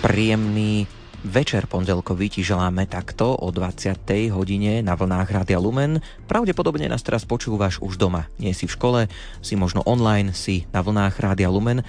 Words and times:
Príjemný 0.00 0.84
večer 1.22 1.64
pondelkový 1.64 2.28
ti 2.28 2.42
želáme 2.44 2.84
takto 2.84 3.36
o 3.40 3.48
20. 3.48 4.04
hodine 4.34 4.82
na 4.84 4.98
vlnách 4.98 5.32
Rádia 5.32 5.56
Lumen. 5.56 6.02
Pravdepodobne 6.28 6.90
nás 6.90 7.00
teraz 7.00 7.22
počúvaš 7.24 7.78
už 7.78 7.96
doma. 7.96 8.26
Nie 8.36 8.52
si 8.52 8.66
v 8.66 8.74
škole, 8.74 9.00
si 9.40 9.54
možno 9.54 9.86
online, 9.86 10.34
si 10.34 10.68
na 10.74 10.82
vlnách 10.82 11.14
Rádia 11.20 11.48
Lumen 11.48 11.86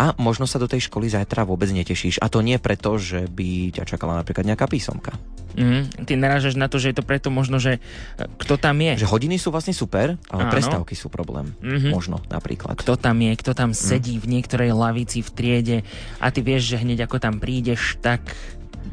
a 0.00 0.16
možno 0.16 0.48
sa 0.48 0.56
do 0.56 0.64
tej 0.64 0.88
školy 0.88 1.12
zajtra 1.12 1.44
vôbec 1.44 1.68
netešíš. 1.68 2.24
A 2.24 2.32
to 2.32 2.40
nie 2.40 2.56
preto, 2.56 2.96
že 2.96 3.28
by 3.28 3.76
ťa 3.76 3.84
čakala 3.84 4.16
napríklad 4.16 4.48
nejaká 4.48 4.64
písomka. 4.64 5.12
Mm, 5.60 6.08
ty 6.08 6.16
narážaš 6.16 6.56
na 6.56 6.72
to, 6.72 6.80
že 6.80 6.94
je 6.94 6.96
to 6.96 7.04
preto 7.04 7.28
možno, 7.28 7.60
že 7.60 7.84
e, 8.16 8.24
kto 8.40 8.56
tam 8.56 8.80
je. 8.80 8.96
Že 9.04 9.12
hodiny 9.12 9.36
sú 9.36 9.52
vlastne 9.52 9.76
super, 9.76 10.16
ale 10.32 10.42
Áno. 10.48 10.52
prestávky 10.56 10.96
sú 10.96 11.12
problém. 11.12 11.52
Mm-hmm. 11.60 11.92
Možno 11.92 12.24
napríklad. 12.32 12.80
Kto 12.80 12.96
tam 12.96 13.20
je, 13.20 13.36
kto 13.36 13.52
tam 13.52 13.76
sedí 13.76 14.16
mm. 14.16 14.22
v 14.24 14.26
niektorej 14.40 14.70
lavici 14.72 15.20
v 15.20 15.30
triede 15.36 15.78
a 16.16 16.32
ty 16.32 16.40
vieš, 16.40 16.72
že 16.72 16.80
hneď 16.80 17.04
ako 17.04 17.20
tam 17.20 17.36
prídeš, 17.36 18.00
tak 18.00 18.24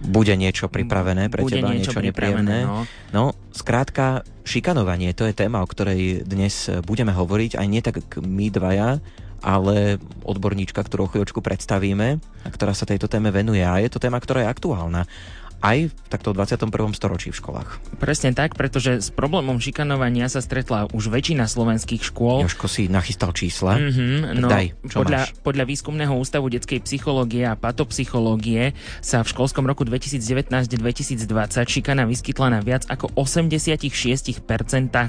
bude 0.03 0.35
niečo 0.35 0.67
pripravené 0.67 1.31
pre 1.31 1.41
bude 1.41 1.63
teba, 1.63 1.71
niečo, 1.71 1.95
niečo 1.95 2.03
nepríjemné. 2.03 2.67
No. 2.67 2.83
no, 3.15 3.23
skrátka, 3.55 4.27
šikanovanie, 4.43 5.15
to 5.15 5.23
je 5.23 5.33
téma, 5.33 5.63
o 5.63 5.67
ktorej 5.67 6.27
dnes 6.27 6.67
budeme 6.83 7.15
hovoriť, 7.15 7.55
aj 7.55 7.67
nie 7.71 7.81
tak 7.81 7.95
my 8.19 8.51
dvaja, 8.51 8.99
ale 9.41 10.01
odborníčka, 10.25 10.81
ktorú 10.81 11.09
chvíľočku 11.11 11.39
predstavíme 11.41 12.17
a 12.43 12.49
ktorá 12.49 12.73
sa 12.73 12.89
tejto 12.89 13.05
téme 13.09 13.29
venuje. 13.29 13.61
A 13.61 13.81
je 13.81 13.89
to 13.91 14.01
téma, 14.01 14.17
ktorá 14.17 14.45
je 14.45 14.51
aktuálna 14.51 15.05
aj 15.59 15.89
v 15.89 15.93
takto 16.07 16.31
21. 16.31 16.71
storočí 16.95 17.33
v 17.33 17.37
školách. 17.37 17.69
Presne 17.99 18.31
tak, 18.31 18.55
pretože 18.55 19.03
s 19.03 19.09
problémom 19.11 19.59
šikanovania 19.59 20.31
sa 20.31 20.39
stretla 20.39 20.87
už 20.95 21.11
väčšina 21.11 21.49
slovenských 21.49 22.01
škôl. 22.07 22.47
Jožko 22.47 22.71
si 22.71 22.87
nachystal 22.87 23.35
čísla. 23.35 23.75
Mm-hmm, 23.75 24.37
no, 24.39 24.47
Daj, 24.47 24.65
čo 24.87 24.97
podľa, 25.03 25.19
máš? 25.27 25.35
podľa 25.43 25.65
výskumného 25.67 26.13
ústavu 26.15 26.47
detskej 26.47 26.79
psychológie 26.85 27.43
a 27.43 27.59
patopsychológie 27.59 28.77
sa 29.03 29.25
v 29.25 29.27
školskom 29.27 29.67
roku 29.67 29.83
2019-2020 29.83 31.27
šikana 31.67 32.07
vyskytla 32.07 32.47
na 32.53 32.59
viac 32.63 32.87
ako 32.87 33.11
86% 33.17 34.39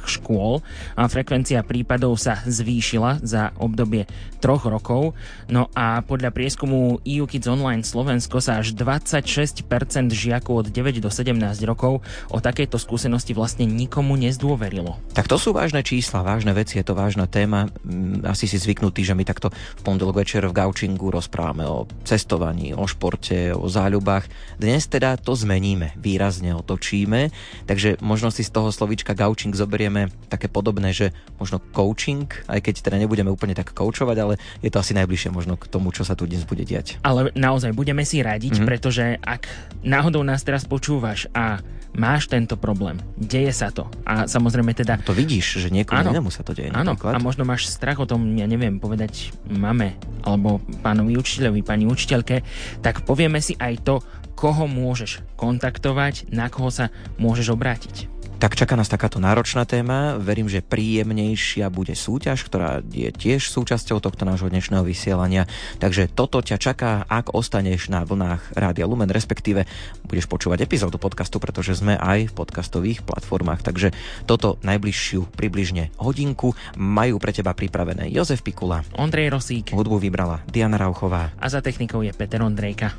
škôl 0.09 0.65
a 0.99 1.03
frekvencia 1.07 1.63
prípadov 1.63 2.19
sa 2.19 2.43
zvýšila 2.43 3.23
za 3.23 3.55
obdobie 3.61 4.11
troch 4.43 4.67
rokov. 4.67 5.15
No 5.47 5.71
a 5.77 6.03
podľa 6.03 6.35
prieskumu 6.35 7.03
EU 7.05 7.25
Kids 7.29 7.47
Online 7.47 7.87
Slovensko 7.87 8.43
sa 8.43 8.63
až 8.63 8.75
26% 8.75 9.67
žiakov 10.11 10.38
žiakov 10.39 10.63
od 10.63 10.67
9 10.71 11.03
do 11.03 11.11
17 11.11 11.35
rokov 11.67 11.99
o 12.31 12.39
takejto 12.39 12.79
skúsenosti 12.79 13.35
vlastne 13.35 13.67
nikomu 13.67 14.15
nezdôverilo. 14.15 14.95
Tak 15.19 15.27
to 15.27 15.35
sú 15.35 15.51
vážne 15.51 15.83
čísla, 15.83 16.23
vážne 16.23 16.55
veci, 16.55 16.79
je 16.79 16.87
to 16.87 16.95
vážna 16.95 17.27
téma. 17.27 17.67
Mm, 17.83 18.23
asi 18.23 18.47
si 18.47 18.55
zvyknutý, 18.55 19.03
že 19.03 19.19
my 19.19 19.27
takto 19.27 19.51
v 19.51 19.83
pondelok 19.83 20.23
večer 20.23 20.47
v 20.47 20.55
Gaučingu 20.55 21.11
rozprávame 21.11 21.67
o 21.67 21.91
cestovaní, 22.07 22.71
o 22.71 22.87
športe, 22.87 23.51
o 23.51 23.67
záľubách. 23.67 24.31
Dnes 24.63 24.87
teda 24.87 25.19
to 25.19 25.35
zmeníme, 25.35 25.99
výrazne 25.99 26.55
otočíme, 26.55 27.35
takže 27.67 27.99
možno 27.99 28.31
si 28.31 28.47
z 28.47 28.55
toho 28.55 28.71
slovička 28.71 29.19
Gaučing 29.19 29.51
zoberieme 29.59 30.15
také 30.31 30.47
podobné, 30.47 30.95
že 30.95 31.11
možno 31.43 31.59
coaching, 31.75 32.31
aj 32.47 32.63
keď 32.63 32.75
teda 32.87 32.97
nebudeme 33.03 33.33
úplne 33.33 33.59
tak 33.59 33.75
koučovať, 33.75 34.17
ale 34.23 34.35
je 34.63 34.71
to 34.71 34.79
asi 34.79 34.95
najbližšie 34.95 35.35
možno 35.35 35.59
k 35.59 35.67
tomu, 35.67 35.91
čo 35.91 36.07
sa 36.07 36.15
tu 36.15 36.31
dnes 36.31 36.47
bude 36.47 36.63
diať. 36.63 37.03
Ale 37.03 37.35
naozaj 37.35 37.75
budeme 37.75 38.07
si 38.07 38.23
radiť, 38.23 38.61
mm-hmm. 38.61 38.69
pretože 38.69 39.19
ak 39.25 39.49
náhodou 39.83 40.21
nás 40.29 40.45
teraz 40.45 40.69
počúvaš 40.69 41.25
a 41.33 41.65
máš 41.97 42.29
tento 42.29 42.61
problém, 42.61 43.01
deje 43.17 43.49
sa 43.57 43.73
to. 43.73 43.89
A 44.05 44.29
samozrejme 44.29 44.77
teda... 44.77 45.01
To 45.09 45.17
vidíš, 45.17 45.65
že 45.65 45.69
niekomu 45.73 46.05
áno, 46.05 46.11
inému 46.13 46.29
sa 46.29 46.45
to 46.45 46.53
deje. 46.53 46.69
Áno, 46.77 46.93
a 46.95 47.17
možno 47.17 47.49
máš 47.49 47.73
strach 47.73 47.97
o 47.97 48.07
tom, 48.07 48.37
ja 48.37 48.45
neviem, 48.45 48.77
povedať 48.77 49.33
mame 49.49 49.97
alebo 50.21 50.61
pánovi 50.85 51.17
učiteľovi, 51.17 51.65
pani 51.65 51.89
učiteľke, 51.89 52.45
tak 52.85 53.09
povieme 53.09 53.41
si 53.41 53.57
aj 53.57 53.81
to, 53.81 53.97
koho 54.39 54.71
môžeš 54.71 55.25
kontaktovať, 55.35 56.31
na 56.31 56.47
koho 56.47 56.71
sa 56.71 56.95
môžeš 57.19 57.59
obrátiť. 57.59 58.18
Tak 58.39 58.55
čaká 58.55 58.79
nás 58.79 58.87
takáto 58.87 59.19
náročná 59.19 59.67
téma. 59.67 60.15
Verím, 60.15 60.47
že 60.47 60.63
príjemnejšia 60.63 61.67
bude 61.75 61.99
súťaž, 61.99 62.47
ktorá 62.47 62.87
je 62.87 63.11
tiež 63.11 63.51
súčasťou 63.51 63.99
tohto 63.99 64.23
nášho 64.23 64.47
dnešného 64.47 64.87
vysielania. 64.87 65.51
Takže 65.83 66.07
toto 66.07 66.39
ťa 66.39 66.55
čaká, 66.55 67.03
ak 67.11 67.35
ostaneš 67.35 67.91
na 67.91 68.07
vlnách 68.07 68.55
Rádia 68.55 68.87
Lumen, 68.87 69.11
respektíve 69.11 69.67
budeš 70.07 70.31
počúvať 70.31 70.63
epizódu 70.63 71.03
podcastu, 71.03 71.43
pretože 71.43 71.83
sme 71.83 71.99
aj 71.99 72.31
v 72.31 72.37
podcastových 72.39 73.03
platformách. 73.03 73.67
Takže 73.67 73.91
toto 74.23 74.63
najbližšiu 74.63 75.35
približne 75.35 75.91
hodinku 75.99 76.55
majú 76.79 77.19
pre 77.19 77.35
teba 77.35 77.59
pripravené 77.59 78.07
Jozef 78.15 78.47
Pikula, 78.47 78.87
Ondrej 78.95 79.35
Rosík, 79.35 79.75
hudbu 79.75 79.99
vybrala 79.99 80.47
Diana 80.47 80.79
Rauchová 80.79 81.35
a 81.43 81.47
za 81.51 81.59
technikou 81.59 82.07
je 82.07 82.15
Peter 82.15 82.39
Ondrejka. 82.39 82.95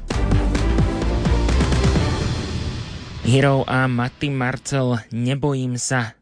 Hero 3.29 3.61
a 3.69 3.85
Matty 3.85 4.33
Marcel, 4.33 5.05
nebojím 5.13 5.77
sa 5.77 6.17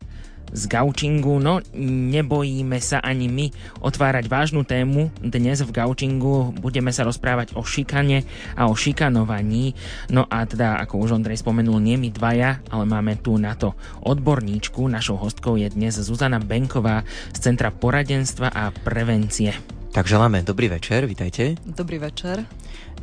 z 0.51 0.68
gaučingu, 0.68 1.40
no 1.40 1.63
nebojíme 1.79 2.84
sa 2.84 3.00
ani 3.00 3.31
my 3.31 3.47
otvárať 3.79 4.28
vážnu 4.28 4.68
tému. 4.68 5.07
Dnes 5.23 5.63
v 5.63 5.72
gaučingu 5.72 6.51
budeme 6.59 6.91
sa 6.91 7.07
rozprávať 7.07 7.56
o 7.56 7.63
šikane 7.63 8.28
a 8.59 8.67
o 8.67 8.75
šikanovaní. 8.75 9.72
No 10.12 10.28
a 10.28 10.44
teda, 10.44 10.84
ako 10.84 11.07
už 11.07 11.16
Ondrej 11.16 11.40
spomenul, 11.40 11.79
nie 11.79 11.96
my 11.96 12.12
dvaja, 12.12 12.59
ale 12.67 12.84
máme 12.84 13.16
tu 13.23 13.40
na 13.40 13.56
to 13.56 13.72
odborníčku. 14.03 14.91
Našou 14.91 15.16
hostkou 15.16 15.56
je 15.56 15.72
dnes 15.72 15.96
Zuzana 15.96 16.44
Benková 16.44 17.07
z 17.31 17.40
Centra 17.40 17.72
poradenstva 17.72 18.51
a 18.51 18.75
prevencie. 18.84 19.77
Tak 19.97 20.06
želáme 20.06 20.46
dobrý 20.46 20.69
večer, 20.69 21.09
vitajte. 21.09 21.58
Dobrý 21.66 21.97
večer. 21.97 22.46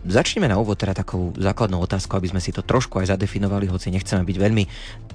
Začneme 0.07 0.47
na 0.47 0.63
úvod 0.63 0.79
teda 0.79 0.95
takou 0.95 1.35
základnou 1.35 1.83
otázkou, 1.83 2.23
aby 2.23 2.31
sme 2.31 2.39
si 2.39 2.55
to 2.55 2.63
trošku 2.63 3.03
aj 3.03 3.11
zadefinovali, 3.11 3.67
hoci 3.67 3.91
nechceme 3.91 4.23
byť 4.23 4.37
veľmi 4.39 4.65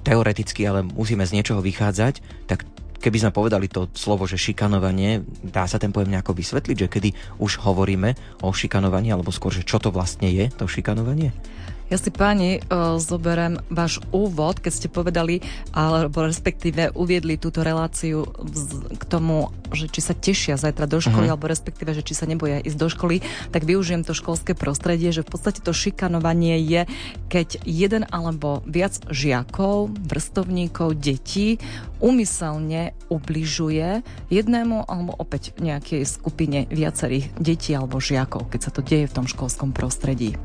teoreticky, 0.04 0.68
ale 0.68 0.84
musíme 0.84 1.24
z 1.24 1.40
niečoho 1.40 1.64
vychádzať. 1.64 2.44
Tak 2.44 2.68
keby 3.00 3.24
sme 3.24 3.32
povedali 3.32 3.72
to 3.72 3.88
slovo, 3.96 4.28
že 4.28 4.36
šikanovanie, 4.36 5.24
dá 5.40 5.64
sa 5.64 5.80
ten 5.80 5.88
pojem 5.88 6.12
nejako 6.12 6.36
vysvetliť, 6.36 6.76
že 6.84 6.92
kedy 6.92 7.10
už 7.40 7.64
hovoríme 7.64 8.12
o 8.44 8.52
šikanovaní, 8.52 9.08
alebo 9.08 9.32
skôr, 9.32 9.48
že 9.48 9.64
čo 9.64 9.80
to 9.80 9.88
vlastne 9.88 10.28
je, 10.28 10.52
to 10.52 10.68
šikanovanie? 10.68 11.32
Ja 11.90 11.98
si 11.98 12.14
páni 12.14 12.62
uh, 12.62 13.02
zoberiem 13.02 13.58
váš 13.66 13.98
úvod, 14.14 14.62
keď 14.62 14.72
ste 14.72 14.86
povedali, 14.86 15.42
alebo 15.74 16.22
respektíve 16.22 16.94
uviedli 16.94 17.34
túto 17.34 17.66
reláciu 17.66 18.30
k 18.94 19.02
tomu, 19.10 19.50
že 19.74 19.90
či 19.90 19.98
sa 19.98 20.14
tešia 20.14 20.54
zajtra 20.54 20.86
do 20.86 21.02
školy, 21.02 21.26
uh-huh. 21.26 21.34
alebo 21.34 21.50
respektíve, 21.50 21.90
že 21.90 22.06
či 22.06 22.14
sa 22.14 22.30
neboja 22.30 22.62
ísť 22.62 22.78
do 22.78 22.86
školy, 22.86 23.26
tak 23.50 23.66
využijem 23.66 24.06
to 24.06 24.14
školské 24.14 24.54
prostredie, 24.54 25.10
že 25.10 25.26
v 25.26 25.34
podstate 25.34 25.66
to 25.66 25.74
šikanovanie 25.74 26.62
je, 26.62 26.86
keď 27.26 27.58
jeden 27.66 28.06
alebo 28.14 28.62
viac 28.70 28.94
žiakov, 29.10 29.90
vrstovníkov, 30.06 30.94
detí 30.94 31.58
umyselne 31.98 32.94
ubližuje 33.10 34.06
jednému 34.30 34.86
alebo 34.86 35.18
opäť 35.18 35.58
nejakej 35.58 36.06
skupine 36.06 36.70
viacerých 36.70 37.34
detí 37.34 37.74
alebo 37.74 37.98
žiakov, 37.98 38.46
keď 38.46 38.60
sa 38.62 38.70
to 38.70 38.80
deje 38.86 39.10
v 39.10 39.16
tom 39.18 39.26
školskom 39.26 39.74
prostredí. 39.74 40.38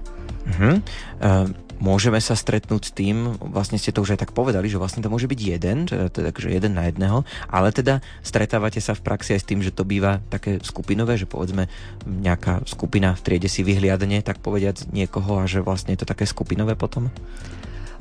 Uh-huh. 0.45 0.77
Uh, 1.21 1.49
môžeme 1.79 2.19
sa 2.23 2.35
stretnúť 2.37 2.91
s 2.91 2.95
tým, 2.95 3.35
vlastne 3.39 3.75
ste 3.75 3.91
to 3.91 4.03
už 4.03 4.15
aj 4.15 4.27
tak 4.27 4.31
povedali, 4.31 4.71
že 4.71 4.79
vlastne 4.79 5.03
to 5.03 5.11
môže 5.11 5.27
byť 5.27 5.39
jeden, 5.39 5.77
teda, 5.89 6.31
takže 6.31 6.51
jeden 6.51 6.75
na 6.75 6.87
jedného, 6.87 7.27
ale 7.51 7.71
teda 7.75 7.99
stretávate 8.23 8.79
sa 8.79 8.95
v 8.95 9.03
praxi 9.03 9.35
aj 9.35 9.41
s 9.43 9.47
tým, 9.47 9.59
že 9.59 9.75
to 9.75 9.83
býva 9.83 10.23
také 10.31 10.63
skupinové, 10.63 11.19
že 11.19 11.27
povedzme 11.27 11.67
nejaká 12.07 12.63
skupina 12.67 13.11
v 13.15 13.23
triede 13.23 13.49
si 13.51 13.65
vyhliadne, 13.65 14.23
tak 14.23 14.39
povediať 14.39 14.91
niekoho 14.91 15.43
a 15.43 15.49
že 15.49 15.59
vlastne 15.59 15.95
je 15.95 16.01
to 16.03 16.07
také 16.07 16.23
skupinové 16.23 16.79
potom? 16.79 17.11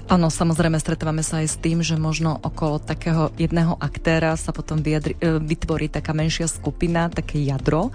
Áno, 0.04 0.28
samozrejme 0.28 0.76
stretávame 0.76 1.24
sa 1.24 1.40
aj 1.40 1.48
s 1.48 1.56
tým, 1.56 1.80
že 1.80 1.96
možno 1.96 2.36
okolo 2.44 2.76
takého 2.76 3.32
jedného 3.40 3.80
aktéra 3.80 4.36
sa 4.36 4.52
potom 4.52 4.84
vyjadri, 4.84 5.16
e, 5.16 5.40
vytvorí 5.40 5.88
taká 5.88 6.12
menšia 6.12 6.44
skupina, 6.44 7.08
také 7.08 7.40
jadro 7.40 7.88
e, 7.88 7.90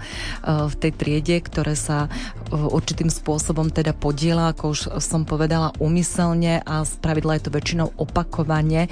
v 0.66 0.74
tej 0.74 0.92
triede, 0.98 1.38
ktoré 1.38 1.78
sa 1.78 2.10
e, 2.10 2.58
určitým 2.58 3.14
spôsobom 3.14 3.70
teda 3.70 3.94
podiela, 3.94 4.50
ako 4.50 4.74
už 4.74 4.80
som 4.98 5.22
povedala, 5.22 5.70
umyselne 5.78 6.58
a 6.66 6.82
spravidla 6.82 7.38
je 7.38 7.42
to 7.46 7.54
väčšinou 7.54 7.88
opakovane 7.94 8.90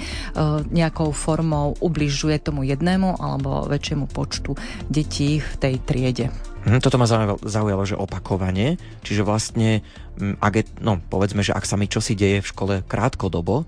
nejakou 0.71 1.11
formou 1.11 1.75
ubližuje 1.83 2.39
tomu 2.39 2.63
jednému 2.63 3.19
alebo 3.19 3.67
väčšiemu 3.67 4.07
počtu 4.07 4.55
detí 4.87 5.43
v 5.43 5.53
tej 5.59 5.75
triede. 5.83 6.48
Hm, 6.67 6.83
toto 6.83 6.99
ma 6.99 7.07
zaujalo, 7.39 7.83
že 7.87 7.95
opakovanie, 7.95 8.75
čiže 9.07 9.23
vlastne, 9.23 9.79
hm, 10.19 10.43
ak 10.43 10.53
je, 10.59 10.63
no 10.83 10.99
povedzme, 10.99 11.39
že 11.39 11.55
ak 11.55 11.63
sa 11.63 11.79
mi 11.79 11.87
čosi 11.87 12.19
deje 12.19 12.43
v 12.43 12.49
škole 12.51 12.75
krátkodobo, 12.83 13.63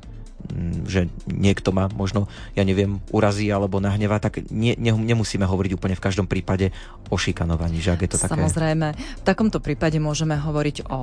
že 0.87 1.07
niekto 1.29 1.71
ma 1.71 1.87
možno, 1.91 2.27
ja 2.57 2.65
neviem, 2.65 2.99
urazí 3.13 3.47
alebo 3.49 3.79
nahnevá, 3.79 4.19
tak 4.19 4.43
nie, 4.49 4.75
ne, 4.75 4.91
nemusíme 4.93 5.45
hovoriť 5.45 5.71
úplne 5.77 5.95
v 5.95 6.03
každom 6.03 6.27
prípade 6.27 6.73
o 7.11 7.15
šikanovaní, 7.19 7.83
že 7.83 7.93
ak 7.93 8.01
je 8.07 8.09
to 8.15 8.17
také... 8.21 8.39
Samozrejme, 8.39 8.87
v 8.95 9.23
takomto 9.23 9.59
prípade 9.59 9.99
môžeme 9.99 10.39
hovoriť 10.39 10.87
o, 10.87 10.89
o 10.89 10.99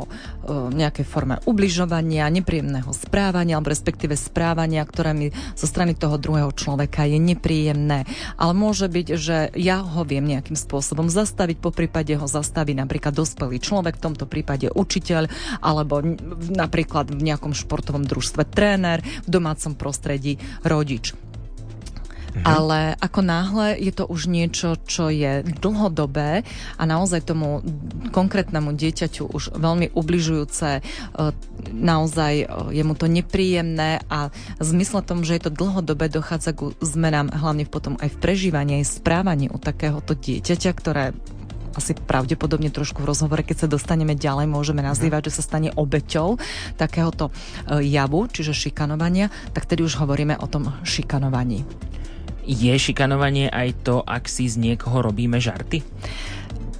nejakej 0.72 1.04
forme 1.04 1.36
ubližovania, 1.44 2.32
nepríjemného 2.32 2.90
správania, 2.96 3.60
alebo 3.60 3.70
respektíve 3.72 4.16
správania, 4.16 4.82
ktoré 4.88 5.12
mi 5.12 5.28
zo 5.52 5.68
strany 5.68 5.92
toho 5.92 6.16
druhého 6.16 6.50
človeka 6.56 7.04
je 7.04 7.20
nepríjemné. 7.20 8.08
Ale 8.40 8.52
môže 8.56 8.88
byť, 8.88 9.06
že 9.20 9.36
ja 9.54 9.84
ho 9.84 10.02
viem 10.02 10.24
nejakým 10.24 10.56
spôsobom 10.56 11.12
zastaviť, 11.12 11.60
po 11.60 11.70
prípade 11.70 12.16
ho 12.16 12.24
zastaví 12.24 12.72
napríklad 12.72 13.12
dospelý 13.12 13.60
človek, 13.60 14.00
v 14.00 14.04
tomto 14.08 14.24
prípade 14.24 14.72
učiteľ, 14.72 15.28
alebo 15.60 16.00
napríklad 16.48 17.12
v 17.12 17.20
nejakom 17.20 17.52
športovom 17.52 18.08
družstve 18.08 18.48
tréner, 18.48 19.04
domácom 19.30 19.76
prostredí 19.76 20.40
rodič. 20.64 21.14
Mhm. 22.38 22.44
Ale 22.46 22.80
ako 23.00 23.20
náhle 23.24 23.66
je 23.80 23.92
to 23.92 24.04
už 24.06 24.30
niečo, 24.30 24.78
čo 24.86 25.10
je 25.10 25.42
dlhodobé 25.58 26.46
a 26.78 26.82
naozaj 26.86 27.26
tomu 27.26 27.64
konkrétnemu 28.14 28.76
dieťaťu 28.78 29.32
už 29.32 29.58
veľmi 29.58 29.90
ubližujúce, 29.96 30.68
e, 30.78 30.82
naozaj 31.72 32.34
e, 32.38 32.46
je 32.78 32.82
mu 32.86 32.94
to 32.94 33.10
nepríjemné 33.10 34.04
a 34.06 34.30
v 34.60 34.64
zmysle 34.64 35.02
tom, 35.02 35.26
že 35.26 35.40
je 35.40 35.50
to 35.50 35.56
dlhodobé, 35.56 36.12
dochádza 36.12 36.54
ku 36.54 36.76
zmenám 36.78 37.32
hlavne 37.32 37.66
potom 37.66 37.98
aj 37.98 38.12
v 38.14 38.20
prežívaní, 38.20 38.84
aj 38.84 39.02
správaní 39.02 39.50
u 39.50 39.58
takéhoto 39.58 40.14
dieťaťa, 40.14 40.70
ktoré 40.76 41.16
asi 41.74 41.92
pravdepodobne 41.96 42.72
trošku 42.72 43.04
v 43.04 43.10
rozhovore, 43.10 43.42
keď 43.44 43.66
sa 43.66 43.68
dostaneme 43.68 44.16
ďalej, 44.16 44.48
môžeme 44.48 44.80
nazývať, 44.80 45.28
že 45.28 45.40
sa 45.40 45.42
stane 45.44 45.70
obeťou 45.74 46.40
takéhoto 46.80 47.28
e, 47.68 47.84
javu, 47.88 48.28
čiže 48.30 48.56
šikanovania, 48.56 49.28
tak 49.52 49.68
tedy 49.68 49.84
už 49.84 50.00
hovoríme 50.00 50.38
o 50.40 50.46
tom 50.48 50.72
šikanovaní. 50.86 51.66
Je 52.48 52.72
šikanovanie 52.72 53.52
aj 53.52 53.84
to, 53.84 54.00
ak 54.00 54.24
si 54.24 54.48
z 54.48 54.56
niekoho 54.56 55.04
robíme 55.04 55.36
žarty? 55.36 55.84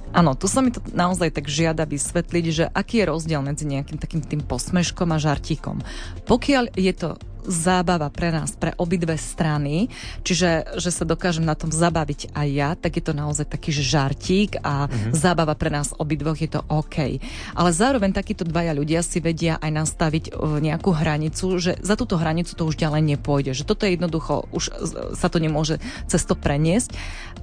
Áno, 0.09 0.33
tu 0.33 0.49
sa 0.49 0.65
mi 0.65 0.73
to 0.73 0.81
naozaj 0.89 1.29
tak 1.29 1.45
žiada 1.45 1.85
vysvetliť, 1.85 2.45
že 2.49 2.65
aký 2.65 3.05
je 3.05 3.09
rozdiel 3.13 3.45
medzi 3.45 3.69
nejakým 3.69 4.01
takým 4.01 4.25
tým 4.25 4.41
posmeškom 4.41 5.13
a 5.13 5.21
žartíkom. 5.21 5.85
Pokiaľ 6.25 6.73
je 6.73 6.93
to 6.97 7.09
zábava 7.45 8.11
pre 8.11 8.33
nás, 8.33 8.55
pre 8.55 8.75
obidve 8.75 9.15
strany, 9.15 9.87
čiže 10.23 10.79
že 10.79 10.91
sa 10.91 11.03
dokážem 11.07 11.43
na 11.43 11.55
tom 11.55 11.71
zabaviť 11.71 12.35
aj 12.35 12.47
ja, 12.49 12.69
tak 12.75 12.99
je 12.99 13.03
to 13.03 13.13
naozaj 13.13 13.47
taký 13.47 13.71
žartík 13.71 14.59
a 14.61 14.87
mm-hmm. 14.87 15.13
zábava 15.15 15.55
pre 15.55 15.71
nás 15.71 15.95
obidvoch 15.95 16.37
je 16.39 16.49
to 16.49 16.61
OK. 16.67 17.21
Ale 17.55 17.69
zároveň 17.71 18.11
takíto 18.11 18.43
dvaja 18.43 18.75
ľudia 18.75 19.01
si 19.05 19.23
vedia 19.23 19.57
aj 19.61 19.71
nastaviť 19.71 20.23
e, 20.29 20.31
nejakú 20.59 20.91
hranicu, 20.91 21.57
že 21.61 21.77
za 21.79 21.95
túto 21.95 22.19
hranicu 22.19 22.55
to 22.55 22.67
už 22.67 22.75
ďalej 22.75 23.15
nepôjde, 23.15 23.51
že 23.55 23.67
toto 23.67 23.85
je 23.87 23.95
jednoducho, 23.95 24.47
už 24.51 24.71
sa 25.15 25.27
to 25.27 25.37
nemôže 25.37 25.81
cez 26.07 26.21
to 26.25 26.33
preniesť, 26.33 26.93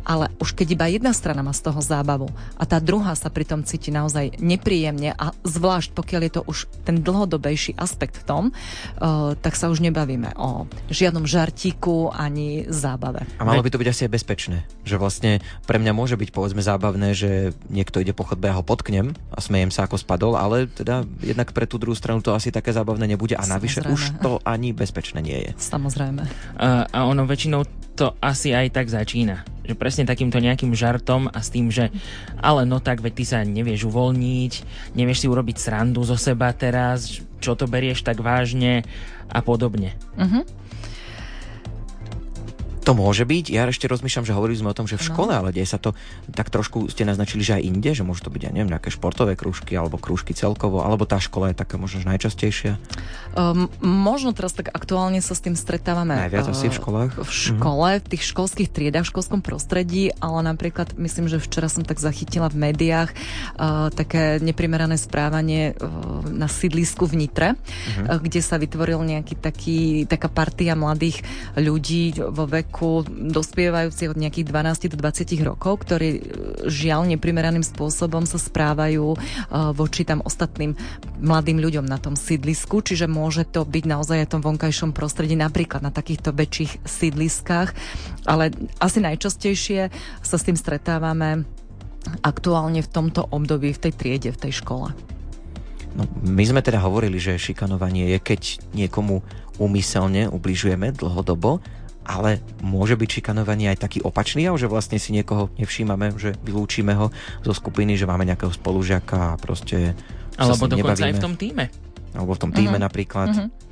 ale 0.07 0.31
už 0.39 0.55
keď 0.55 0.67
iba 0.79 0.87
jedna 0.87 1.11
strana 1.11 1.43
má 1.43 1.51
z 1.51 1.67
toho 1.67 1.83
zábavu 1.83 2.31
a 2.55 2.63
tá 2.63 2.79
druhá 2.79 3.19
sa 3.19 3.27
pritom 3.27 3.67
cíti 3.67 3.91
naozaj 3.91 4.39
nepríjemne 4.39 5.19
a 5.19 5.35
zvlášť 5.43 5.91
pokiaľ 5.99 6.21
je 6.23 6.33
to 6.39 6.43
už 6.47 6.59
ten 6.87 7.03
dlhodobejší 7.03 7.75
aspekt 7.75 8.23
v 8.23 8.25
tom, 8.25 8.45
uh, 8.55 9.35
tak 9.43 9.59
sa 9.59 9.67
už 9.67 9.83
nebavíme 9.83 10.39
o 10.39 10.71
žiadnom 10.87 11.27
žartíku 11.27 12.15
ani 12.15 12.71
zábave. 12.71 13.27
A 13.37 13.43
malo 13.43 13.67
by 13.67 13.75
to 13.75 13.83
byť 13.83 13.89
asi 13.91 14.03
aj 14.07 14.15
bezpečné. 14.15 14.57
Že 14.87 14.97
vlastne 15.03 15.33
pre 15.67 15.83
mňa 15.83 15.91
môže 15.91 16.15
byť 16.15 16.31
povedzme 16.31 16.63
zábavné, 16.63 17.13
že 17.19 17.51
niekto 17.67 17.99
ide 17.99 18.15
po 18.15 18.23
chodbe 18.23 18.47
a 18.47 18.55
ho 18.55 18.63
potknem 18.63 19.11
a 19.35 19.39
smejem 19.43 19.75
sa 19.75 19.91
ako 19.91 19.99
spadol, 19.99 20.39
ale 20.39 20.71
teda 20.71 21.03
jednak 21.19 21.51
pre 21.51 21.67
tú 21.67 21.83
druhú 21.83 21.99
stranu 21.99 22.23
to 22.23 22.31
asi 22.31 22.55
také 22.55 22.71
zábavné 22.71 23.11
nebude 23.11 23.35
a 23.35 23.43
navyše 23.43 23.83
Samozrejme. 23.83 23.97
už 23.97 24.03
to 24.23 24.33
ani 24.47 24.71
bezpečné 24.71 25.19
nie 25.19 25.39
je. 25.43 25.51
Samozrejme. 25.59 26.23
A, 26.61 26.87
a 26.87 26.99
ono 27.11 27.27
väčšinou 27.27 27.67
to 27.97 28.13
asi 28.21 28.53
aj 28.53 28.77
tak 28.77 28.93
začína. 28.93 29.56
Že 29.67 29.75
presne 29.75 30.05
takýmto 30.07 30.39
nejakým 30.39 30.73
žartom 30.73 31.27
a 31.27 31.39
s 31.43 31.51
tým, 31.51 31.75
že 31.75 31.91
ale 32.39 32.63
no 32.63 32.79
tak, 32.79 33.03
veď 33.03 33.13
ty 33.19 33.25
sa 33.27 33.39
nevieš 33.43 33.91
uvoľniť, 33.91 34.53
nevieš 34.95 35.27
si 35.27 35.27
urobiť 35.27 35.57
srandu 35.59 36.07
zo 36.07 36.15
seba 36.15 36.55
teraz, 36.55 37.19
čo 37.43 37.59
to 37.59 37.67
berieš 37.67 38.07
tak 38.07 38.23
vážne 38.23 38.87
a 39.27 39.43
podobne. 39.43 39.99
Uh-huh. 40.15 40.47
To 42.87 42.95
môže 42.95 43.27
byť. 43.27 43.51
Ja 43.51 43.67
ešte 43.67 43.91
rozmýšľam, 43.91 44.31
že 44.31 44.31
hovorili 44.31 44.63
sme 44.63 44.71
o 44.71 44.79
tom, 44.79 44.87
že 44.87 44.95
v 44.95 45.11
škole, 45.11 45.35
no. 45.35 45.43
ale 45.43 45.51
deje 45.51 45.75
sa 45.75 45.83
to 45.83 45.99
tak 46.31 46.55
trošku, 46.55 46.87
ste 46.87 47.03
naznačili, 47.03 47.43
že 47.43 47.59
aj 47.59 47.67
inde, 47.67 47.91
že 47.91 48.07
môžu 48.07 48.23
to 48.23 48.31
byť, 48.31 48.47
ja 48.47 48.55
neviem, 48.55 48.71
nejaké 48.71 48.95
športové 48.95 49.35
krúžky 49.35 49.75
alebo 49.75 49.99
krúžky 49.99 50.39
celkovo, 50.39 50.87
alebo 50.87 51.03
tá 51.03 51.19
škola 51.19 51.51
je 51.51 51.59
taká 51.59 51.83
možno 51.83 52.07
najčastejšia? 52.07 52.79
Um, 53.35 53.67
možno 53.83 54.31
teraz 54.31 54.55
tak 54.55 54.71
aktuálne 54.71 55.19
sa 55.19 55.35
s 55.35 55.43
tým 55.43 55.59
stretávame. 55.59 56.15
Najviac 56.15 56.47
uh, 56.47 56.55
asi 56.55 56.71
v 56.71 56.77
školách? 56.79 57.11
V 57.19 57.31
škole, 57.35 57.89
mm-hmm. 57.91 58.05
v 58.07 58.11
tých 58.15 58.23
školských 58.23 58.69
triedach, 58.71 59.03
v 59.03 59.11
školskom 59.19 59.43
prostredí, 59.43 60.15
ale 60.23 60.47
napríklad 60.47 60.95
myslím, 60.95 61.27
že 61.27 61.43
včera 61.43 61.67
som 61.67 61.83
tak 61.83 61.99
zachytila 61.99 62.47
v 62.55 62.71
médiách 62.71 63.11
uh, 63.11 63.91
také 63.91 64.39
neprimerané 64.39 64.95
správanie 64.95 65.75
uh, 65.75 66.23
na 66.31 66.47
sídlisku 66.47 67.11
v 67.11 67.27
Nitre, 67.27 67.59
mm-hmm. 67.59 68.15
uh, 68.15 68.23
kde 68.23 68.39
sa 68.39 68.63
vytvoril 68.63 69.03
nejaký 69.03 69.35
taký, 69.43 70.07
taká 70.07 70.31
partia 70.31 70.79
mladých 70.79 71.27
ľudí 71.59 72.15
vo 72.31 72.47
veku 72.47 72.76
veku 72.77 73.09
dospievajúci 73.09 74.13
od 74.13 74.21
nejakých 74.21 74.53
12 74.53 74.93
do 74.93 74.97
20 75.01 75.49
rokov, 75.49 75.89
ktorí 75.89 76.09
e, 76.13 76.21
žiaľ 76.69 77.09
neprimeraným 77.09 77.65
spôsobom 77.65 78.29
sa 78.29 78.37
správajú 78.37 79.17
e, 79.17 79.19
voči 79.73 80.05
tam 80.05 80.21
ostatným 80.21 80.77
mladým 81.17 81.57
ľuďom 81.57 81.89
na 81.89 81.97
tom 81.97 82.21
sídlisku, 82.21 82.85
čiže 82.85 83.09
môže 83.09 83.49
to 83.49 83.65
byť 83.65 83.85
naozaj 83.89 84.21
aj 84.21 84.29
tom 84.29 84.45
vonkajšom 84.45 84.93
prostredí, 84.93 85.41
napríklad 85.41 85.81
na 85.81 85.89
takýchto 85.89 86.37
väčších 86.37 86.85
sídliskách, 86.85 87.73
ale 88.29 88.53
asi 88.77 89.01
najčastejšie 89.01 89.89
sa 90.21 90.37
s 90.37 90.45
tým 90.45 90.61
stretávame 90.61 91.49
aktuálne 92.21 92.85
v 92.85 92.93
tomto 92.93 93.25
období, 93.33 93.73
v 93.73 93.89
tej 93.89 93.93
triede, 93.97 94.31
v 94.37 94.41
tej 94.47 94.61
škole. 94.61 94.93
No, 95.97 96.05
my 96.29 96.45
sme 96.45 96.61
teda 96.61 96.85
hovorili, 96.85 97.17
že 97.17 97.41
šikanovanie 97.41 98.13
je, 98.13 98.19
keď 98.21 98.41
niekomu 98.77 99.25
úmyselne 99.57 100.29
ubližujeme 100.29 100.93
dlhodobo 100.93 101.65
ale 102.07 102.39
môže 102.63 102.95
byť 102.95 103.21
šikanovanie 103.21 103.75
aj 103.75 103.83
taký 103.83 103.99
opačný 104.07 104.47
že 104.55 104.71
vlastne 104.71 105.03
si 105.03 105.11
niekoho 105.11 105.51
nevšímame, 105.59 106.15
že 106.15 106.39
vylúčime 106.47 106.95
ho 106.95 107.11
zo 107.43 107.53
skupiny, 107.53 107.99
že 107.99 108.07
máme 108.07 108.23
nejakého 108.23 108.55
spolužiaka 108.55 109.35
a 109.35 109.39
proste 109.43 109.99
Alebo 110.39 110.71
dokonca 110.71 111.03
nebavíme. 111.03 111.09
aj 111.11 111.15
v 111.19 111.25
tom 111.25 111.35
týme. 111.35 111.65
Alebo 112.15 112.33
v 112.33 112.41
tom 112.41 112.51
týme 112.55 112.79
uh-huh. 112.79 112.87
napríklad. 112.87 113.29
Uh-huh. 113.35 113.66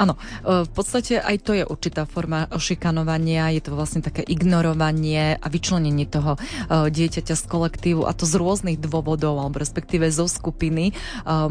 Áno, 0.00 0.16
e, 0.16 0.64
v 0.64 0.70
podstate 0.72 1.20
aj 1.20 1.36
to 1.44 1.52
je 1.52 1.64
určitá 1.68 2.08
forma 2.08 2.48
šikanovania, 2.48 3.52
je 3.52 3.68
to 3.68 3.76
vlastne 3.76 4.00
také 4.00 4.24
ignorovanie 4.24 5.36
a 5.36 5.46
vyčlenenie 5.52 6.08
toho 6.08 6.40
e, 6.40 6.88
dieťaťa 6.88 7.36
z 7.36 7.44
kolektívu 7.44 8.08
a 8.08 8.16
to 8.16 8.24
z 8.24 8.40
rôznych 8.40 8.80
dôvodov, 8.80 9.36
alebo 9.36 9.60
respektíve 9.60 10.08
zo 10.08 10.24
skupiny. 10.24 10.90
E, 10.90 10.92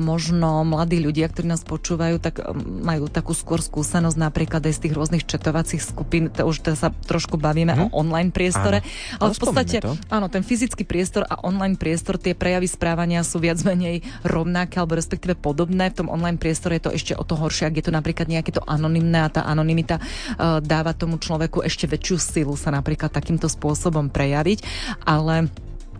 možno 0.01 0.65
mladí 0.65 0.97
ľudia, 0.97 1.29
ktorí 1.29 1.45
nás 1.45 1.61
počúvajú, 1.61 2.17
tak 2.17 2.41
majú 2.57 3.05
takú 3.05 3.37
skôr 3.37 3.61
skúsenosť 3.61 4.17
napríklad 4.17 4.65
aj 4.65 4.73
z 4.73 4.81
tých 4.89 4.97
rôznych 4.97 5.23
četovacích 5.29 5.85
skupín, 5.85 6.33
to 6.33 6.49
už 6.49 6.65
teda 6.65 6.77
sa 6.77 6.89
trošku 6.89 7.37
bavíme 7.37 7.77
hmm. 7.77 7.93
o 7.93 8.01
online 8.01 8.33
priestore, 8.33 8.81
áno. 8.81 9.21
ale 9.21 9.29
v 9.37 9.39
podstate, 9.45 9.77
to. 9.85 9.93
áno, 10.09 10.25
ten 10.25 10.41
fyzický 10.41 10.89
priestor 10.89 11.29
a 11.29 11.37
online 11.45 11.77
priestor, 11.77 12.17
tie 12.17 12.33
prejavy 12.33 12.65
správania 12.65 13.21
sú 13.21 13.37
viac 13.37 13.61
menej 13.61 14.01
rovnaké, 14.25 14.81
alebo 14.81 14.97
respektíve 14.97 15.37
podobné. 15.37 15.93
V 15.93 16.01
tom 16.01 16.09
online 16.09 16.41
priestore 16.41 16.81
je 16.81 16.89
to 16.89 16.91
ešte 16.95 17.13
o 17.13 17.21
to 17.21 17.37
horšie, 17.37 17.69
ak 17.69 17.77
je 17.77 17.85
to 17.85 17.93
napríklad 17.93 18.25
nejaké 18.39 18.55
to 18.55 18.63
anonymné 18.63 19.19
a 19.19 19.29
tá 19.29 19.43
anonymita 19.43 19.99
uh, 19.99 20.63
dáva 20.63 20.95
tomu 20.95 21.19
človeku 21.19 21.61
ešte 21.67 21.85
väčšiu 21.91 22.15
silu 22.15 22.55
sa 22.55 22.71
napríklad 22.71 23.11
takýmto 23.11 23.51
spôsobom 23.51 24.07
prejaviť, 24.07 24.63
ale 25.03 25.51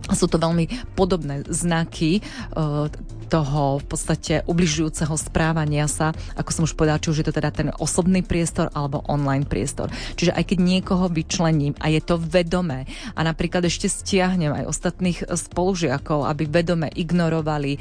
sú 0.08 0.26
to 0.26 0.40
veľmi 0.40 0.96
podobné 0.96 1.44
znaky 1.48 2.24
uh, 2.56 2.88
toho 3.30 3.78
v 3.78 3.86
podstate 3.86 4.42
ubližujúceho 4.50 5.14
správania 5.14 5.86
sa, 5.86 6.10
ako 6.34 6.50
som 6.50 6.62
už 6.66 6.74
povedala, 6.74 6.98
či 6.98 7.14
už 7.14 7.22
je 7.22 7.26
to 7.30 7.36
teda 7.38 7.54
ten 7.54 7.70
osobný 7.78 8.26
priestor 8.26 8.74
alebo 8.74 9.06
online 9.06 9.46
priestor. 9.46 9.86
Čiže 10.18 10.34
aj 10.34 10.44
keď 10.50 10.58
niekoho 10.58 11.06
vyčlením 11.06 11.78
a 11.78 11.86
je 11.94 12.02
to 12.02 12.18
vedomé 12.18 12.90
a 13.14 13.22
napríklad 13.22 13.62
ešte 13.70 13.86
stiahnem 13.86 14.50
aj 14.50 14.66
ostatných 14.66 15.18
spolužiakov, 15.30 16.26
aby 16.26 16.50
vedome 16.50 16.90
ignorovali, 16.90 17.78
e, 17.78 17.80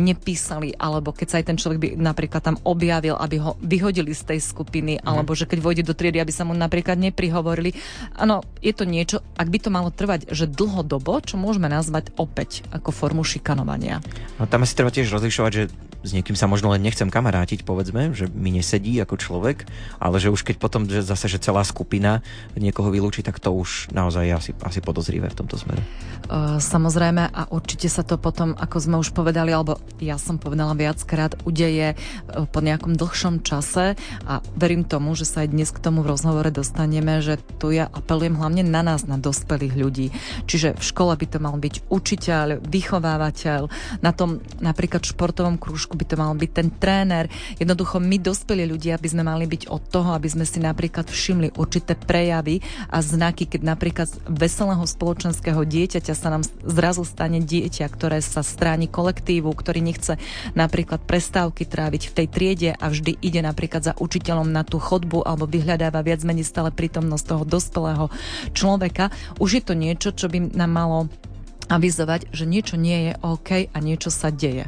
nepísali, 0.00 0.72
alebo 0.80 1.12
keď 1.12 1.26
sa 1.28 1.36
aj 1.44 1.46
ten 1.52 1.60
človek 1.60 1.78
by 1.78 1.88
napríklad 2.00 2.40
tam 2.40 2.56
objavil, 2.64 3.20
aby 3.20 3.36
ho 3.36 3.60
vyhodili 3.60 4.16
z 4.16 4.32
tej 4.32 4.40
skupiny, 4.40 4.96
mm. 4.96 5.04
alebo 5.04 5.36
že 5.36 5.44
keď 5.44 5.58
vojde 5.60 5.82
do 5.84 5.92
triedy, 5.92 6.24
aby 6.24 6.32
sa 6.32 6.48
mu 6.48 6.56
napríklad 6.56 6.96
neprihovorili. 6.96 7.76
Áno, 8.16 8.40
je 8.64 8.72
to 8.72 8.88
niečo, 8.88 9.20
ak 9.36 9.52
by 9.52 9.58
to 9.60 9.68
malo 9.68 9.92
trvať, 9.92 10.32
že 10.32 10.48
dlhodobo, 10.48 11.20
čo 11.20 11.36
môžeme 11.56 11.72
nazvať 11.72 12.12
opäť 12.20 12.68
ako 12.68 12.92
formu 12.92 13.24
šikanovania. 13.24 14.04
No 14.36 14.44
tam 14.44 14.68
asi 14.68 14.76
treba 14.76 14.92
tiež 14.92 15.08
rozlišovať, 15.08 15.52
že 15.56 15.72
s 16.04 16.14
niekým 16.14 16.36
sa 16.36 16.46
možno 16.46 16.70
len 16.70 16.84
nechcem 16.84 17.08
kamarátiť, 17.08 17.64
povedzme, 17.64 18.12
že 18.12 18.28
mi 18.30 18.52
nesedí 18.52 18.94
ako 19.00 19.16
človek, 19.16 19.64
ale 19.98 20.20
že 20.20 20.28
už 20.28 20.44
keď 20.44 20.56
potom 20.60 20.84
že 20.84 21.00
zase, 21.00 21.26
že 21.26 21.40
celá 21.40 21.64
skupina 21.64 22.20
niekoho 22.54 22.92
vylúči, 22.92 23.24
tak 23.24 23.40
to 23.40 23.50
už 23.50 23.90
naozaj 23.90 24.22
je 24.28 24.34
asi, 24.36 24.50
asi 24.62 24.84
podozrivé 24.84 25.32
v 25.32 25.38
tomto 25.40 25.56
smere. 25.56 25.80
Samozrejme 26.60 27.32
a 27.32 27.50
určite 27.50 27.88
sa 27.88 28.04
to 28.04 28.20
potom, 28.20 28.52
ako 28.54 28.76
sme 28.78 28.96
už 29.00 29.16
povedali, 29.16 29.50
alebo 29.50 29.80
ja 29.98 30.20
som 30.20 30.38
povedala 30.38 30.78
viackrát, 30.78 31.34
udeje 31.42 31.98
po 32.52 32.60
nejakom 32.60 32.94
dlhšom 32.94 33.42
čase 33.42 33.98
a 34.28 34.44
verím 34.54 34.86
tomu, 34.86 35.16
že 35.18 35.26
sa 35.26 35.42
aj 35.42 35.56
dnes 35.56 35.72
k 35.72 35.80
tomu 35.82 36.04
v 36.04 36.12
rozhovore 36.14 36.52
dostaneme, 36.52 37.18
že 37.18 37.40
tu 37.58 37.74
ja 37.74 37.90
apelujem 37.90 38.38
hlavne 38.38 38.62
na 38.62 38.84
nás, 38.84 39.08
na 39.08 39.18
dospelých 39.18 39.74
ľudí. 39.74 40.06
Čiže 40.46 40.78
v 40.78 40.84
škole 40.86 41.14
by 41.18 41.26
to 41.26 41.38
mal 41.46 41.54
byť 41.62 41.86
učiteľ, 41.86 42.66
vychovávateľ, 42.66 43.60
na 44.02 44.10
tom 44.10 44.42
napríklad 44.58 45.06
športovom 45.06 45.62
krúžku 45.62 45.94
by 45.94 46.04
to 46.10 46.18
mal 46.18 46.34
byť 46.34 46.50
ten 46.50 46.68
tréner. 46.74 47.30
Jednoducho 47.62 48.02
my 48.02 48.18
dospelí 48.18 48.66
ľudia 48.66 48.98
by 48.98 49.08
sme 49.08 49.22
mali 49.22 49.46
byť 49.46 49.70
od 49.70 49.82
toho, 49.86 50.10
aby 50.18 50.26
sme 50.26 50.42
si 50.42 50.58
napríklad 50.58 51.06
všimli 51.06 51.54
určité 51.54 51.94
prejavy 51.94 52.58
a 52.90 52.98
znaky, 52.98 53.46
keď 53.46 53.62
napríklad 53.62 54.08
veselého 54.26 54.82
spoločenského 54.82 55.62
dieťaťa 55.62 56.14
sa 56.18 56.28
nám 56.34 56.42
zrazu 56.66 57.06
stane 57.06 57.38
dieťa, 57.38 57.86
ktoré 57.86 58.18
sa 58.18 58.42
stráni 58.42 58.90
kolektívu, 58.90 59.46
ktorý 59.54 59.78
nechce 59.84 60.18
napríklad 60.58 61.06
prestávky 61.06 61.68
tráviť 61.68 62.10
v 62.10 62.14
tej 62.16 62.26
triede 62.26 62.70
a 62.74 62.86
vždy 62.90 63.22
ide 63.22 63.40
napríklad 63.44 63.86
za 63.86 63.94
učiteľom 63.94 64.50
na 64.50 64.66
tú 64.66 64.82
chodbu 64.82 65.22
alebo 65.22 65.46
vyhľadáva 65.46 66.02
viac 66.02 66.26
menej 66.26 66.48
stále 66.48 66.74
prítomnosť 66.74 67.24
toho 67.24 67.44
dospelého 67.46 68.06
človeka. 68.56 69.12
Už 69.38 69.60
je 69.60 69.62
to 69.62 69.74
niečo, 69.76 70.10
čo 70.16 70.26
by 70.26 70.56
nám 70.56 70.72
malo 70.72 70.98
avizovať, 71.66 72.30
že 72.30 72.44
niečo 72.46 72.78
nie 72.78 73.10
je 73.10 73.12
OK 73.22 73.70
a 73.70 73.78
niečo 73.82 74.10
sa 74.10 74.30
deje. 74.30 74.66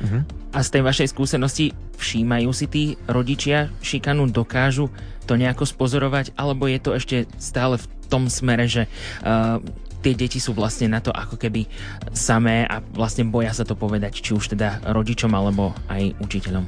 Uh-huh. 0.00 0.22
A 0.50 0.58
z 0.64 0.68
tej 0.74 0.82
vašej 0.82 1.08
skúsenosti 1.12 1.66
všímajú 2.00 2.50
si 2.50 2.66
tí 2.66 2.84
rodičia 3.06 3.70
šikanu, 3.84 4.26
dokážu 4.32 4.90
to 5.28 5.38
nejako 5.38 5.68
spozorovať, 5.68 6.34
alebo 6.34 6.66
je 6.66 6.78
to 6.82 6.90
ešte 6.96 7.16
stále 7.38 7.78
v 7.78 7.86
tom 8.10 8.26
smere, 8.26 8.66
že 8.66 8.90
uh, 9.22 9.62
tie 10.02 10.16
deti 10.16 10.40
sú 10.40 10.56
vlastne 10.56 10.90
na 10.90 10.98
to 10.98 11.12
ako 11.12 11.36
keby 11.36 11.68
samé 12.16 12.66
a 12.66 12.80
vlastne 12.80 13.28
boja 13.28 13.52
sa 13.54 13.62
to 13.62 13.76
povedať, 13.76 14.24
či 14.24 14.34
už 14.34 14.56
teda 14.56 14.80
rodičom 14.90 15.30
alebo 15.30 15.76
aj 15.86 16.18
učiteľom? 16.18 16.66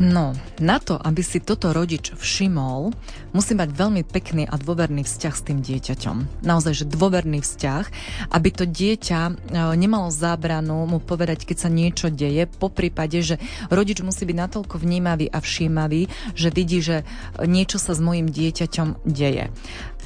No, 0.00 0.32
na 0.56 0.80
to, 0.80 0.96
aby 0.96 1.20
si 1.20 1.44
toto 1.44 1.76
rodič 1.76 2.16
všimol, 2.16 2.88
musí 3.36 3.52
mať 3.52 3.68
veľmi 3.68 4.00
pekný 4.08 4.48
a 4.48 4.56
dôverný 4.56 5.04
vzťah 5.04 5.34
s 5.36 5.44
tým 5.44 5.60
dieťaťom. 5.60 6.40
Naozaj, 6.40 6.72
že 6.72 6.88
dôverný 6.88 7.44
vzťah, 7.44 7.84
aby 8.32 8.48
to 8.48 8.64
dieťa 8.64 9.20
e, 9.28 9.32
nemalo 9.76 10.08
zábranu 10.08 10.88
mu 10.88 11.04
povedať, 11.04 11.44
keď 11.44 11.56
sa 11.60 11.68
niečo 11.68 12.08
deje, 12.08 12.48
po 12.48 12.72
prípade, 12.72 13.20
že 13.20 13.36
rodič 13.68 14.00
musí 14.00 14.24
byť 14.24 14.36
natoľko 14.40 14.80
vnímavý 14.80 15.28
a 15.28 15.36
všímavý, 15.36 16.08
že 16.32 16.48
vidí, 16.48 16.80
že 16.80 17.04
niečo 17.36 17.76
sa 17.76 17.92
s 17.92 18.00
mojim 18.00 18.32
dieťaťom 18.32 19.04
deje. 19.04 19.52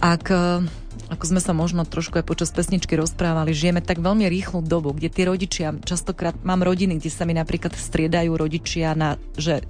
Ak 0.03 0.27
e, 0.27 0.67
ako 1.15 1.25
sme 1.31 1.39
sa 1.39 1.55
možno 1.55 1.87
trošku 1.87 2.19
aj 2.19 2.27
počas 2.27 2.51
pesničky 2.51 2.99
rozprávali, 2.99 3.55
žijeme 3.55 3.79
tak 3.79 4.03
veľmi 4.03 4.27
rýchlu 4.27 4.65
dobu, 4.67 4.91
kde 4.91 5.07
tí 5.07 5.23
rodičia, 5.23 5.77
častokrát 5.87 6.35
mám 6.43 6.67
rodiny, 6.67 6.99
kde 6.99 7.11
sa 7.15 7.23
mi 7.29 7.37
napríklad 7.37 7.77
striedajú 7.77 8.35
rodičia 8.35 8.97
na, 8.99 9.21
že 9.39 9.63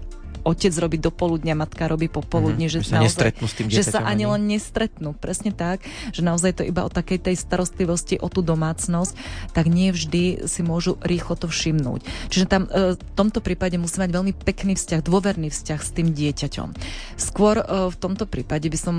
otec 0.45 0.73
robí 0.77 1.01
do 1.01 1.09
poludnia, 1.09 1.57
matka 1.57 1.89
robí 1.89 2.13
popoludne, 2.13 2.69
mm-hmm, 2.69 2.85
že, 2.85 2.87
že, 2.87 2.91
sa 2.93 2.97
naozaj, 3.01 3.31
s 3.41 3.55
tým 3.57 3.67
že 3.73 3.83
sa 3.83 4.01
ani 4.05 4.29
len 4.29 4.45
nestretnú. 4.45 5.17
Presne 5.17 5.51
tak, 5.51 5.83
že 6.13 6.21
naozaj 6.21 6.61
to 6.61 6.63
iba 6.63 6.85
o 6.85 6.93
takej 6.93 7.33
tej 7.33 7.37
starostlivosti 7.41 8.21
o 8.21 8.29
tú 8.29 8.45
domácnosť, 8.45 9.17
tak 9.57 9.67
nie 9.73 9.91
vždy 9.91 10.45
si 10.45 10.61
môžu 10.61 11.01
rýchlo 11.01 11.35
to 11.41 11.49
všimnúť. 11.49 12.05
Čiže 12.29 12.47
tam 12.47 12.69
e, 12.69 12.95
v 12.95 13.13
tomto 13.17 13.41
prípade 13.41 13.81
musí 13.81 13.97
mať 13.97 14.11
veľmi 14.13 14.33
pekný 14.37 14.77
vzťah, 14.77 15.01
dôverný 15.01 15.49
vzťah 15.49 15.81
s 15.81 15.91
tým 15.97 16.13
dieťaťom. 16.13 16.69
Skôr 17.17 17.59
e, 17.59 17.65
v 17.89 17.97
tomto 17.97 18.29
prípade 18.29 18.69
by 18.69 18.79
som 18.79 18.97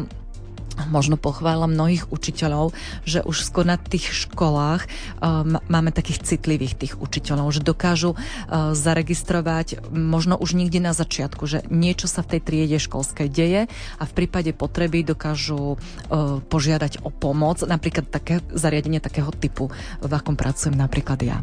možno 0.91 1.15
pochvála 1.15 1.65
mnohých 1.65 2.11
učiteľov, 2.11 2.75
že 3.07 3.23
už 3.23 3.47
skôr 3.47 3.63
na 3.63 3.79
tých 3.79 4.27
školách 4.27 4.85
um, 4.85 5.57
máme 5.71 5.95
takých 5.95 6.23
citlivých 6.23 6.75
tých 6.75 6.93
učiteľov, 6.99 7.55
že 7.55 7.61
dokážu 7.63 8.13
uh, 8.13 8.75
zaregistrovať 8.75 9.87
možno 9.91 10.35
už 10.35 10.59
nikde 10.59 10.83
na 10.83 10.91
začiatku, 10.91 11.47
že 11.47 11.63
niečo 11.71 12.11
sa 12.11 12.21
v 12.21 12.37
tej 12.37 12.41
triede 12.43 12.77
školskej 12.77 13.27
deje 13.31 13.61
a 13.71 14.03
v 14.03 14.11
prípade 14.13 14.51
potreby 14.51 15.07
dokážu 15.07 15.75
uh, 15.75 16.39
požiadať 16.43 17.01
o 17.07 17.09
pomoc, 17.09 17.63
napríklad 17.63 18.11
také 18.11 18.43
zariadenie 18.51 18.99
takého 18.99 19.31
typu, 19.31 19.71
v 20.03 20.11
akom 20.11 20.35
pracujem 20.35 20.75
napríklad 20.75 21.19
ja. 21.23 21.37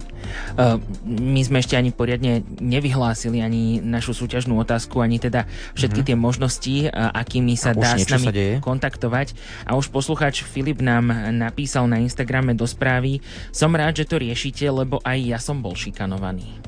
Uh, 0.55 0.79
my 1.09 1.41
sme 1.43 1.65
ešte 1.65 1.75
ani 1.75 1.91
poriadne 1.91 2.45
nevyhlásili 2.61 3.41
ani 3.41 3.81
našu 3.83 4.15
súťažnú 4.15 4.61
otázku, 4.61 5.01
ani 5.01 5.19
teda 5.19 5.49
všetky 5.75 6.05
mm-hmm. 6.05 6.09
tie 6.09 6.17
možnosti, 6.17 6.77
uh, 6.89 7.11
akými 7.17 7.55
sa 7.57 7.73
a 7.73 7.79
dá 7.79 7.97
s 7.97 8.07
nami 8.09 8.61
kontaktovať 8.61 9.22
reagovať. 9.23 9.29
A 9.67 9.79
už 9.79 9.95
poslucháč 9.95 10.43
Filip 10.43 10.83
nám 10.83 11.11
napísal 11.31 11.87
na 11.87 12.02
Instagrame 12.02 12.55
do 12.55 12.67
správy 12.67 13.23
Som 13.55 13.79
rád, 13.79 14.02
že 14.02 14.09
to 14.09 14.19
riešite, 14.19 14.67
lebo 14.67 14.99
aj 15.07 15.19
ja 15.23 15.38
som 15.38 15.62
bol 15.62 15.79
šikanovaný. 15.79 16.59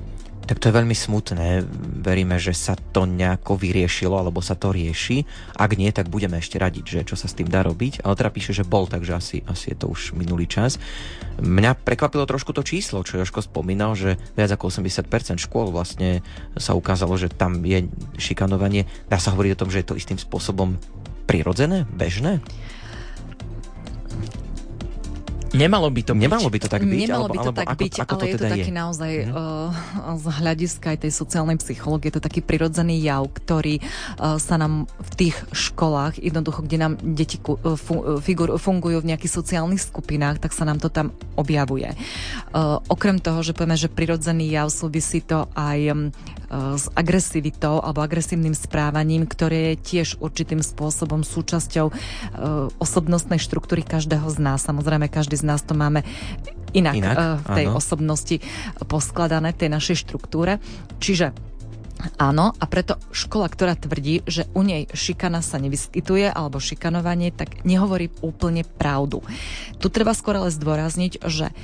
Tak 0.44 0.61
to 0.61 0.68
je 0.68 0.76
veľmi 0.76 0.92
smutné. 0.92 1.64
Veríme, 2.04 2.37
že 2.37 2.52
sa 2.52 2.76
to 2.76 3.08
nejako 3.08 3.56
vyriešilo, 3.56 4.12
alebo 4.12 4.44
sa 4.44 4.52
to 4.52 4.76
rieši. 4.76 5.25
Ak 5.56 5.73
nie, 5.73 5.88
tak 5.88 6.12
budeme 6.12 6.37
ešte 6.37 6.61
radiť, 6.61 6.84
že 6.84 7.00
čo 7.08 7.16
sa 7.16 7.32
s 7.32 7.32
tým 7.32 7.49
dá 7.49 7.64
robiť. 7.64 8.04
Ale 8.04 8.12
teda 8.12 8.28
píše, 8.28 8.52
že 8.52 8.61
bol, 8.61 8.84
takže 8.84 9.16
asi, 9.16 9.40
asi 9.49 9.73
je 9.73 9.76
to 9.80 9.88
už 9.88 10.12
minulý 10.12 10.44
čas. 10.44 10.76
Mňa 11.40 11.80
prekvapilo 11.80 12.28
trošku 12.28 12.52
to 12.52 12.61
číslo, 12.61 13.00
čo 13.08 13.16
Joško 13.16 13.40
spomínal, 13.40 13.96
že 13.96 14.20
viac 14.37 14.52
ako 14.52 14.68
80% 14.68 15.40
škôl 15.40 15.73
vlastne 15.73 16.20
sa 16.61 16.76
ukázalo, 16.76 17.16
že 17.16 17.32
tam 17.32 17.64
je 17.64 17.88
šikanovanie. 18.20 18.84
Dá 19.08 19.16
sa 19.16 19.32
hovoriť 19.32 19.56
o 19.56 19.61
tom, 19.64 19.73
že 19.73 19.80
je 19.80 19.88
to 19.88 19.96
istým 19.96 20.20
spôsobom 20.20 20.76
prirodzené, 21.24 21.88
bežné? 21.90 22.40
Nemalo 25.54 25.87
by 25.87 26.02
to 26.02 26.12
byť. 26.18 26.23
Nemalo 26.26 26.49
by 26.50 26.58
to 26.58 26.68
tak 26.68 26.82
byť? 26.82 27.00
Nemalo 27.06 27.26
by 27.30 27.38
to 27.38 27.50
alebo, 27.54 27.58
tak 27.62 27.66
ako, 27.70 27.80
byť, 27.80 27.94
ako 28.02 28.14
ale 28.14 28.20
to 28.20 28.26
je 28.26 28.34
to 28.34 28.38
teda 28.42 28.54
taký 28.58 28.73
je? 28.75 28.75
naozaj 28.75 29.12
mm. 29.14 29.30
uh, 29.30 30.16
z 30.18 30.26
hľadiska 30.34 30.87
aj 30.90 30.99
tej 31.06 31.12
sociálnej 31.14 31.56
psychológie, 31.62 32.11
je 32.11 32.16
to 32.18 32.26
taký 32.26 32.40
prirodzený 32.42 32.99
jav, 32.99 33.23
ktorý 33.30 33.78
uh, 33.78 34.37
sa 34.42 34.58
nám 34.58 34.90
v 34.90 35.11
tých 35.14 35.37
školách, 35.54 36.18
jednoducho, 36.18 36.66
kde 36.66 36.76
nám 36.82 36.92
deti 37.00 37.38
uh, 37.38 37.78
figur, 38.18 38.58
fungujú 38.58 38.99
v 39.00 39.14
nejakých 39.14 39.32
sociálnych 39.32 39.80
skupinách, 39.80 40.42
tak 40.42 40.50
sa 40.50 40.66
nám 40.66 40.82
to 40.82 40.90
tam 40.90 41.14
objavuje. 41.38 41.94
Uh, 42.50 42.82
okrem 42.90 43.23
toho, 43.23 43.46
že 43.46 43.54
povieme, 43.54 43.78
že 43.78 43.87
prirodzený 43.87 44.50
jav 44.50 44.68
súvisí 44.75 45.23
to 45.23 45.46
aj 45.54 45.78
um, 45.94 46.11
s 46.54 46.87
agresivitou 46.94 47.82
alebo 47.82 48.04
agresívnym 48.04 48.54
správaním, 48.54 49.26
ktoré 49.26 49.75
je 49.75 49.80
tiež 49.82 50.08
určitým 50.23 50.62
spôsobom 50.62 51.26
súčasťou 51.26 51.90
osobnostnej 52.78 53.42
štruktúry 53.42 53.82
každého 53.82 54.28
z 54.30 54.38
nás. 54.38 54.62
Samozrejme, 54.62 55.11
každý 55.11 55.34
z 55.34 55.43
z 55.44 55.46
nás 55.52 55.60
to 55.60 55.76
máme 55.76 56.00
inak, 56.72 56.96
inak 56.96 57.16
v 57.44 57.48
tej 57.52 57.66
áno. 57.68 57.76
osobnosti 57.76 58.36
poskladané, 58.88 59.52
v 59.52 59.60
tej 59.60 59.70
našej 59.70 59.96
štruktúre. 60.08 60.56
Čiže 60.98 61.52
Áno, 62.20 62.52
a 62.52 62.64
preto 62.68 63.00
škola, 63.16 63.48
ktorá 63.48 63.80
tvrdí, 63.80 64.20
že 64.28 64.44
u 64.52 64.60
nej 64.60 64.84
šikana 64.92 65.40
sa 65.40 65.56
nevyskytuje 65.56 66.28
alebo 66.28 66.60
šikanovanie, 66.60 67.32
tak 67.32 67.64
nehovorí 67.64 68.12
úplne 68.20 68.60
pravdu. 68.66 69.24
Tu 69.80 69.88
treba 69.88 70.12
skôr 70.12 70.36
ale 70.36 70.52
zdôrazniť, 70.52 71.24
že 71.24 71.54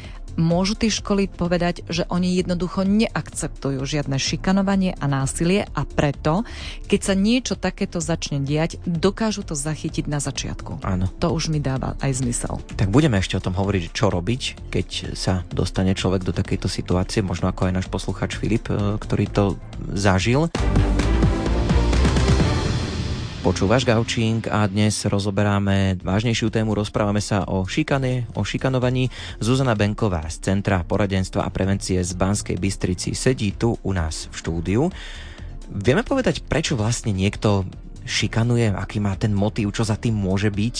môžu 0.40 0.74
tie 0.74 0.88
školy 0.90 1.28
povedať, 1.28 1.86
že 1.86 2.08
oni 2.08 2.40
jednoducho 2.40 2.82
neakceptujú 2.82 3.84
žiadne 3.84 4.16
šikanovanie 4.16 4.96
a 4.96 5.06
násilie 5.06 5.68
a 5.70 5.84
preto, 5.84 6.42
keď 6.88 7.00
sa 7.04 7.14
niečo 7.14 7.54
takéto 7.54 8.00
začne 8.00 8.40
diať, 8.42 8.80
dokážu 8.88 9.44
to 9.44 9.52
zachytiť 9.52 10.08
na 10.08 10.18
začiatku. 10.18 10.80
Áno. 10.82 11.12
To 11.20 11.30
už 11.36 11.52
mi 11.52 11.60
dáva 11.60 11.94
aj 12.00 12.24
zmysel. 12.24 12.58
Tak 12.74 12.88
budeme 12.88 13.20
ešte 13.20 13.36
o 13.36 13.44
tom 13.44 13.54
hovoriť, 13.54 13.92
čo 13.92 14.08
robiť, 14.08 14.72
keď 14.72 15.14
sa 15.14 15.44
dostane 15.52 15.92
človek 15.92 16.24
do 16.24 16.32
takejto 16.32 16.66
situácie, 16.66 17.20
možno 17.20 17.52
ako 17.52 17.68
aj 17.68 17.72
náš 17.76 17.86
posluchač 17.92 18.40
Filip, 18.40 18.66
e, 18.72 18.96
ktorý 18.96 19.28
to 19.28 19.44
zažil. 19.92 20.48
Počúvaš 23.40 23.88
Gaučing 23.88 24.44
a 24.52 24.68
dnes 24.68 25.00
rozoberáme 25.08 25.96
vážnejšiu 26.04 26.52
tému, 26.52 26.76
rozprávame 26.76 27.24
sa 27.24 27.48
o 27.48 27.64
šikane, 27.64 28.28
o 28.36 28.44
šikanovaní. 28.44 29.08
Zuzana 29.40 29.72
Benková 29.72 30.28
z 30.28 30.44
Centra 30.44 30.84
poradenstva 30.84 31.48
a 31.48 31.50
prevencie 31.50 32.04
z 32.04 32.12
Banskej 32.20 32.60
Bystrici 32.60 33.16
sedí 33.16 33.56
tu 33.56 33.80
u 33.80 33.90
nás 33.96 34.28
v 34.28 34.34
štúdiu. 34.36 34.82
Vieme 35.72 36.04
povedať, 36.04 36.44
prečo 36.44 36.76
vlastne 36.76 37.16
niekto 37.16 37.64
šikanuje, 38.04 38.76
aký 38.76 39.00
má 39.00 39.16
ten 39.16 39.32
motív, 39.32 39.72
čo 39.72 39.88
za 39.88 39.96
tým 39.96 40.20
môže 40.20 40.52
byť? 40.52 40.76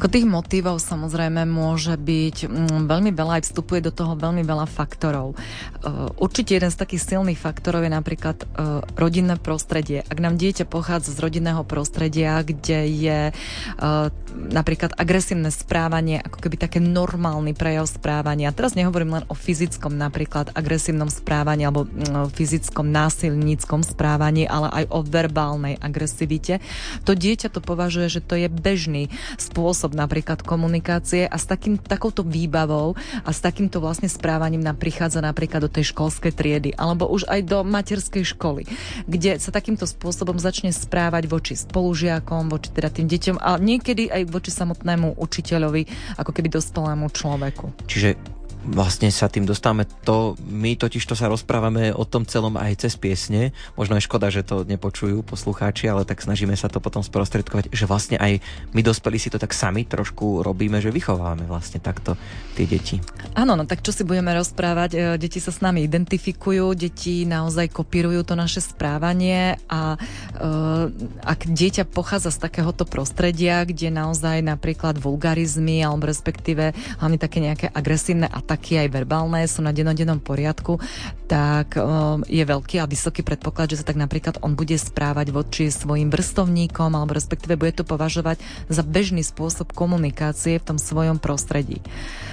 Ako 0.00 0.08
tých 0.08 0.24
motivov 0.24 0.80
samozrejme 0.80 1.44
môže 1.44 1.92
byť 1.92 2.48
mm, 2.48 2.88
veľmi 2.88 3.12
veľa, 3.12 3.36
aj 3.36 3.52
vstupuje 3.52 3.84
do 3.84 3.92
toho 3.92 4.16
veľmi 4.16 4.40
veľa 4.40 4.64
faktorov. 4.64 5.36
Uh, 5.36 6.08
určite 6.16 6.56
jeden 6.56 6.72
z 6.72 6.80
takých 6.80 7.04
silných 7.04 7.36
faktorov 7.36 7.84
je 7.84 7.92
napríklad 7.92 8.48
uh, 8.48 8.80
rodinné 8.96 9.36
prostredie. 9.36 10.00
Ak 10.08 10.16
nám 10.16 10.40
dieťa 10.40 10.64
pochádza 10.64 11.12
z 11.12 11.20
rodinného 11.20 11.68
prostredia, 11.68 12.40
kde 12.40 12.88
je 12.88 13.20
uh, 13.28 14.08
napríklad 14.32 14.96
agresívne 14.96 15.52
správanie, 15.52 16.24
ako 16.24 16.48
keby 16.48 16.56
také 16.56 16.80
normálny 16.80 17.52
prejav 17.52 17.84
správania. 17.84 18.56
Teraz 18.56 18.72
nehovorím 18.72 19.20
len 19.20 19.24
o 19.28 19.36
fyzickom 19.36 20.00
napríklad 20.00 20.56
agresívnom 20.56 21.12
správaní 21.12 21.68
alebo 21.68 21.84
mm, 21.84 22.32
fyzickom 22.32 22.88
násilníckom 22.88 23.84
správaní, 23.84 24.48
ale 24.48 24.72
aj 24.80 24.84
o 24.96 25.04
verbálnej 25.04 25.76
agresivite. 25.76 26.64
To 27.04 27.12
dieťa 27.12 27.52
to 27.52 27.60
považuje, 27.60 28.08
že 28.08 28.24
to 28.24 28.40
je 28.40 28.48
bežný 28.48 29.12
spôsob 29.36 29.89
spôsob 29.90 29.98
napríklad 29.98 30.38
komunikácie 30.46 31.26
a 31.26 31.34
s 31.34 31.50
takým, 31.50 31.74
takouto 31.74 32.22
výbavou 32.22 32.94
a 33.26 33.30
s 33.34 33.42
takýmto 33.42 33.82
vlastne 33.82 34.06
správaním 34.06 34.62
nám 34.62 34.78
prichádza 34.78 35.18
napríklad 35.18 35.66
do 35.66 35.70
tej 35.70 35.90
školskej 35.90 36.30
triedy 36.30 36.70
alebo 36.78 37.10
už 37.10 37.26
aj 37.26 37.40
do 37.42 37.58
materskej 37.66 38.22
školy, 38.38 38.70
kde 39.10 39.42
sa 39.42 39.50
takýmto 39.50 39.90
spôsobom 39.90 40.38
začne 40.38 40.70
správať 40.70 41.26
voči 41.26 41.54
spolužiakom, 41.58 42.46
voči 42.46 42.70
teda 42.70 42.88
tým 42.94 43.10
deťom 43.10 43.36
a 43.42 43.58
niekedy 43.58 44.06
aj 44.06 44.30
voči 44.30 44.54
samotnému 44.54 45.18
učiteľovi, 45.18 46.14
ako 46.22 46.30
keby 46.30 46.48
dospelému 46.54 47.10
človeku. 47.10 47.74
Čiže 47.90 48.39
vlastne 48.64 49.08
sa 49.08 49.26
tým 49.26 49.48
dostávame 49.48 49.88
to, 50.04 50.36
my 50.44 50.76
totiž 50.76 51.02
to 51.04 51.16
sa 51.16 51.32
rozprávame 51.32 51.92
o 51.96 52.04
tom 52.04 52.28
celom 52.28 52.60
aj 52.60 52.86
cez 52.86 52.94
piesne, 52.96 53.56
možno 53.74 53.96
je 53.96 54.06
škoda, 54.06 54.28
že 54.28 54.44
to 54.44 54.68
nepočujú 54.68 55.24
poslucháči, 55.24 55.88
ale 55.88 56.04
tak 56.04 56.20
snažíme 56.20 56.52
sa 56.54 56.68
to 56.68 56.78
potom 56.78 57.00
sprostredkovať, 57.00 57.72
že 57.72 57.88
vlastne 57.88 58.16
aj 58.20 58.44
my 58.76 58.80
dospelí 58.84 59.16
si 59.16 59.32
to 59.32 59.40
tak 59.40 59.56
sami 59.56 59.88
trošku 59.88 60.44
robíme, 60.44 60.78
že 60.78 60.92
vychovávame 60.92 61.48
vlastne 61.48 61.80
takto 61.80 62.14
tie 62.54 62.68
deti. 62.68 63.00
Áno, 63.32 63.56
no 63.56 63.64
tak 63.64 63.80
čo 63.80 63.94
si 63.94 64.04
budeme 64.04 64.36
rozprávať, 64.36 64.90
e, 64.92 64.98
deti 65.16 65.40
sa 65.40 65.54
s 65.54 65.64
nami 65.64 65.84
identifikujú, 65.86 66.76
deti 66.76 67.24
naozaj 67.24 67.72
kopírujú 67.72 68.22
to 68.28 68.34
naše 68.36 68.60
správanie 68.60 69.56
a 69.66 69.96
uh, 69.96 70.86
ak 71.24 71.48
dieťa 71.48 71.88
pochádza 71.88 72.34
z 72.34 72.42
takéhoto 72.42 72.84
prostredia, 72.84 73.62
kde 73.64 73.88
naozaj 73.88 74.42
napríklad 74.44 74.98
vulgarizmy 74.98 75.80
alebo 75.80 76.10
respektíve 76.10 76.76
hlavne 77.00 77.18
také 77.20 77.38
nejaké 77.40 77.66
agresívne 77.70 78.28
ataky 78.50 78.82
aj 78.82 78.88
verbálne 78.90 79.46
sú 79.46 79.62
na 79.62 79.70
denodennom 79.70 80.18
poriadku, 80.18 80.82
tak 81.30 81.78
um, 81.78 82.26
je 82.26 82.42
veľký 82.42 82.82
a 82.82 82.90
vysoký 82.90 83.22
predpoklad, 83.22 83.70
že 83.70 83.78
sa 83.78 83.86
tak 83.86 83.94
napríklad 83.94 84.42
on 84.42 84.58
bude 84.58 84.74
správať 84.74 85.30
voči 85.30 85.70
svojim 85.70 86.10
vrstovníkom 86.10 86.90
alebo 86.98 87.14
respektíve 87.14 87.54
bude 87.54 87.70
to 87.70 87.86
považovať 87.86 88.42
za 88.66 88.82
bežný 88.82 89.22
spôsob 89.22 89.70
komunikácie 89.70 90.58
v 90.58 90.66
tom 90.74 90.78
svojom 90.82 91.22
prostredí. 91.22 91.78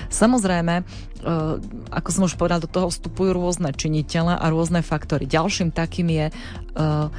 Samozrejme, 0.10 0.82
uh, 0.82 1.62
ako 1.94 2.10
som 2.10 2.26
už 2.26 2.34
povedal, 2.34 2.66
do 2.66 2.72
toho 2.72 2.90
vstupujú 2.90 3.38
rôzne 3.38 3.70
činitele 3.78 4.34
a 4.34 4.46
rôzne 4.50 4.82
faktory. 4.82 5.30
Ďalším 5.30 5.70
takým 5.70 6.10
je 6.10 6.26
uh, 6.34 7.14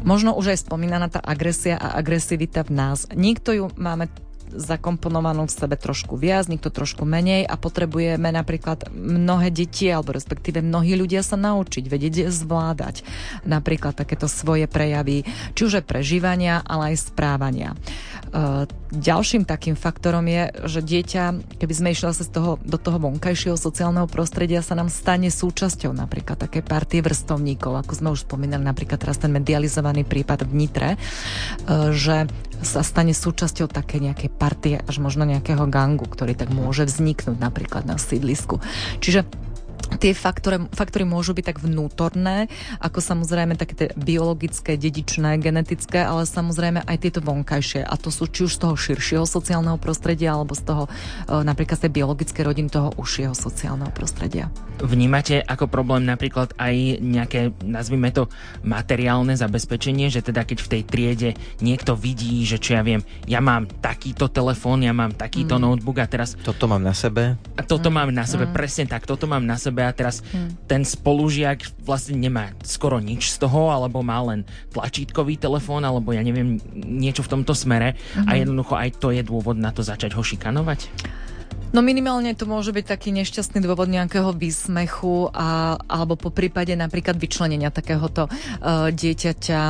možno 0.00 0.32
už 0.32 0.56
aj 0.56 0.64
spomínaná 0.64 1.12
tá 1.12 1.20
agresia 1.20 1.76
a 1.76 2.00
agresivita 2.00 2.64
v 2.64 2.72
nás. 2.72 3.04
Nikto 3.12 3.52
ju 3.52 3.64
máme 3.76 4.08
zakomponovanú 4.52 5.46
v 5.48 5.54
sebe 5.54 5.76
trošku 5.78 6.14
viac, 6.18 6.46
niekto 6.46 6.70
trošku 6.70 7.02
menej 7.02 7.46
a 7.46 7.54
potrebujeme 7.58 8.30
napríklad 8.30 8.92
mnohé 8.92 9.50
deti 9.50 9.88
alebo 9.90 10.14
respektíve 10.14 10.62
mnohí 10.62 10.94
ľudia 10.94 11.24
sa 11.24 11.34
naučiť, 11.34 11.84
vedieť 11.86 12.28
zvládať 12.30 13.02
napríklad 13.46 13.96
takéto 13.96 14.30
svoje 14.30 14.66
prejavy, 14.66 15.26
či 15.54 15.60
už 15.66 15.82
prežívania, 15.86 16.60
ale 16.64 16.92
aj 16.92 17.12
správania. 17.12 17.72
E, 17.72 18.66
ďalším 18.92 19.46
takým 19.46 19.78
faktorom 19.78 20.26
je, 20.26 20.50
že 20.66 20.80
dieťa, 20.82 21.22
keby 21.56 21.74
sme 21.74 21.88
išli 21.94 22.12
z 22.12 22.30
toho, 22.32 22.58
do 22.62 22.76
toho 22.76 22.98
vonkajšieho 23.00 23.56
sociálneho 23.56 24.10
prostredia, 24.10 24.60
sa 24.60 24.74
nám 24.74 24.90
stane 24.92 25.30
súčasťou 25.30 25.94
napríklad 25.94 26.36
také 26.36 26.60
partie 26.60 27.00
vrstovníkov, 27.00 27.86
ako 27.86 27.92
sme 27.94 28.08
už 28.12 28.26
spomínali, 28.26 28.62
napríklad 28.62 29.00
teraz 29.00 29.16
ten 29.16 29.32
medializovaný 29.32 30.04
prípad 30.04 30.44
v 30.46 30.52
Nitre, 30.52 30.90
e, 30.94 30.98
že 31.94 32.28
sa 32.62 32.80
stane 32.80 33.12
súčasťou 33.12 33.68
také 33.68 34.00
nejakej 34.00 34.30
partie 34.32 34.76
až 34.80 35.02
možno 35.02 35.28
nejakého 35.28 35.68
gangu, 35.68 36.06
ktorý 36.08 36.36
tak 36.38 36.52
môže 36.52 36.86
vzniknúť 36.88 37.36
napríklad 37.36 37.84
na 37.84 38.00
sídlisku. 38.00 38.62
Čiže 39.00 39.28
Tie 39.96 40.12
faktory, 40.12 40.66
faktory 40.74 41.06
môžu 41.06 41.32
byť 41.32 41.44
tak 41.54 41.58
vnútorné, 41.62 42.50
ako 42.82 42.98
samozrejme 42.98 43.54
také 43.54 43.74
tie 43.78 43.88
biologické, 43.94 44.74
dedičné, 44.74 45.38
genetické, 45.38 46.02
ale 46.02 46.26
samozrejme 46.26 46.82
aj 46.82 46.96
tieto 46.98 47.22
vonkajšie. 47.22 47.86
A 47.86 47.94
to 47.94 48.10
sú 48.10 48.26
či 48.26 48.50
už 48.50 48.58
z 48.58 48.62
toho 48.66 48.74
širšieho 48.74 49.24
sociálneho 49.24 49.78
prostredia, 49.78 50.34
alebo 50.34 50.58
z 50.58 50.66
toho 50.66 50.84
e, 50.86 50.90
napríklad 51.46 51.78
z 51.78 51.88
tej 51.88 51.92
biologické 52.02 52.42
rodiny 52.42 52.68
toho 52.68 52.90
užšieho 52.98 53.32
sociálneho 53.32 53.94
prostredia. 53.94 54.50
Vnímate 54.82 55.40
ako 55.40 55.70
problém 55.70 56.04
napríklad 56.04 56.52
aj 56.60 57.00
nejaké, 57.00 57.54
nazvime 57.64 58.12
to, 58.12 58.28
materiálne 58.66 59.32
zabezpečenie, 59.32 60.12
že 60.12 60.20
teda 60.20 60.44
keď 60.44 60.58
v 60.60 60.70
tej 60.76 60.82
triede 60.84 61.30
niekto 61.64 61.96
vidí, 61.96 62.44
že 62.44 62.60
čo 62.60 62.76
ja 62.76 62.82
viem, 62.84 63.00
ja 63.24 63.40
mám 63.40 63.70
takýto 63.80 64.28
telefón, 64.28 64.84
ja 64.84 64.92
mám 64.92 65.16
takýto 65.16 65.56
mm. 65.56 65.62
notebook 65.62 66.02
a 66.02 66.06
teraz... 66.10 66.36
Toto 66.42 66.68
mám 66.68 66.84
na 66.84 66.92
sebe. 66.92 67.40
A 67.56 67.62
toto 67.64 67.88
mm. 67.88 67.94
mám 67.94 68.10
na 68.12 68.28
sebe, 68.28 68.44
mm. 68.44 68.52
presne 68.52 68.84
tak, 68.84 69.08
toto 69.08 69.24
mám 69.24 69.46
na 69.46 69.56
sebe 69.56 69.75
a 69.82 69.92
teraz 69.92 70.24
mm. 70.32 70.70
ten 70.70 70.86
spolužiak 70.86 71.66
vlastne 71.82 72.16
nemá 72.16 72.54
skoro 72.62 73.02
nič 73.02 73.34
z 73.34 73.42
toho, 73.42 73.68
alebo 73.68 74.00
má 74.00 74.22
len 74.24 74.46
tlačítkový 74.72 75.36
telefón, 75.36 75.84
alebo 75.84 76.14
ja 76.14 76.22
neviem, 76.22 76.56
niečo 76.72 77.26
v 77.26 77.32
tomto 77.36 77.52
smere 77.52 77.96
mm. 77.96 78.26
a 78.28 78.32
mhm. 78.32 78.38
jednoducho 78.46 78.74
aj 78.78 78.90
to 78.96 79.08
je 79.12 79.22
dôvod 79.26 79.56
na 79.58 79.74
to 79.74 79.84
začať 79.84 80.14
ho 80.16 80.22
šikanovať? 80.22 80.88
No 81.76 81.84
minimálne 81.84 82.32
to 82.32 82.48
môže 82.48 82.72
byť 82.72 82.88
taký 82.88 83.12
nešťastný 83.12 83.60
dôvod 83.60 83.92
nejakého 83.92 84.32
výsmechu 84.32 85.28
a, 85.28 85.76
alebo 85.84 86.16
po 86.16 86.32
prípade 86.32 86.72
napríklad 86.72 87.20
vyčlenenia 87.20 87.68
takéhoto 87.68 88.32
uh, 88.32 88.88
dieťaťa 88.88 89.60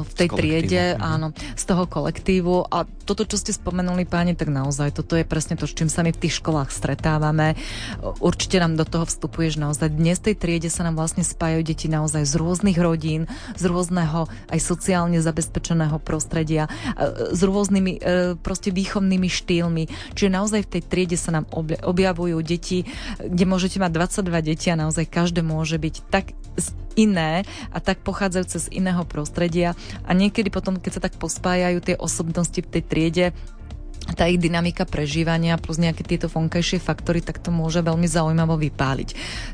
v 0.00 0.12
tej 0.16 0.28
triede, 0.32 0.96
mhm. 0.96 1.00
áno, 1.00 1.26
z 1.36 1.64
toho 1.68 1.84
kolektívu. 1.84 2.72
A 2.72 2.88
toto, 3.04 3.26
čo 3.26 3.36
ste 3.36 3.52
spomenuli, 3.52 4.08
páni, 4.08 4.32
tak 4.38 4.48
naozaj 4.48 4.94
toto 4.94 5.18
je 5.18 5.26
presne 5.26 5.58
to, 5.58 5.66
s 5.66 5.76
čím 5.76 5.92
sa 5.92 6.00
my 6.00 6.14
v 6.14 6.20
tých 6.26 6.40
školách 6.40 6.72
stretávame. 6.72 7.58
Určite 8.22 8.62
nám 8.62 8.78
do 8.78 8.86
toho 8.86 9.04
vstupuje, 9.04 9.52
že 9.52 9.62
naozaj 9.62 9.92
dnes 9.92 10.22
v 10.22 10.32
tej 10.32 10.36
triede 10.38 10.70
sa 10.72 10.86
nám 10.86 10.96
vlastne 10.96 11.26
spájajú 11.26 11.62
deti 11.66 11.86
naozaj 11.90 12.24
z 12.24 12.34
rôznych 12.38 12.78
rodín, 12.78 13.28
z 13.58 13.64
rôzneho 13.68 14.30
aj 14.48 14.60
sociálne 14.62 15.18
zabezpečeného 15.20 15.98
prostredia, 16.00 16.70
s 17.34 17.40
rôznymi 17.42 18.00
proste 18.40 18.72
výchovnými 18.72 19.28
štýlmi. 19.28 19.84
Čiže 20.16 20.30
naozaj 20.30 20.60
v 20.66 20.72
tej 20.78 20.82
triede 20.86 21.16
sa 21.20 21.36
nám 21.36 21.44
objavujú 21.84 22.40
deti, 22.40 22.88
kde 23.20 23.44
môžete 23.44 23.76
mať 23.76 23.92
22 24.24 24.40
detí 24.40 24.72
a 24.72 24.80
naozaj 24.80 25.04
každé 25.04 25.44
môže 25.44 25.76
byť 25.76 25.94
tak 26.08 26.32
iné 26.98 27.46
a 27.70 27.78
tak 27.78 28.02
pochádzajúce 28.02 28.66
z 28.66 28.72
iného 28.74 29.04
prostredia. 29.06 29.78
A 30.08 30.16
niekedy 30.16 30.50
potom, 30.50 30.80
keď 30.80 30.92
sa 30.98 31.04
tak 31.06 31.14
pospájajú 31.20 31.78
tie 31.84 31.96
osobnosti 32.00 32.58
v 32.58 32.70
tej 32.70 32.82
triede, 32.82 33.26
tá 34.16 34.26
ich 34.26 34.40
dynamika 34.40 34.88
prežívania 34.88 35.60
plus 35.60 35.76
nejaké 35.76 36.02
tieto 36.02 36.26
vonkajšie 36.26 36.80
faktory, 36.82 37.20
tak 37.20 37.38
to 37.38 37.52
môže 37.52 37.84
veľmi 37.84 38.08
zaujímavo 38.08 38.56
vypáliť. 38.56 39.08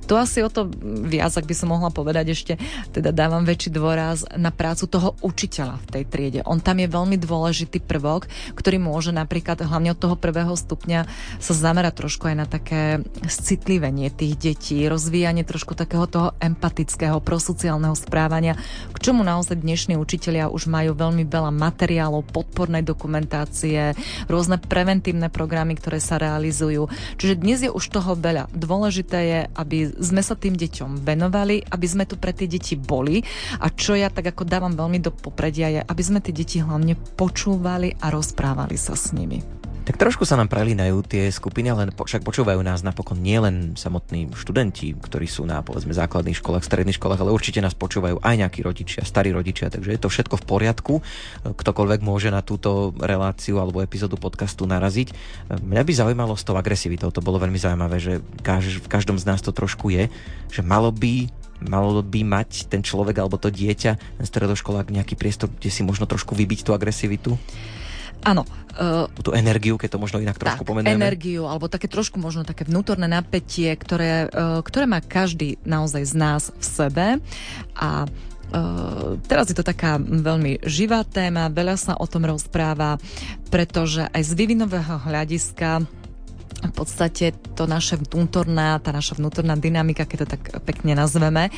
To 0.07 0.17
asi 0.17 0.41
o 0.43 0.51
to 0.51 0.71
viac, 1.07 1.35
ak 1.35 1.45
by 1.45 1.55
som 1.55 1.75
mohla 1.75 1.91
povedať 1.91 2.33
ešte, 2.33 2.53
teda 2.95 3.11
dávam 3.11 3.43
väčší 3.43 3.75
dôraz 3.75 4.25
na 4.39 4.55
prácu 4.55 4.87
toho 4.87 5.19
učiteľa 5.21 5.83
v 5.83 5.89
tej 5.93 6.05
triede. 6.07 6.41
On 6.47 6.63
tam 6.63 6.79
je 6.79 6.89
veľmi 6.89 7.19
dôležitý 7.19 7.83
prvok, 7.83 8.31
ktorý 8.55 8.79
môže 8.79 9.11
napríklad 9.11 9.61
hlavne 9.67 9.93
od 9.93 10.01
toho 10.01 10.17
prvého 10.17 10.55
stupňa 10.55 11.01
sa 11.43 11.53
zamerať 11.53 12.07
trošku 12.07 12.31
aj 12.31 12.37
na 12.37 12.47
také 12.47 13.03
citlivenie 13.27 14.09
tých 14.15 14.35
detí, 14.39 14.79
rozvíjanie 14.87 15.43
trošku 15.43 15.75
takého 15.75 16.07
toho 16.07 16.29
empatického, 16.39 17.19
prosociálneho 17.21 17.95
správania, 17.99 18.55
k 18.95 18.99
čomu 18.99 19.27
naozaj 19.27 19.59
dnešní 19.59 19.99
učitelia 19.99 20.49
už 20.49 20.71
majú 20.71 20.95
veľmi 20.95 21.27
veľa 21.27 21.51
materiálov, 21.51 22.31
podpornej 22.31 22.87
dokumentácie, 22.87 23.93
rôzne 24.37 24.61
preventívne 24.61 25.33
programy, 25.33 25.81
ktoré 25.81 25.97
sa 25.97 26.21
realizujú. 26.21 26.93
Čiže 27.17 27.41
dnes 27.41 27.59
je 27.65 27.73
už 27.73 27.89
toho 27.89 28.13
veľa. 28.13 28.53
Dôležité 28.53 29.19
je, 29.25 29.41
aby 29.57 29.89
sme 29.97 30.21
sa 30.21 30.37
tým 30.37 30.53
deťom 30.53 31.01
venovali, 31.01 31.65
aby 31.65 31.87
sme 31.89 32.05
tu 32.05 32.21
pre 32.21 32.37
tie 32.37 32.45
deti 32.45 32.77
boli 32.77 33.25
a 33.57 33.73
čo 33.73 33.97
ja 33.97 34.13
tak 34.13 34.29
ako 34.37 34.45
dávam 34.45 34.77
veľmi 34.77 35.01
do 35.01 35.09
popredia 35.09 35.73
je, 35.73 35.81
aby 35.81 36.03
sme 36.05 36.21
tie 36.21 36.37
deti 36.37 36.61
hlavne 36.61 36.93
počúvali 37.17 37.97
a 38.05 38.13
rozprávali 38.13 38.77
sa 38.77 38.93
s 38.93 39.17
nimi. 39.17 39.41
Tak 39.87 40.03
trošku 40.03 40.27
sa 40.27 40.35
nám 40.35 40.51
prelínajú 40.51 41.07
tie 41.07 41.31
skupiny, 41.31 41.71
ale 41.71 41.95
však 41.95 42.27
počúvajú 42.27 42.59
nás 42.59 42.83
napokon 42.83 43.23
nielen 43.23 43.79
samotní 43.79 44.27
študenti, 44.35 44.99
ktorí 44.99 45.31
sú 45.31 45.47
na 45.47 45.63
povedzme 45.63 45.95
základných 45.95 46.43
školách, 46.43 46.67
stredných 46.67 46.99
školách, 46.99 47.23
ale 47.23 47.31
určite 47.31 47.63
nás 47.63 47.71
počúvajú 47.79 48.19
aj 48.19 48.35
nejakí 48.35 48.67
rodičia, 48.67 49.07
starí 49.07 49.31
rodičia, 49.31 49.71
takže 49.71 49.95
je 49.95 50.01
to 50.03 50.11
všetko 50.11 50.43
v 50.43 50.45
poriadku. 50.51 50.95
Ktokoľvek 51.47 52.03
môže 52.03 52.35
na 52.35 52.43
túto 52.43 52.99
reláciu 52.99 53.63
alebo 53.63 53.79
epizódu 53.79 54.19
podcastu 54.19 54.67
naraziť. 54.67 55.15
Mňa 55.55 55.83
by 55.87 55.93
zaujímalo 55.95 56.35
s 56.35 56.43
tou 56.43 56.59
agresivitou, 56.59 57.15
to 57.15 57.23
bolo 57.23 57.39
veľmi 57.39 57.57
zaujímavé, 57.63 58.03
že 58.03 58.19
v 58.43 58.89
každom 58.91 59.23
z 59.23 59.25
nás 59.31 59.39
to 59.39 59.55
trošku 59.55 59.95
je, 59.95 60.11
že 60.51 60.67
malo 60.67 60.91
by 60.91 61.31
malo 61.57 62.05
by 62.05 62.21
mať 62.21 62.69
ten 62.69 62.85
človek 62.85 63.17
alebo 63.17 63.41
to 63.41 63.49
dieťa, 63.49 63.93
ten 63.97 64.27
stredoškolák 64.29 64.93
nejaký 64.93 65.17
priestor, 65.17 65.49
kde 65.49 65.73
si 65.73 65.81
možno 65.81 66.05
trošku 66.05 66.37
vybiť 66.37 66.69
tú 66.69 66.77
agresivitu? 66.77 67.41
Áno. 68.27 68.43
Uh, 68.77 69.09
tú 69.23 69.33
energiu, 69.33 69.79
keď 69.79 69.97
to 69.97 70.03
možno 70.03 70.19
inak 70.21 70.37
trošku 70.37 70.67
tak, 70.67 70.69
pomenujeme. 70.69 71.01
energiu, 71.01 71.49
alebo 71.49 71.71
také 71.71 71.89
trošku 71.89 72.21
možno 72.21 72.45
také 72.45 72.67
vnútorné 72.69 73.09
napätie, 73.09 73.73
ktoré, 73.73 74.29
uh, 74.29 74.61
ktoré 74.61 74.85
má 74.85 75.01
každý 75.01 75.57
naozaj 75.65 76.03
z 76.11 76.15
nás 76.19 76.43
v 76.51 76.65
sebe. 76.65 77.07
A 77.79 78.05
Uh, 78.47 79.19
teraz 79.27 79.51
je 79.51 79.59
to 79.59 79.67
taká 79.67 79.99
veľmi 79.99 80.63
živá 80.63 81.03
téma, 81.03 81.51
veľa 81.51 81.75
sa 81.75 81.99
o 81.99 82.07
tom 82.07 82.31
rozpráva, 82.31 82.95
pretože 83.51 84.07
aj 84.07 84.23
z 84.23 84.33
vývinového 84.39 85.03
hľadiska 85.03 85.83
v 86.65 86.73
podstate 86.73 87.37
to 87.53 87.69
naše 87.69 88.01
vnútorná, 88.01 88.81
tá 88.81 88.93
naša 88.93 89.21
vnútorná 89.21 89.57
dynamika, 89.61 90.09
keď 90.09 90.19
to 90.25 90.29
tak 90.37 90.43
pekne 90.65 90.97
nazveme, 90.97 91.49
e, 91.49 91.53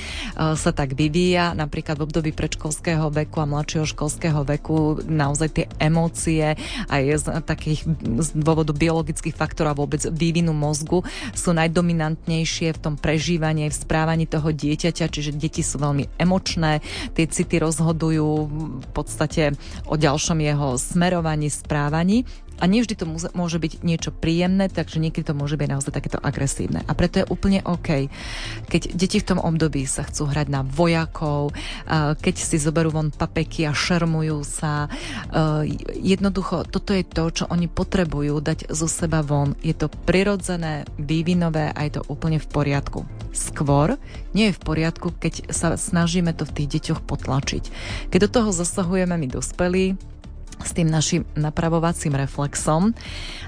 sa 0.59 0.71
tak 0.75 0.99
vyvíja. 0.99 1.55
Napríklad 1.55 1.99
v 1.99 2.07
období 2.11 2.31
predškolského 2.35 3.07
veku 3.13 3.39
a 3.39 3.47
mladšieho 3.47 3.87
školského 3.87 4.43
veku 4.43 4.99
naozaj 5.07 5.49
tie 5.55 5.67
emócie 5.79 6.59
aj 6.91 7.03
z 7.19 7.25
takých 7.47 7.87
z 8.19 8.29
dôvodu 8.35 8.75
biologických 8.75 9.35
faktorov 9.35 9.77
a 9.77 9.81
vôbec 9.85 10.03
vývinu 10.11 10.51
mozgu 10.51 11.05
sú 11.35 11.55
najdominantnejšie 11.55 12.75
v 12.75 12.83
tom 12.83 12.95
prežívaní, 12.99 13.69
v 13.69 13.77
správaní 13.77 14.27
toho 14.27 14.51
dieťaťa, 14.51 15.07
čiže 15.13 15.37
deti 15.37 15.63
sú 15.63 15.79
veľmi 15.79 16.19
emočné, 16.19 16.81
tie 17.15 17.27
city 17.29 17.61
rozhodujú 17.63 18.29
v 18.83 18.89
podstate 18.97 19.55
o 19.87 19.95
ďalšom 19.95 20.39
jeho 20.41 20.75
smerovaní, 20.79 21.51
správaní. 21.53 22.25
A 22.59 22.65
nevždy 22.67 22.95
to 22.99 23.07
môže 23.39 23.59
byť 23.63 23.87
niečo 23.87 24.11
príjemné, 24.11 24.67
takže 24.67 24.99
niekedy 24.99 25.31
to 25.31 25.39
môže 25.39 25.55
byť 25.55 25.69
naozaj 25.71 25.93
takéto 25.95 26.19
agresívne. 26.19 26.83
A 26.85 26.93
preto 26.99 27.23
je 27.23 27.31
úplne 27.31 27.63
OK, 27.63 28.11
keď 28.67 28.83
deti 28.99 29.23
v 29.23 29.29
tom 29.31 29.39
období 29.39 29.87
sa 29.87 30.03
chcú 30.03 30.27
hrať 30.27 30.51
na 30.51 30.67
vojakov, 30.67 31.55
keď 32.19 32.35
si 32.35 32.59
zoberú 32.59 32.91
von 32.91 33.15
papeky 33.15 33.65
a 33.65 33.73
šermujú 33.73 34.43
sa. 34.43 34.91
Jednoducho, 35.97 36.67
toto 36.67 36.91
je 36.91 37.07
to, 37.07 37.31
čo 37.31 37.45
oni 37.47 37.71
potrebujú 37.71 38.43
dať 38.43 38.75
zo 38.75 38.91
seba 38.91 39.23
von. 39.23 39.55
Je 39.63 39.73
to 39.73 39.87
prirodzené, 40.05 40.83
vývinové 40.99 41.71
a 41.71 41.87
je 41.87 41.99
to 41.99 42.03
úplne 42.11 42.43
v 42.43 42.51
poriadku. 42.51 43.07
Skôr 43.31 44.01
nie 44.35 44.51
je 44.51 44.57
v 44.57 44.65
poriadku, 44.67 45.15
keď 45.15 45.55
sa 45.55 45.79
snažíme 45.79 46.35
to 46.35 46.43
v 46.43 46.55
tých 46.59 46.69
deťoch 46.79 47.01
potlačiť. 47.07 47.65
Keď 48.11 48.19
do 48.19 48.31
toho 48.31 48.51
zasahujeme 48.51 49.15
my 49.15 49.29
dospelí, 49.31 49.95
s 50.63 50.71
tým 50.75 50.91
našim 50.91 51.23
napravovacím 51.39 52.19
reflexom 52.19 52.91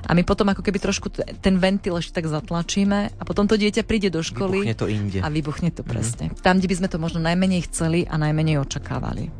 a 0.06 0.10
my 0.14 0.22
potom 0.22 0.46
ako 0.50 0.62
keby 0.62 0.78
trošku 0.78 1.10
ten 1.42 1.58
ventil 1.58 1.98
ešte 1.98 2.22
tak 2.22 2.30
zatlačíme 2.30 2.98
a 3.10 3.22
potom 3.26 3.50
to 3.50 3.58
dieťa 3.58 3.82
príde 3.82 4.08
do 4.10 4.22
školy 4.22 4.62
vybuchne 4.62 4.76
to 4.78 4.86
inde. 4.86 5.18
a 5.22 5.28
vybuchne 5.28 5.70
to 5.74 5.82
presne. 5.82 6.30
Mm. 6.30 6.38
Tam, 6.42 6.58
kde 6.58 6.70
by 6.70 6.76
sme 6.78 6.88
to 6.88 6.98
možno 7.02 7.18
najmenej 7.22 7.66
chceli 7.70 8.06
a 8.06 8.14
najmenej 8.18 8.62
očakávali. 8.62 9.30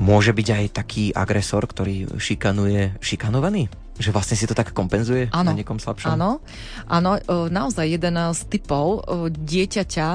Môže 0.00 0.32
byť 0.32 0.48
aj 0.48 0.64
taký 0.72 1.04
agresor, 1.12 1.68
ktorý 1.68 2.16
šikanuje 2.16 2.96
šikanovaný? 3.04 3.68
Že 4.00 4.14
vlastne 4.14 4.38
si 4.38 4.48
to 4.48 4.56
tak 4.56 4.72
kompenzuje 4.72 5.28
ano. 5.34 5.52
na 5.52 5.58
niekom 5.58 5.76
slabšom? 5.76 6.14
Áno, 6.16 6.40
áno, 6.88 7.18
naozaj 7.50 7.98
jeden 7.98 8.16
z 8.16 8.40
typov 8.48 9.04
dieťaťa, 9.28 10.08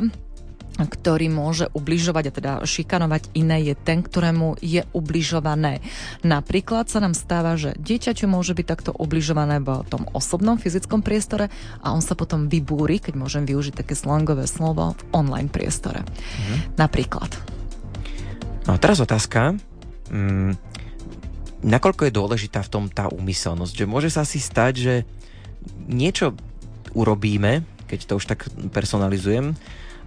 ktorý 0.77 1.29
môže 1.29 1.69
ubližovať 1.77 2.23
a 2.29 2.33
teda 2.33 2.51
šikanovať 2.65 3.29
iné, 3.37 3.61
je 3.61 3.75
ten, 3.77 4.01
ktorému 4.01 4.57
je 4.57 4.81
ubližované. 4.91 5.85
Napríklad 6.25 6.89
sa 6.89 6.97
nám 6.97 7.13
stáva, 7.13 7.53
že 7.53 7.77
dieťaťu 7.77 8.25
môže 8.25 8.57
byť 8.57 8.65
takto 8.65 8.91
ubližované 8.97 9.61
v 9.61 9.85
tom 9.85 10.09
osobnom 10.17 10.57
fyzickom 10.57 11.05
priestore 11.05 11.53
a 11.85 11.93
on 11.93 12.01
sa 12.01 12.17
potom 12.17 12.49
vybúri, 12.49 12.97
keď 12.97 13.13
môžem 13.13 13.45
využiť 13.45 13.85
také 13.85 13.93
slangové 13.93 14.49
slovo, 14.49 14.97
v 14.97 15.01
online 15.13 15.49
priestore. 15.49 16.01
Mhm. 16.01 16.81
Napríklad. 16.81 17.29
No 18.65 18.73
a 18.73 18.77
teraz 18.81 18.97
otázka. 19.03 19.53
Mm, 20.09 20.55
nakoľko 21.63 22.07
je 22.07 22.17
dôležitá 22.17 22.65
v 22.65 22.71
tom 22.71 22.83
tá 22.89 23.11
úmyselnosť? 23.11 23.73
Že 23.77 23.85
môže 23.85 24.09
sa 24.09 24.25
asi 24.25 24.39
stať, 24.39 24.73
že 24.79 24.95
niečo 25.87 26.35
urobíme, 26.95 27.63
keď 27.87 27.99
to 28.07 28.13
už 28.17 28.25
tak 28.25 28.47
personalizujem, 28.71 29.55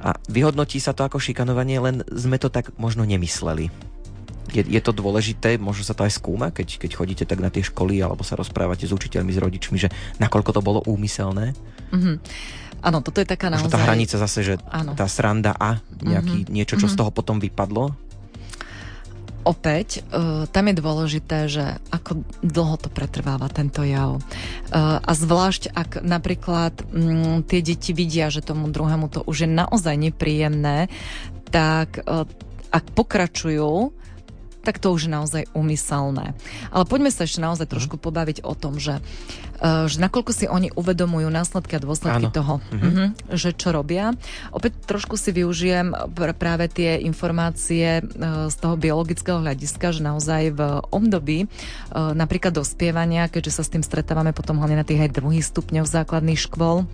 a 0.01 0.17
vyhodnotí 0.29 0.77
sa 0.81 0.93
to 0.93 1.07
ako 1.07 1.21
šikanovanie, 1.21 1.81
len 1.81 2.05
sme 2.13 2.37
to 2.37 2.53
tak 2.53 2.73
možno 2.77 3.05
nemysleli. 3.05 3.73
Je, 4.55 4.63
je 4.63 4.81
to 4.81 4.95
dôležité, 4.95 5.59
možno 5.59 5.83
sa 5.83 5.93
to 5.93 6.07
aj 6.07 6.17
skúma, 6.17 6.55
keď, 6.55 6.79
keď 6.79 6.91
chodíte 6.95 7.25
tak 7.27 7.43
na 7.43 7.51
tie 7.51 7.67
školy 7.67 7.99
alebo 7.99 8.23
sa 8.23 8.39
rozprávate 8.39 8.87
s 8.87 8.95
učiteľmi, 8.95 9.35
s 9.35 9.43
rodičmi, 9.43 9.77
že 9.77 9.91
nakoľko 10.23 10.51
to 10.55 10.63
bolo 10.63 10.81
úmyselné? 10.87 11.53
Mm-hmm. 11.91 12.17
Áno, 12.87 13.03
toto 13.03 13.19
je 13.19 13.27
taká 13.27 13.51
naozaj... 13.51 13.67
Možno 13.67 13.75
tá 13.75 13.83
hranica 13.83 14.17
zase, 14.21 14.41
že 14.47 14.55
ano. 14.71 14.95
tá 14.95 15.11
sranda 15.11 15.51
a 15.59 15.83
nejaký, 15.99 16.47
mm-hmm. 16.47 16.55
niečo, 16.55 16.79
čo 16.79 16.87
mm-hmm. 16.87 16.95
z 16.95 16.99
toho 17.03 17.11
potom 17.11 17.43
vypadlo? 17.43 18.06
Opäť, 19.47 20.03
uh, 20.11 20.51
tam 20.51 20.67
je 20.67 20.75
dôležité, 20.75 21.39
že 21.47 21.79
ako 21.95 22.27
dlho 22.43 22.77
to 22.83 22.91
pretrváva 22.91 23.47
tento 23.47 23.87
jav. 23.87 24.19
Uh, 24.19 24.99
a 24.99 25.13
zvlášť, 25.15 25.71
ak 25.71 26.03
napríklad 26.03 26.75
um, 26.91 27.47
tie 27.47 27.63
deti 27.63 27.95
vidia, 27.95 28.27
že 28.27 28.43
tomu 28.43 28.67
druhému 28.69 29.07
to 29.07 29.23
už 29.23 29.47
je 29.47 29.51
naozaj 29.51 29.95
nepríjemné, 29.95 30.91
tak 31.55 32.03
uh, 32.03 32.27
ak 32.75 32.85
pokračujú 32.93 33.95
tak 34.67 34.83
to 34.83 34.91
už 34.91 35.07
je 35.07 35.15
naozaj 35.15 35.43
umyselné. 35.55 36.35
Ale 36.75 36.85
poďme 36.91 37.15
sa 37.15 37.23
ešte 37.23 37.39
naozaj 37.39 37.71
trošku 37.71 38.03
pobaviť 38.03 38.43
o 38.43 38.59
tom, 38.59 38.83
že, 38.83 38.99
uh, 39.63 39.87
že 39.87 40.03
nakoľko 40.03 40.33
si 40.35 40.51
oni 40.51 40.75
uvedomujú 40.75 41.31
následky 41.31 41.79
a 41.79 41.85
dôsledky 41.87 42.27
Áno. 42.27 42.35
toho, 42.35 42.55
mm-hmm. 42.59 42.83
uh-huh, 42.83 43.09
že 43.39 43.55
čo 43.55 43.71
robia. 43.71 44.11
Opäť 44.51 44.75
trošku 44.91 45.15
si 45.15 45.31
využijem 45.31 45.95
práve 46.35 46.67
tie 46.67 46.99
informácie 47.07 48.03
uh, 48.03 48.51
z 48.51 48.57
toho 48.59 48.75
biologického 48.75 49.39
hľadiska, 49.39 49.95
že 49.95 50.03
naozaj 50.03 50.43
v 50.59 50.61
období 50.91 51.47
uh, 51.47 52.11
napríklad 52.11 52.51
dospievania, 52.51 53.31
keďže 53.31 53.55
sa 53.55 53.63
s 53.63 53.71
tým 53.71 53.87
stretávame 53.87 54.35
potom 54.35 54.59
hlavne 54.59 54.83
na 54.83 54.87
tých 54.89 55.07
aj 55.07 55.15
druhých 55.15 55.47
stupňoch 55.47 55.87
základných 55.87 56.43
škôl, 56.43 56.91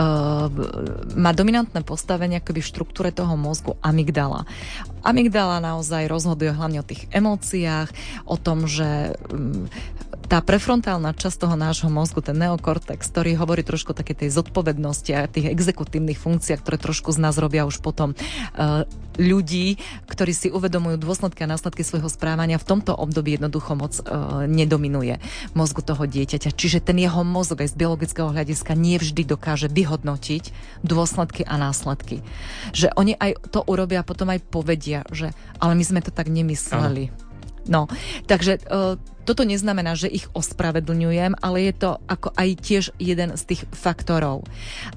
Uh, 0.00 0.48
má 1.18 1.34
dominantné 1.34 1.82
postavenie 1.84 2.40
akoby 2.40 2.62
v 2.62 2.70
štruktúre 2.70 3.10
toho 3.12 3.34
mozgu 3.34 3.76
amygdala. 3.84 4.48
Amygdala 5.04 5.60
naozaj 5.60 6.08
rozhoduje 6.08 6.52
hlavne 6.52 6.80
o 6.80 6.86
tých 6.86 7.08
emóciách, 7.12 7.92
o 8.24 8.36
tom, 8.36 8.64
že 8.64 9.16
um, 9.28 9.68
tá 10.30 10.38
prefrontálna 10.38 11.10
časť 11.10 11.42
toho 11.42 11.58
nášho 11.58 11.90
mozgu, 11.90 12.22
ten 12.22 12.38
neokortex, 12.38 13.02
ktorý 13.02 13.34
hovorí 13.34 13.66
trošku 13.66 13.90
o 13.90 13.98
takej 13.98 14.24
tej 14.26 14.30
zodpovednosti 14.30 15.10
a 15.10 15.26
tých 15.26 15.50
exekutívnych 15.50 16.22
funkciách, 16.22 16.62
ktoré 16.62 16.78
trošku 16.78 17.10
z 17.10 17.18
nás 17.18 17.34
robia 17.34 17.66
už 17.66 17.82
potom 17.82 18.14
uh, 18.14 18.86
ľudí, 19.20 19.76
ktorí 20.08 20.32
si 20.32 20.48
uvedomujú 20.48 20.96
dôsledky 20.96 21.44
a 21.44 21.52
následky 21.52 21.84
svojho 21.84 22.08
správania, 22.08 22.56
v 22.56 22.64
tomto 22.64 22.96
období 22.96 23.36
jednoducho 23.36 23.76
moc 23.76 23.92
uh, 24.00 24.48
nedominuje 24.48 25.20
mozgu 25.52 25.84
toho 25.84 26.08
dieťaťa. 26.08 26.56
Čiže 26.56 26.80
ten 26.80 26.96
jeho 26.96 27.20
mozog 27.20 27.60
aj 27.60 27.76
z 27.76 27.78
biologického 27.78 28.32
hľadiska 28.32 28.72
nie 28.72 28.96
vždy 28.96 29.28
dokáže 29.28 29.68
vyhodnotiť 29.68 30.56
dôsledky 30.80 31.44
a 31.44 31.60
následky. 31.60 32.24
Že 32.72 32.96
oni 32.96 33.12
aj 33.20 33.52
to 33.52 33.60
urobia, 33.68 34.00
potom 34.00 34.32
aj 34.32 34.40
povedia, 34.48 35.04
že 35.12 35.36
ale 35.60 35.76
my 35.76 35.84
sme 35.84 36.00
to 36.00 36.08
tak 36.08 36.32
nemysleli. 36.32 37.12
Ano. 37.12 37.28
No, 37.68 37.82
takže 38.24 38.56
uh, 38.72 38.96
toto 39.30 39.46
neznamená, 39.46 39.94
že 39.94 40.10
ich 40.10 40.26
ospravedlňujem, 40.34 41.38
ale 41.38 41.70
je 41.70 41.74
to 41.78 41.90
ako 42.10 42.34
aj 42.34 42.48
tiež 42.58 42.84
jeden 42.98 43.38
z 43.38 43.42
tých 43.46 43.62
faktorov. 43.70 44.42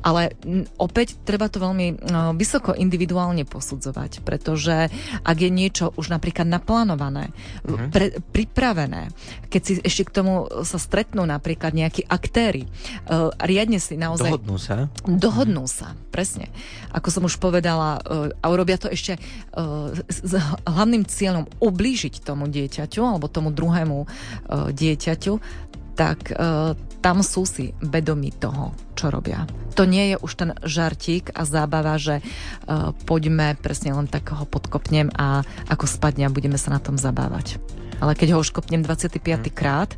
Ale 0.01 0.33
opäť 0.81 1.21
treba 1.21 1.53
to 1.53 1.61
veľmi 1.61 2.01
vysoko 2.33 2.73
individuálne 2.73 3.45
posudzovať, 3.45 4.25
pretože 4.25 4.89
ak 5.21 5.37
je 5.37 5.51
niečo 5.53 5.93
už 5.93 6.09
napríklad 6.09 6.49
naplánované, 6.49 7.29
uh-huh. 7.61 7.93
pre, 7.93 8.17
pripravené, 8.33 9.13
keď 9.53 9.61
si 9.61 9.73
ešte 9.85 10.09
k 10.09 10.15
tomu 10.17 10.49
sa 10.65 10.81
stretnú 10.81 11.29
napríklad 11.29 11.77
nejakí 11.77 12.09
aktéry, 12.09 12.65
uh, 12.65 13.29
riadne 13.37 13.77
si 13.77 14.01
naozaj... 14.01 14.33
Dohodnú 14.33 14.57
sa. 14.57 14.89
Dohodnú 15.05 15.69
uh-huh. 15.69 15.93
sa, 15.93 16.09
presne. 16.09 16.49
Ako 16.89 17.13
som 17.13 17.29
už 17.29 17.37
povedala, 17.37 18.01
uh, 18.01 18.33
a 18.41 18.45
urobia 18.49 18.81
to 18.81 18.89
ešte 18.89 19.21
uh, 19.21 19.93
s, 20.09 20.17
s 20.25 20.33
hlavným 20.65 21.05
cieľom 21.05 21.45
ublížiť 21.61 22.25
tomu 22.25 22.49
dieťaťu 22.49 23.05
alebo 23.05 23.29
tomu 23.29 23.53
druhému 23.53 24.09
E, 24.09 24.15
dieťaťu, 24.49 25.33
tak 25.93 26.33
e, 26.33 26.35
tam 26.99 27.17
sú 27.21 27.45
si 27.45 27.71
vedomí 27.81 28.33
toho, 28.33 28.73
čo 28.97 29.13
robia. 29.13 29.45
To 29.77 29.85
nie 29.85 30.13
je 30.13 30.17
už 30.21 30.31
ten 30.37 30.51
žartík 30.61 31.33
a 31.33 31.45
zábava, 31.45 31.97
že 32.01 32.19
e, 32.19 32.23
poďme 33.05 33.57
presne 33.61 33.93
len 33.93 34.09
tak 34.09 34.33
ho 34.33 34.45
podkopnem 34.45 35.13
a 35.13 35.45
ako 35.69 35.85
spadne 35.85 36.29
a 36.29 36.33
budeme 36.33 36.57
sa 36.57 36.73
na 36.73 36.81
tom 36.81 36.97
zabávať. 36.97 37.61
Ale 38.01 38.17
keď 38.17 38.35
ho 38.35 38.41
už 38.41 38.51
kopnem 38.51 38.81
25. 38.81 39.21
Mm. 39.21 39.53
krát, 39.53 39.93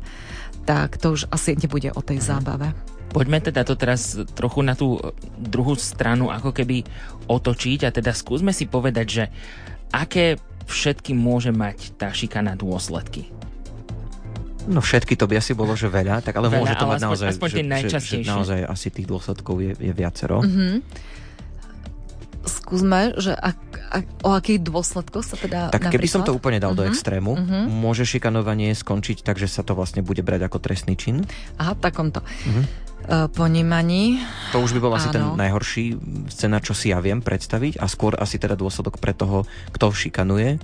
tak 0.68 1.00
to 1.00 1.16
už 1.16 1.32
asi 1.32 1.56
nebude 1.56 1.90
o 1.96 2.00
tej 2.04 2.20
mm. 2.20 2.24
zábave. 2.24 2.68
Poďme 3.16 3.40
teda 3.40 3.64
to 3.64 3.78
teraz 3.78 4.18
trochu 4.36 4.60
na 4.60 4.76
tú 4.76 5.00
druhú 5.40 5.72
stranu 5.78 6.28
ako 6.28 6.52
keby 6.52 6.84
otočiť 7.30 7.88
a 7.88 7.94
teda 7.94 8.12
skúsme 8.12 8.52
si 8.52 8.68
povedať, 8.68 9.06
že 9.08 9.24
aké 9.94 10.36
všetky 10.66 11.14
môže 11.14 11.54
mať 11.54 11.96
tá 11.96 12.10
šikana 12.12 12.58
dôsledky. 12.58 13.30
No 14.66 14.82
všetky 14.82 15.14
to 15.14 15.30
by 15.30 15.38
asi 15.38 15.54
bolo, 15.54 15.78
že 15.78 15.86
veľa, 15.86 16.22
tak 16.26 16.34
ale 16.36 16.50
veľa, 16.50 16.58
môže 16.58 16.74
to 16.74 16.86
ale 16.86 16.92
mať 16.92 16.98
aspoň, 16.98 17.06
naozaj, 17.06 17.28
aspoň 17.38 17.48
že, 17.48 17.60
že, 17.62 17.98
že 18.02 18.16
naozaj 18.26 18.60
asi 18.66 18.88
tých 18.90 19.06
dôsledkov 19.06 19.54
je, 19.62 19.72
je 19.78 19.92
viacero. 19.94 20.42
Mm-hmm. 20.42 20.74
Skúsme, 22.46 23.18
že 23.18 23.34
ak, 23.34 23.58
a 23.90 23.96
o 24.22 24.30
akých 24.38 24.62
dôsledkoch 24.62 25.26
sa 25.26 25.34
teda 25.34 25.74
Tak 25.74 25.82
napríklad? 25.82 25.94
keby 25.98 26.06
som 26.06 26.22
to 26.22 26.30
úplne 26.30 26.62
dal 26.62 26.78
uh-huh. 26.78 26.82
do 26.82 26.86
Mhm, 26.86 26.90
extrému, 26.94 27.32
uh-huh. 27.34 27.66
môže 27.66 28.06
šikanovanie 28.06 28.70
skončiť 28.70 29.26
tak, 29.26 29.42
že 29.42 29.50
sa 29.50 29.66
to 29.66 29.74
vlastne 29.74 30.06
bude 30.06 30.22
brať 30.22 30.46
ako 30.46 30.62
trestný 30.62 30.94
čin? 30.94 31.26
Aha, 31.58 31.74
takomto 31.74 32.22
uh-huh. 32.22 32.62
uh, 33.10 33.26
ponímaní. 33.34 34.22
To 34.54 34.62
už 34.62 34.78
by 34.78 34.80
bol 34.82 34.94
asi 34.94 35.10
ten 35.10 35.26
Áno. 35.26 35.34
najhorší 35.34 35.98
scénar, 36.30 36.62
čo 36.62 36.70
si 36.70 36.94
ja 36.94 37.02
viem 37.02 37.18
predstaviť 37.18 37.82
a 37.82 37.90
skôr 37.90 38.14
asi 38.14 38.38
teda 38.38 38.54
dôsledok 38.54 39.02
pre 39.02 39.10
toho, 39.10 39.42
kto 39.74 39.90
šikanuje. 39.90 40.62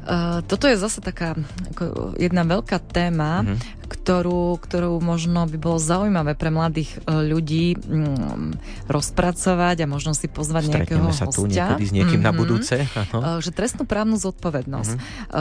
Uh, 0.00 0.40
toto 0.42 0.64
je 0.64 0.76
zase 0.76 0.98
taká 0.98 1.36
ako 1.70 2.16
jedna 2.16 2.42
veľká 2.42 2.80
téma, 2.82 3.44
Mhm. 3.44 3.79
Ktorú, 3.90 4.54
ktorú 4.56 4.96
možno 4.98 5.44
by 5.44 5.58
bolo 5.58 5.76
zaujímavé 5.76 6.32
pre 6.32 6.48
mladých 6.48 7.02
uh, 7.02 7.20
ľudí 7.20 7.74
mm, 7.74 8.86
rozpracovať 8.86 9.82
a 9.82 9.86
možno 9.86 10.12
si 10.12 10.26
pozvať 10.26 10.70
nejakého 10.70 11.02
Stretneme 11.02 11.12
sa 11.12 11.26
tu 11.26 11.44
hostia. 11.44 11.74
niekedy 11.74 11.84
s 11.84 11.92
niekým 11.92 12.20
na 12.20 12.30
Mhm. 12.30 12.38
budúce. 12.38 12.74
Áno. 12.86 13.18
Uh, 13.18 13.38
že 13.40 13.50
trestnú 13.50 13.82
právnu 13.82 14.14
zodpovednosť, 14.16 14.92
uh, 14.92 15.00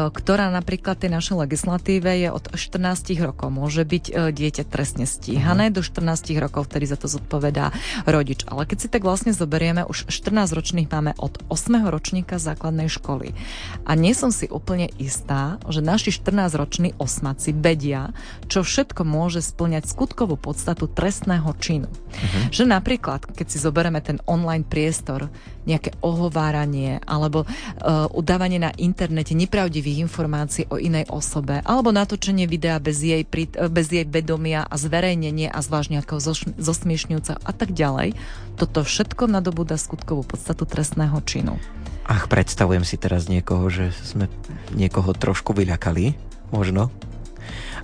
ktorá 0.09 0.49
napríklad 0.49 0.97
tej 0.97 1.11
našej 1.11 1.35
legislatíve 1.39 2.09
je 2.09 2.29
od 2.29 2.45
14 2.51 2.89
rokov. 3.19 3.49
Môže 3.49 3.83
byť 3.83 4.05
dieťa 4.31 4.63
trestne 4.65 5.05
stíhané 5.05 5.69
do 5.69 5.79
14 5.79 6.09
rokov, 6.35 6.65
vtedy 6.65 6.85
za 6.85 6.95
to 6.95 7.05
zodpovedá 7.05 7.69
rodič. 8.05 8.41
Ale 8.45 8.65
keď 8.65 8.77
si 8.79 8.87
tak 8.87 9.03
vlastne 9.03 9.29
zoberieme, 9.29 9.83
už 9.83 10.07
14 10.07 10.49
ročných 10.49 10.87
máme 10.87 11.13
od 11.17 11.37
8. 11.47 11.85
ročníka 11.85 12.37
základnej 12.37 12.87
školy. 12.87 13.35
A 13.83 13.93
nie 13.93 14.13
som 14.13 14.29
si 14.29 14.47
úplne 14.47 14.89
istá, 14.97 15.61
že 15.67 15.79
naši 15.79 16.09
14-roční 16.09 16.95
osmaci 16.95 17.51
vedia, 17.51 18.09
čo 18.47 18.63
všetko 18.63 19.03
môže 19.03 19.43
splňať 19.43 19.89
skutkovú 19.89 20.39
podstatu 20.39 20.87
trestného 20.87 21.49
činu. 21.57 21.89
Uh-huh. 21.89 22.53
Že 22.53 22.71
napríklad, 22.71 23.25
keď 23.27 23.47
si 23.49 23.57
zoberieme 23.59 23.99
ten 23.99 24.21
online 24.29 24.63
priestor, 24.63 25.27
nejaké 25.69 25.93
ohováranie 26.01 26.97
alebo 27.05 27.45
uh, 27.45 28.09
udávanie 28.09 28.57
na 28.57 28.73
internete 28.73 29.37
nepravdivých 29.37 30.01
informácií 30.09 30.65
o 30.73 30.81
inej 30.81 31.05
osobe 31.13 31.61
alebo 31.61 31.93
natočenie 31.93 32.49
videa 32.49 32.81
bez 32.81 33.05
jej, 33.05 33.21
prí, 33.21 33.45
bez 33.53 33.93
jej 33.93 34.01
vedomia 34.09 34.65
a 34.65 34.75
zverejnenie 34.81 35.45
a 35.45 35.59
zvlášť 35.61 35.89
nejakého 35.99 36.17
zoš- 36.17 36.57
zosmiešňujúceho 36.57 37.37
a 37.37 37.51
tak 37.53 37.77
ďalej, 37.77 38.17
toto 38.57 38.81
všetko 38.81 39.29
nadobúda 39.29 39.77
skutkovú 39.77 40.25
podstatu 40.25 40.65
trestného 40.65 41.21
činu. 41.21 41.61
Ach, 42.09 42.25
predstavujem 42.25 42.81
si 42.81 42.97
teraz 42.97 43.29
niekoho, 43.29 43.69
že 43.69 43.93
sme 44.01 44.25
niekoho 44.73 45.13
trošku 45.13 45.53
vyľakali, 45.53 46.17
možno. 46.49 46.89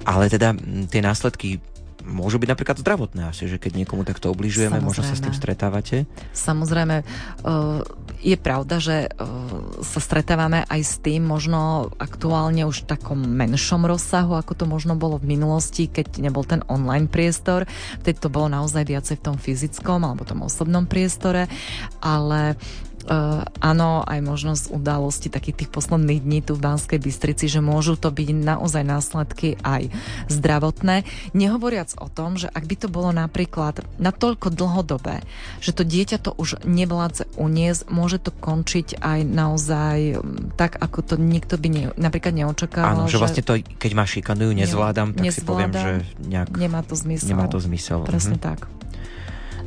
Ale 0.05 0.29
teda 0.29 0.53
tie 0.87 1.01
následky 1.01 1.59
môžu 2.05 2.37
byť 2.37 2.49
napríklad 2.53 2.77
zdravotné 2.77 3.33
asi, 3.33 3.49
že 3.49 3.57
keď 3.57 3.81
niekomu 3.81 4.05
takto 4.05 4.29
obližujeme, 4.29 4.77
možno 4.77 5.01
sa 5.01 5.17
s 5.17 5.25
tým 5.25 5.33
Samozrejme. 5.33 5.41
stretávate. 5.41 5.97
Samozrejme, 6.31 6.97
uh, 7.01 7.81
je 8.21 8.37
pravda, 8.37 8.77
že 8.77 9.09
uh, 9.09 9.81
sa 9.81 9.99
stretávame 9.99 10.63
aj 10.69 10.81
s 10.85 10.95
tým 11.01 11.25
možno 11.25 11.89
aktuálne 11.97 12.63
už 12.69 12.85
v 12.85 12.89
takom 12.95 13.19
menšom 13.25 13.89
rozsahu, 13.89 14.37
ako 14.37 14.53
to 14.53 14.65
možno 14.69 14.93
bolo 14.93 15.17
v 15.17 15.35
minulosti, 15.35 15.89
keď 15.89 16.21
nebol 16.21 16.45
ten 16.45 16.61
online 16.69 17.09
priestor. 17.09 17.65
Vtedy 18.05 18.21
to 18.21 18.29
bolo 18.29 18.53
naozaj 18.53 18.85
viacej 18.85 19.17
v 19.19 19.25
tom 19.25 19.37
fyzickom 19.41 20.05
alebo 20.05 20.29
tom 20.29 20.45
osobnom 20.45 20.85
priestore, 20.85 21.49
ale 22.05 22.53
Uh, 23.05 23.45
áno, 23.61 24.01
aj 24.01 24.17
možnosť 24.17 24.73
udalosti 24.73 25.29
takých 25.29 25.61
tých 25.61 25.69
posledných 25.69 26.21
dní 26.21 26.41
tu 26.41 26.57
v 26.57 26.65
Banskej 26.65 26.97
Bystrici, 26.97 27.45
že 27.45 27.61
môžu 27.61 27.93
to 27.93 28.09
byť 28.09 28.33
naozaj 28.33 28.81
následky 28.81 29.61
aj 29.61 29.93
zdravotné. 30.25 31.05
Nehovoriac 31.31 31.93
o 31.95 32.09
tom, 32.09 32.33
že 32.33 32.49
ak 32.49 32.65
by 32.65 32.75
to 32.75 32.87
bolo 32.89 33.13
napríklad 33.13 33.85
natoľko 33.97 34.49
dlhodobé, 34.49 35.21
že 35.61 35.69
to 35.69 35.85
dieťa 35.85 36.17
to 36.17 36.33
už 36.33 36.65
nevládze 36.65 37.29
uniesť, 37.35 37.81
môže 37.87 38.17
to 38.17 38.33
končiť 38.33 38.97
aj 38.97 39.19
naozaj 39.21 39.97
mm, 40.17 40.57
tak, 40.57 40.73
ako 40.75 40.99
to 41.03 41.13
nikto 41.15 41.55
by 41.55 41.67
ne, 41.69 41.83
napríklad 41.95 42.33
neočakával. 42.33 43.05
Áno, 43.05 43.11
že 43.11 43.21
vlastne 43.21 43.45
to, 43.45 43.53
keď 43.59 43.91
ma 43.93 44.09
šikanujú, 44.09 44.49
nezvládam, 44.51 45.13
tak 45.13 45.29
si 45.29 45.45
poviem, 45.45 45.69
že 45.69 45.91
nezvládam, 46.01 46.25
nejak 46.25 46.47
Nemá 46.57 46.81
to 46.81 46.97
zmysel. 46.97 47.29
nemá 47.29 47.45
to 47.45 47.61
zmysel. 47.61 48.01
Presne 48.01 48.37
Mhm. 48.37 48.43
tak. 48.43 48.65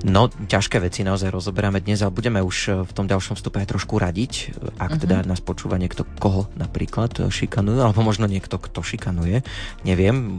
No, 0.06 0.30
ťažké 0.30 0.78
veci 0.78 1.02
naozaj 1.02 1.34
rozoberáme 1.34 1.82
dnes, 1.82 1.98
ale 2.06 2.14
budeme 2.14 2.38
už 2.38 2.56
e, 2.70 2.70
v 2.86 2.92
tom 2.94 3.10
ďalšom 3.10 3.34
vstupe 3.34 3.58
aj 3.58 3.74
trošku 3.74 3.98
radiť, 3.98 4.54
ak 4.78 4.94
Mhm. 4.94 5.00
teda 5.02 5.16
nás 5.26 5.42
počúva 5.42 5.74
niekto, 5.74 6.06
koho 6.22 6.46
napríklad 6.54 7.18
e, 7.18 7.26
šikanujú, 7.26 7.82
alebo 7.82 8.06
možno 8.06 8.30
niekto, 8.30 8.62
kto 8.62 8.78
šikanuje. 8.78 9.42
Neviem, 9.82 10.38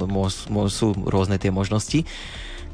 sú 0.72 0.96
rôzne 0.96 1.36
tie 1.36 1.52
možnosti. 1.52 2.08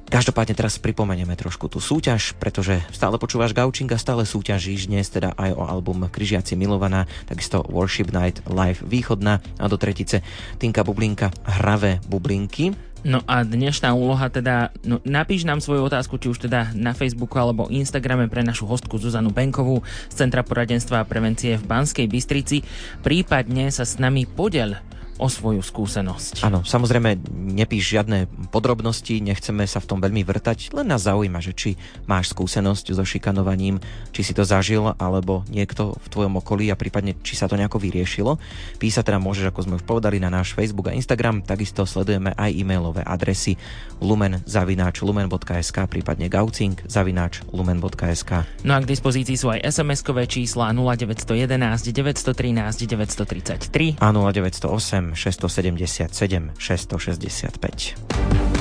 Každopádne 0.06 0.54
teraz 0.54 0.78
pripomenieme 0.78 1.34
trošku 1.34 1.66
tú 1.66 1.82
súťaž, 1.82 2.38
pretože 2.38 2.78
stále 2.94 3.18
počúvaš 3.18 3.58
Gaučing 3.58 3.90
a 3.90 3.98
stále 3.98 4.22
súťažíš 4.22 4.86
dnes 4.86 5.10
teda 5.10 5.34
aj 5.34 5.58
o 5.58 5.66
album 5.66 6.06
Kryžiaci 6.06 6.54
milovaná, 6.54 7.10
takisto 7.26 7.66
Worship 7.66 8.14
Night 8.14 8.46
Live 8.46 8.86
Východná 8.86 9.42
a 9.58 9.66
do 9.66 9.82
tretice 9.82 10.22
Tinka 10.62 10.86
Bublinka 10.86 11.34
Hravé 11.50 12.06
bublinky. 12.06 12.78
No 13.06 13.22
a 13.30 13.46
dnešná 13.46 13.94
úloha 13.94 14.34
teda, 14.34 14.74
no, 14.82 14.98
napíš 15.06 15.46
nám 15.46 15.62
svoju 15.62 15.86
otázku, 15.86 16.18
či 16.18 16.26
už 16.26 16.50
teda 16.50 16.74
na 16.74 16.98
Facebooku 16.98 17.38
alebo 17.38 17.70
Instagrame 17.70 18.26
pre 18.26 18.42
našu 18.42 18.66
hostku 18.66 18.98
Zuzanu 18.98 19.30
Benkovú 19.30 19.86
z 20.10 20.26
Centra 20.26 20.42
poradenstva 20.42 21.06
a 21.06 21.08
prevencie 21.08 21.62
v 21.62 21.70
Banskej 21.70 22.10
Bystrici, 22.10 22.66
prípadne 23.06 23.70
sa 23.70 23.86
s 23.86 24.02
nami 24.02 24.26
podeľ 24.26 24.95
o 25.16 25.32
svoju 25.32 25.64
skúsenosť. 25.64 26.44
Áno, 26.44 26.68
samozrejme 26.68 27.16
nepíš 27.56 27.96
žiadne 27.96 28.28
podrobnosti, 28.52 29.24
nechceme 29.24 29.64
sa 29.64 29.80
v 29.80 29.88
tom 29.88 30.00
veľmi 30.04 30.28
vrtať, 30.28 30.76
len 30.76 30.92
nás 30.92 31.08
zaujíma, 31.08 31.40
že 31.40 31.56
či 31.56 31.70
máš 32.04 32.36
skúsenosť 32.36 32.92
so 32.92 33.04
šikanovaním, 33.08 33.80
či 34.12 34.28
si 34.28 34.36
to 34.36 34.44
zažil, 34.44 34.92
alebo 35.00 35.48
niekto 35.48 35.96
v 35.96 36.08
tvojom 36.12 36.44
okolí 36.44 36.68
a 36.68 36.80
prípadne 36.80 37.16
či 37.24 37.40
sa 37.40 37.48
to 37.48 37.56
nejako 37.56 37.80
vyriešilo. 37.80 38.36
Písať 38.76 39.08
teda 39.08 39.20
môžeš, 39.24 39.54
ako 39.54 39.60
sme 39.64 39.78
už 39.80 39.88
povedali, 39.88 40.20
na 40.20 40.28
náš 40.28 40.52
Facebook 40.52 40.92
a 40.92 40.98
Instagram, 40.98 41.46
takisto 41.46 41.88
sledujeme 41.88 42.36
aj 42.36 42.52
e-mailové 42.52 43.06
adresy 43.08 43.56
lumen.lumen.sk, 44.04 45.78
prípadne 45.88 46.28
gaucing 46.28 46.76
zavináč 46.90 47.40
lumen.sk. 47.56 48.32
No 48.68 48.76
a 48.76 48.80
k 48.84 48.90
dispozícii 48.90 49.40
sú 49.40 49.48
aj 49.54 49.64
SMS-kové 49.64 50.28
čísla 50.28 50.76
0911 50.76 51.96
913 51.96 52.84
933 52.84 54.04
a 54.04 54.08
0908 54.12 55.05
677 55.14 56.52
665. 56.58 58.55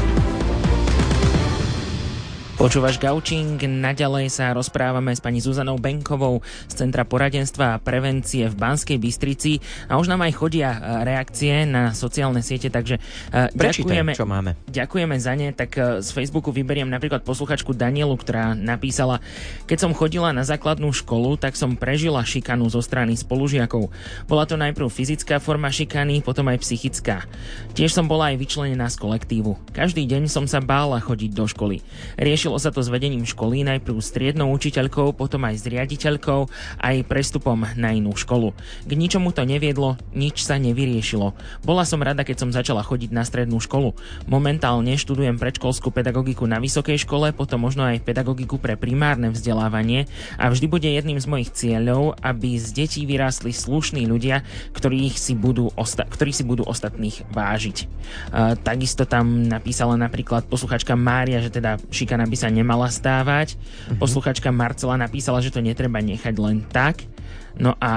Počúvaš 2.65 2.97
Gaučing, 2.97 3.61
naďalej 3.61 4.33
sa 4.33 4.57
rozprávame 4.57 5.13
s 5.13 5.21
pani 5.21 5.37
Zuzanou 5.37 5.77
Benkovou 5.77 6.41
z 6.65 6.73
Centra 6.81 7.05
poradenstva 7.05 7.77
a 7.77 7.81
prevencie 7.83 8.49
v 8.49 8.57
Banskej 8.57 8.97
Bystrici 8.97 9.61
a 9.85 10.01
už 10.01 10.09
nám 10.09 10.25
aj 10.25 10.33
chodia 10.33 10.73
e, 10.73 10.79
reakcie 11.05 11.69
na 11.69 11.93
sociálne 11.93 12.41
siete, 12.41 12.73
takže 12.73 12.97
e, 12.97 13.53
Prečítaj, 13.53 13.85
ďakujeme, 13.85 14.13
čo 14.17 14.25
máme. 14.25 14.57
ďakujeme 14.65 15.17
za 15.21 15.37
ne. 15.37 15.53
Tak 15.53 15.71
e, 15.77 15.81
z 16.01 16.09
Facebooku 16.09 16.57
vyberiem 16.57 16.89
napríklad 16.89 17.21
posluchačku 17.21 17.77
Danielu, 17.77 18.17
ktorá 18.17 18.57
napísala 18.57 19.21
Keď 19.69 19.85
som 19.85 19.93
chodila 19.93 20.33
na 20.33 20.49
základnú 20.49 20.89
školu, 20.89 21.37
tak 21.37 21.61
som 21.61 21.77
prežila 21.77 22.25
šikanu 22.25 22.73
zo 22.73 22.81
strany 22.81 23.13
spolužiakov. 23.13 23.93
Bola 24.25 24.49
to 24.49 24.57
najprv 24.57 24.89
fyzická 24.89 25.37
forma 25.37 25.69
šikany, 25.69 26.25
potom 26.25 26.49
aj 26.49 26.65
psychická. 26.65 27.29
Tiež 27.77 27.93
som 27.93 28.09
bola 28.09 28.33
aj 28.33 28.41
vyčlenená 28.41 28.89
z 28.89 28.97
kolektívu. 29.05 29.53
Každý 29.77 30.09
deň 30.09 30.33
som 30.33 30.49
sa 30.49 30.65
bála 30.65 30.97
chodiť 31.05 31.31
do 31.37 31.45
školy. 31.45 31.85
Riešilo 32.55 32.71
sa 32.71 32.79
to 32.79 32.87
s 32.87 32.95
vedením 32.95 33.27
školy, 33.27 33.67
najprv 33.67 33.99
s 33.99 34.15
triednou 34.15 34.55
učiteľkou, 34.55 35.19
potom 35.19 35.43
aj 35.43 35.59
s 35.59 35.67
riaditeľkou, 35.67 36.47
aj 36.87 37.03
prestupom 37.03 37.67
na 37.75 37.91
inú 37.91 38.15
školu. 38.15 38.55
K 38.87 38.95
ničomu 38.95 39.35
to 39.35 39.43
neviedlo, 39.43 39.99
nič 40.15 40.47
sa 40.47 40.55
nevyriešilo. 40.63 41.35
Bola 41.67 41.83
som 41.83 41.99
rada, 41.99 42.23
keď 42.23 42.47
som 42.47 42.55
začala 42.55 42.87
chodiť 42.87 43.11
na 43.11 43.27
strednú 43.27 43.59
školu. 43.59 43.99
Momentálne 44.31 44.95
študujem 44.95 45.35
predškolskú 45.35 45.91
pedagogiku 45.91 46.47
na 46.47 46.63
vysokej 46.63 47.03
škole, 47.03 47.35
potom 47.35 47.59
možno 47.59 47.91
aj 47.91 48.07
pedagogiku 48.07 48.63
pre 48.63 48.79
primárne 48.79 49.35
vzdelávanie 49.35 50.07
a 50.39 50.47
vždy 50.47 50.71
bude 50.71 50.87
jedným 50.87 51.19
z 51.19 51.27
mojich 51.27 51.51
cieľov, 51.51 52.15
aby 52.23 52.55
z 52.55 52.71
detí 52.71 53.03
vyrástli 53.03 53.51
slušní 53.51 54.07
ľudia, 54.07 54.47
ktorých 54.79 55.19
si 55.19 55.35
budú, 55.35 55.75
osta- 55.75 56.07
ktorí 56.07 56.31
si 56.31 56.47
budú 56.47 56.63
ostatných 56.63 57.27
vážiť. 57.35 57.91
Uh, 58.31 58.55
takisto 58.63 59.11
tam 59.11 59.43
napísala 59.43 59.99
napríklad 59.99 60.47
posluchačka 60.47 60.95
Mária, 60.95 61.43
že 61.43 61.51
teda 61.51 61.83
šikana 61.91 62.31
by 62.31 62.44
sa 62.44 62.44
nemala 62.49 62.89
stávať. 62.89 63.55
Mm-hmm. 63.55 63.99
Posluchačka 64.01 64.49
Marcela 64.51 64.97
napísala, 64.97 65.45
že 65.45 65.53
to 65.53 65.65
netreba 65.65 66.01
nechať 66.01 66.35
len 66.41 66.65
tak. 66.65 67.05
No 67.55 67.79
a, 67.79 67.95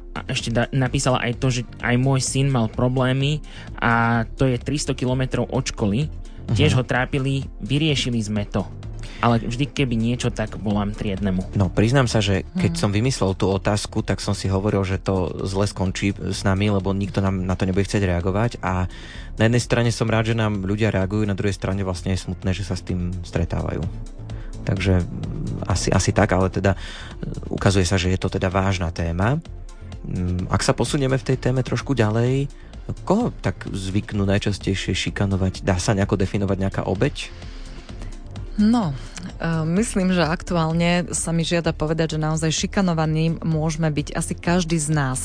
a 0.00 0.18
ešte 0.32 0.48
da, 0.48 0.64
napísala 0.72 1.20
aj 1.20 1.32
to, 1.36 1.52
že 1.52 1.62
aj 1.84 1.96
môj 2.00 2.24
syn 2.24 2.48
mal 2.48 2.72
problémy 2.72 3.44
a 3.76 4.24
to 4.40 4.48
je 4.48 4.56
300 4.56 4.96
kilometrov 4.96 5.44
od 5.52 5.64
školy. 5.68 6.08
Tiež 6.48 6.80
ho 6.80 6.84
trápili, 6.84 7.44
vyriešili 7.60 8.16
sme 8.24 8.48
to. 8.48 8.64
Ale 9.18 9.42
vždy, 9.42 9.66
keby 9.74 9.98
niečo, 9.98 10.30
tak 10.30 10.56
volám 10.62 10.94
triednemu. 10.94 11.52
No, 11.58 11.66
priznám 11.66 12.06
sa, 12.06 12.22
že 12.22 12.46
keď 12.54 12.78
som 12.78 12.94
vymyslel 12.94 13.34
tú 13.34 13.50
otázku, 13.50 14.06
tak 14.06 14.22
som 14.22 14.32
si 14.32 14.46
hovoril, 14.46 14.86
že 14.86 15.02
to 15.02 15.42
zle 15.42 15.66
skončí 15.66 16.14
s 16.14 16.46
nami, 16.46 16.70
lebo 16.70 16.94
nikto 16.94 17.18
nám 17.18 17.42
na 17.42 17.58
to 17.58 17.66
nebude 17.66 17.82
chcieť 17.82 18.06
reagovať 18.06 18.62
a 18.62 18.86
na 19.38 19.46
jednej 19.46 19.62
strane 19.62 19.90
som 19.94 20.10
rád, 20.10 20.34
že 20.34 20.38
nám 20.38 20.66
ľudia 20.66 20.90
reagujú, 20.90 21.22
na 21.22 21.38
druhej 21.38 21.54
strane 21.54 21.86
vlastne 21.86 22.12
je 22.12 22.22
smutné, 22.26 22.50
že 22.50 22.66
sa 22.66 22.74
s 22.74 22.82
tým 22.82 23.14
stretávajú. 23.22 23.80
Takže 24.66 25.00
mm, 25.00 25.64
asi, 25.70 25.88
asi 25.94 26.10
tak, 26.10 26.34
ale 26.34 26.50
teda 26.50 26.74
ukazuje 27.48 27.86
sa, 27.86 27.96
že 27.96 28.10
je 28.10 28.18
to 28.18 28.28
teda 28.28 28.50
vážna 28.50 28.90
téma. 28.90 29.38
Mm, 30.04 30.50
ak 30.50 30.60
sa 30.66 30.74
posunieme 30.74 31.16
v 31.16 31.26
tej 31.32 31.38
téme 31.38 31.62
trošku 31.62 31.94
ďalej, 31.94 32.50
koho 33.06 33.30
tak 33.40 33.68
zvyknú 33.68 34.26
najčastejšie 34.26 34.92
šikanovať? 34.92 35.62
Dá 35.64 35.78
sa 35.78 35.94
nejako 35.94 36.18
definovať 36.18 36.56
nejaká 36.58 36.82
obeď? 36.88 37.30
No, 38.58 38.90
myslím, 39.66 40.14
že 40.14 40.26
aktuálne 40.26 41.10
sa 41.14 41.30
mi 41.30 41.46
žiada 41.46 41.70
povedať, 41.70 42.16
že 42.16 42.18
naozaj 42.18 42.50
šikanovaným 42.50 43.42
môžeme 43.42 43.90
byť 43.90 44.14
asi 44.14 44.34
každý 44.34 44.78
z 44.78 44.88
nás. 44.90 45.18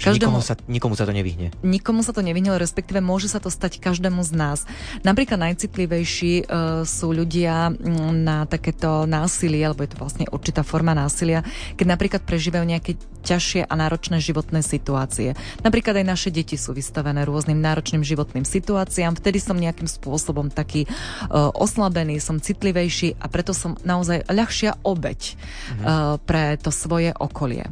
Každému, 0.00 0.36
nikomu, 0.36 0.40
sa, 0.44 0.54
nikomu 0.68 0.94
sa 0.96 1.04
to 1.08 1.12
nevyhne. 1.16 1.48
Nikomu 1.64 2.00
sa 2.04 2.12
to 2.12 2.20
nevyhne, 2.20 2.52
respektíve 2.56 3.00
môže 3.00 3.28
sa 3.32 3.40
to 3.40 3.48
stať 3.48 3.80
každému 3.80 4.20
z 4.24 4.32
nás. 4.36 4.58
Napríklad 5.06 5.40
najcitlivejší 5.40 6.44
uh, 6.44 6.82
sú 6.84 7.12
ľudia 7.12 7.72
mm, 7.72 8.12
na 8.24 8.44
takéto 8.44 9.08
násilie, 9.08 9.64
alebo 9.64 9.84
je 9.84 9.96
to 9.96 10.00
vlastne 10.00 10.24
určitá 10.28 10.60
forma 10.60 10.92
násilia, 10.92 11.44
keď 11.76 11.86
napríklad 11.88 12.22
prežívajú 12.24 12.64
nejaké 12.64 12.96
ťažšie 13.24 13.64
a 13.64 13.72
náročné 13.72 14.20
životné 14.20 14.60
situácie. 14.60 15.32
Napríklad 15.64 15.96
aj 15.96 16.06
naše 16.06 16.28
deti 16.28 16.60
sú 16.60 16.76
vystavené 16.76 17.24
rôznym 17.24 17.56
náročným 17.56 18.04
životným 18.04 18.44
situáciám, 18.44 19.16
vtedy 19.16 19.40
som 19.40 19.56
nejakým 19.56 19.88
spôsobom 19.88 20.52
taký 20.52 20.84
uh, 20.84 21.48
oslabený, 21.56 22.20
som 22.20 22.36
citlivejší 22.36 23.16
a 23.16 23.32
preto 23.34 23.50
som 23.50 23.74
naozaj 23.82 24.30
ľahšia 24.30 24.78
obeď 24.86 25.34
mhm. 25.34 25.82
uh, 25.82 26.14
pre 26.22 26.54
to 26.54 26.70
svoje 26.70 27.10
okolie. 27.18 27.66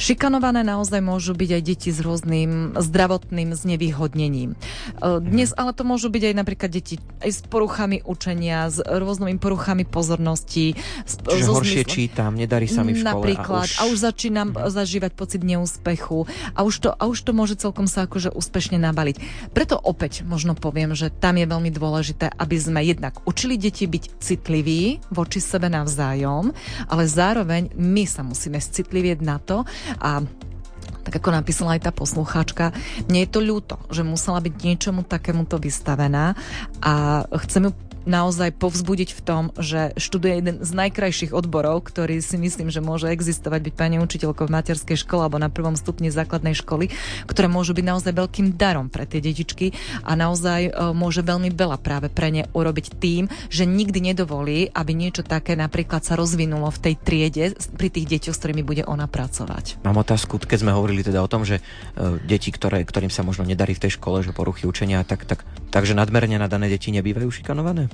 Šikanované 0.00 0.64
naozaj 0.64 1.04
môžu 1.04 1.36
byť 1.36 1.50
aj 1.60 1.62
deti 1.62 1.92
s 1.92 2.00
rôznym 2.00 2.72
zdravotným 2.80 3.52
znevýhodnením. 3.52 4.56
Uh, 4.96 5.20
dnes 5.20 5.52
ale 5.52 5.76
to 5.76 5.84
môžu 5.84 6.08
byť 6.08 6.32
aj 6.32 6.34
napríklad 6.40 6.70
deti 6.72 6.96
aj 7.20 7.30
s 7.30 7.40
poruchami 7.44 8.00
učenia, 8.00 8.72
s 8.72 8.80
rôznymi 8.80 9.36
poruchami 9.36 9.84
pozornosti. 9.84 10.72
Čiže 11.04 11.44
so 11.44 11.60
horšie 11.60 11.84
zmysl... 11.84 11.92
čítam, 11.92 12.32
nedarí 12.32 12.64
sa 12.64 12.80
mi 12.80 12.96
v 12.96 13.04
škole. 13.04 13.12
Napríklad. 13.12 13.68
A 13.68 13.68
už, 13.68 13.72
a 13.76 13.82
už 13.92 13.98
začínam 14.00 14.48
uh-huh. 14.56 14.72
zažívať 14.72 15.12
pocit 15.12 15.44
neúspechu 15.44 16.24
a 16.56 16.64
už, 16.64 16.74
to, 16.80 16.88
a 16.96 17.04
už 17.04 17.20
to 17.20 17.36
môže 17.36 17.60
celkom 17.60 17.84
sa 17.84 18.08
akože 18.08 18.32
úspešne 18.32 18.80
nabaliť. 18.80 19.50
Preto 19.52 19.76
opäť 19.76 20.24
možno 20.24 20.56
poviem, 20.56 20.96
že 20.96 21.12
tam 21.12 21.36
je 21.36 21.44
veľmi 21.44 21.68
dôležité, 21.68 22.32
aby 22.32 22.56
sme 22.56 22.80
jednak 22.80 23.20
učili 23.28 23.60
deti 23.60 23.84
byť 23.84 24.04
citliví 24.22 24.93
voči 25.10 25.40
sebe 25.40 25.70
navzájom, 25.70 26.50
ale 26.90 27.04
zároveň 27.06 27.72
my 27.74 28.04
sa 28.04 28.22
musíme 28.26 28.58
citlivieť 28.60 29.18
na 29.22 29.36
to 29.40 29.62
a 30.00 30.22
tak 31.04 31.20
ako 31.20 31.36
napísala 31.36 31.76
aj 31.76 31.84
tá 31.84 31.92
poslucháčka, 31.92 32.72
mne 33.12 33.28
je 33.28 33.30
to 33.30 33.40
ľúto, 33.44 33.76
že 33.92 34.00
musela 34.00 34.40
byť 34.40 34.54
niečomu 34.56 35.04
takémuto 35.04 35.60
vystavená 35.60 36.32
a 36.80 37.24
chcem 37.44 37.68
ju 37.68 37.72
naozaj 38.04 38.56
povzbudiť 38.56 39.10
v 39.16 39.20
tom, 39.24 39.42
že 39.56 39.92
študuje 39.96 40.40
jeden 40.40 40.56
z 40.60 40.70
najkrajších 40.70 41.32
odborov, 41.32 41.84
ktorý 41.88 42.20
si 42.20 42.36
myslím, 42.36 42.68
že 42.68 42.84
môže 42.84 43.10
existovať 43.10 43.60
byť 43.70 43.74
pani 43.74 43.96
učiteľkou 44.00 44.48
v 44.48 44.54
materskej 44.54 44.96
škole 45.00 45.26
alebo 45.26 45.40
na 45.40 45.48
prvom 45.48 45.76
stupni 45.76 46.12
základnej 46.12 46.56
školy, 46.56 46.92
ktoré 47.28 47.48
môžu 47.48 47.72
byť 47.76 47.84
naozaj 47.84 48.12
veľkým 48.12 48.56
darom 48.56 48.92
pre 48.92 49.08
tie 49.08 49.24
detičky 49.24 49.72
a 50.04 50.14
naozaj 50.14 50.60
e, 50.68 50.72
môže 50.92 51.24
veľmi 51.24 51.50
veľa 51.52 51.80
práve 51.80 52.12
pre 52.12 52.30
ne 52.30 52.44
urobiť 52.52 52.86
tým, 53.00 53.26
že 53.48 53.64
nikdy 53.64 54.12
nedovolí, 54.12 54.68
aby 54.70 54.92
niečo 54.92 55.24
také 55.24 55.56
napríklad 55.56 56.04
sa 56.04 56.14
rozvinulo 56.14 56.68
v 56.70 56.78
tej 56.78 56.94
triede 57.00 57.44
pri 57.74 57.88
tých 57.88 58.06
deťoch, 58.06 58.34
s 58.36 58.40
ktorými 58.40 58.62
bude 58.62 58.84
ona 58.84 59.08
pracovať. 59.08 59.80
Mám 59.82 60.04
otázku, 60.04 60.36
keď 60.38 60.58
sme 60.60 60.76
hovorili 60.76 61.00
teda 61.00 61.24
o 61.24 61.28
tom, 61.30 61.42
že 61.48 61.60
uh, 61.60 62.20
deti, 62.22 62.52
ktoré, 62.52 62.84
ktorým 62.84 63.08
sa 63.08 63.24
možno 63.24 63.48
nedarí 63.48 63.72
v 63.72 63.88
tej 63.88 63.96
škole, 63.96 64.20
že 64.20 64.36
poruchy 64.36 64.68
učenia, 64.68 65.06
tak, 65.06 65.24
tak, 65.24 65.42
takže 65.72 65.96
nadmerne 65.96 66.36
nadané 66.36 66.68
deti 66.68 66.92
nebývajú 66.92 67.28
šikanované? 67.30 67.93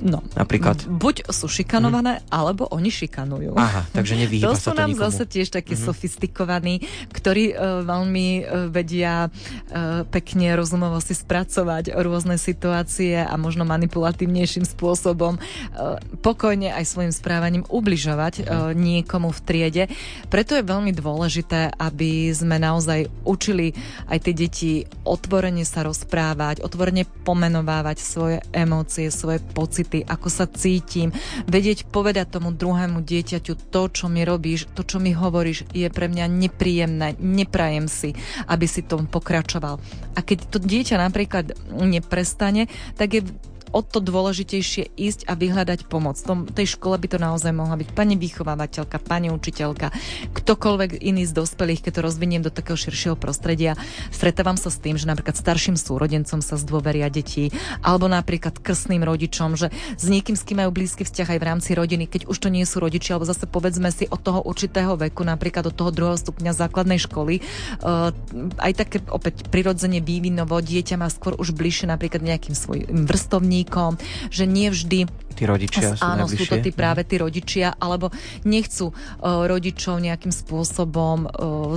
No, 0.00 0.24
napríklad. 0.32 0.88
Buď 0.88 1.28
sú 1.28 1.44
šikanované, 1.44 2.24
mm. 2.24 2.32
alebo 2.32 2.64
oni 2.72 2.88
šikanujú. 2.88 3.52
Aha, 3.52 3.84
takže 3.92 4.16
nevyhýba 4.16 4.48
to 4.48 4.56
sú 4.56 4.72
nám 4.72 4.96
nikomu. 4.96 5.04
zase 5.12 5.28
tiež 5.28 5.52
takí 5.52 5.76
mm. 5.76 5.82
sofistikovaní, 5.84 6.80
ktorí 7.12 7.52
uh, 7.52 7.84
veľmi 7.84 8.26
uh, 8.40 8.42
vedia 8.72 9.28
uh, 9.28 10.08
pekne 10.08 10.56
rozumovo 10.56 10.96
si 11.04 11.12
spracovať 11.12 11.92
rôzne 12.00 12.40
situácie 12.40 13.20
a 13.20 13.36
možno 13.36 13.68
manipulatívnejším 13.68 14.64
spôsobom 14.64 15.36
uh, 15.36 16.00
pokojne 16.24 16.72
aj 16.72 16.88
svojim 16.88 17.12
správaním 17.12 17.68
ubližovať 17.68 18.34
mm. 18.40 18.44
uh, 18.48 18.72
niekomu 18.72 19.28
v 19.36 19.40
triede. 19.44 19.84
Preto 20.32 20.56
je 20.56 20.64
veľmi 20.64 20.96
dôležité, 20.96 21.76
aby 21.76 22.32
sme 22.32 22.56
naozaj 22.56 23.04
učili 23.28 23.76
aj 24.08 24.18
tie 24.24 24.32
deti 24.32 24.72
otvorene 25.04 25.68
sa 25.68 25.84
rozprávať, 25.84 26.64
otvorene 26.64 27.04
pomenovávať 27.04 28.00
svoje 28.00 28.38
emócie, 28.56 29.12
svoje 29.12 29.44
pocity 29.52 29.89
pocity, 29.90 30.06
ako 30.06 30.28
sa 30.30 30.46
cítim, 30.46 31.10
vedieť 31.50 31.90
povedať 31.90 32.38
tomu 32.38 32.54
druhému 32.54 33.02
dieťaťu 33.02 33.74
to, 33.74 33.82
čo 33.90 34.06
mi 34.06 34.22
robíš, 34.22 34.70
to, 34.70 34.86
čo 34.86 35.02
mi 35.02 35.10
hovoríš, 35.10 35.66
je 35.74 35.90
pre 35.90 36.06
mňa 36.06 36.30
nepríjemné, 36.30 37.18
neprajem 37.18 37.90
si, 37.90 38.14
aby 38.46 38.66
si 38.70 38.86
tom 38.86 39.10
pokračoval. 39.10 39.82
A 40.14 40.20
keď 40.22 40.38
to 40.46 40.58
dieťa 40.62 40.96
napríklad 41.02 41.58
neprestane, 41.74 42.70
tak 42.94 43.18
je 43.18 43.22
o 43.70 43.80
to 43.80 44.02
dôležitejšie 44.02 44.94
ísť 44.98 45.30
a 45.30 45.38
vyhľadať 45.38 45.86
pomoc. 45.86 46.18
Tom, 46.18 46.46
tej 46.50 46.74
škole 46.76 46.98
by 46.98 47.06
to 47.06 47.18
naozaj 47.22 47.54
mohla 47.54 47.78
byť 47.78 47.94
pani 47.94 48.18
vychovávateľka, 48.18 48.98
pani 49.02 49.30
učiteľka, 49.30 49.94
ktokoľvek 50.34 51.00
iný 51.00 51.26
z 51.26 51.36
dospelých, 51.38 51.86
keď 51.86 51.92
to 52.00 52.06
rozviniem 52.06 52.42
do 52.42 52.50
takého 52.50 52.76
širšieho 52.76 53.14
prostredia. 53.14 53.78
Stretávam 54.10 54.58
sa 54.58 54.68
s 54.68 54.82
tým, 54.82 54.98
že 54.98 55.06
napríklad 55.06 55.38
starším 55.38 55.78
súrodencom 55.78 56.42
sa 56.42 56.58
zdôveria 56.58 57.06
deti, 57.08 57.54
alebo 57.80 58.10
napríklad 58.10 58.58
krstným 58.58 59.06
rodičom, 59.06 59.54
že 59.54 59.70
s 59.96 60.04
niekým, 60.10 60.34
s 60.34 60.42
kým 60.42 60.66
majú 60.66 60.74
blízky 60.74 61.06
vzťah 61.06 61.36
aj 61.36 61.38
v 61.38 61.48
rámci 61.48 61.70
rodiny, 61.78 62.10
keď 62.10 62.26
už 62.26 62.36
to 62.42 62.48
nie 62.50 62.66
sú 62.66 62.82
rodičia, 62.82 63.16
alebo 63.16 63.30
zase 63.30 63.46
povedzme 63.46 63.88
si 63.94 64.10
od 64.10 64.20
toho 64.20 64.42
určitého 64.42 64.98
veku, 64.98 65.22
napríklad 65.22 65.70
od 65.70 65.74
toho 65.76 65.94
druhého 65.94 66.18
stupňa 66.18 66.52
základnej 66.52 66.98
školy, 66.98 67.40
uh, 67.40 68.10
aj 68.58 68.72
také 68.74 68.98
opäť 69.08 69.46
prirodzene 69.48 70.02
vývinovo 70.02 70.58
dieťa 70.58 70.98
má 70.98 71.06
skôr 71.06 71.38
už 71.38 71.54
bližšie 71.54 71.86
napríklad 71.86 72.22
nejakým 72.24 72.56
svojim 72.56 73.06
vrstovníkom, 73.06 73.59
rovesníkom, 73.60 74.00
že 74.32 74.44
nie 74.48 74.68
vždy 74.72 75.08
tí 75.40 75.48
rodičia 75.48 75.96
sú 75.96 76.04
Áno, 76.04 76.28
sú 76.28 76.44
to 76.44 76.60
tí 76.60 76.68
práve 76.68 77.00
tí 77.08 77.16
rodičia, 77.16 77.72
alebo 77.80 78.12
nechcú 78.44 78.92
uh, 78.92 79.48
rodičov 79.48 79.96
nejakým 80.04 80.28
spôsobom 80.28 81.24
uh, 81.24 81.30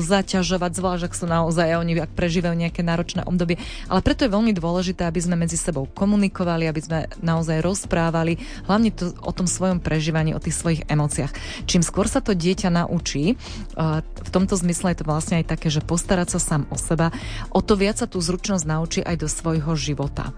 zaťažovať, 0.04 0.72
zvlášť 0.76 1.04
ak 1.08 1.14
sú 1.16 1.26
naozaj 1.32 1.80
oni 1.80 1.96
ak 2.04 2.12
prežívajú 2.12 2.60
nejaké 2.60 2.84
náročné 2.84 3.24
obdobie. 3.24 3.56
Ale 3.88 4.04
preto 4.04 4.28
je 4.28 4.36
veľmi 4.36 4.52
dôležité, 4.52 5.08
aby 5.08 5.24
sme 5.24 5.40
medzi 5.40 5.56
sebou 5.56 5.88
komunikovali, 5.88 6.68
aby 6.68 6.82
sme 6.84 7.00
naozaj 7.24 7.64
rozprávali, 7.64 8.36
hlavne 8.68 8.92
to, 8.92 9.16
o 9.24 9.32
tom 9.32 9.48
svojom 9.48 9.80
prežívaní, 9.80 10.36
o 10.36 10.44
tých 10.44 10.60
svojich 10.60 10.82
emóciách. 10.92 11.32
Čím 11.64 11.88
skôr 11.88 12.12
sa 12.12 12.20
to 12.20 12.36
dieťa 12.36 12.68
naučí, 12.68 13.40
uh, 13.80 14.04
v 14.04 14.30
tomto 14.34 14.60
zmysle 14.60 14.92
je 14.92 15.00
to 15.00 15.08
vlastne 15.08 15.40
aj 15.40 15.56
také, 15.56 15.72
že 15.72 15.80
postarať 15.80 16.36
sa 16.36 16.40
sám 16.42 16.68
o 16.68 16.76
seba, 16.76 17.16
o 17.54 17.64
to 17.64 17.80
viac 17.80 17.96
sa 17.96 18.12
tú 18.12 18.20
zručnosť 18.20 18.66
naučí 18.68 19.00
aj 19.00 19.24
do 19.24 19.32
svojho 19.32 19.72
života. 19.80 20.36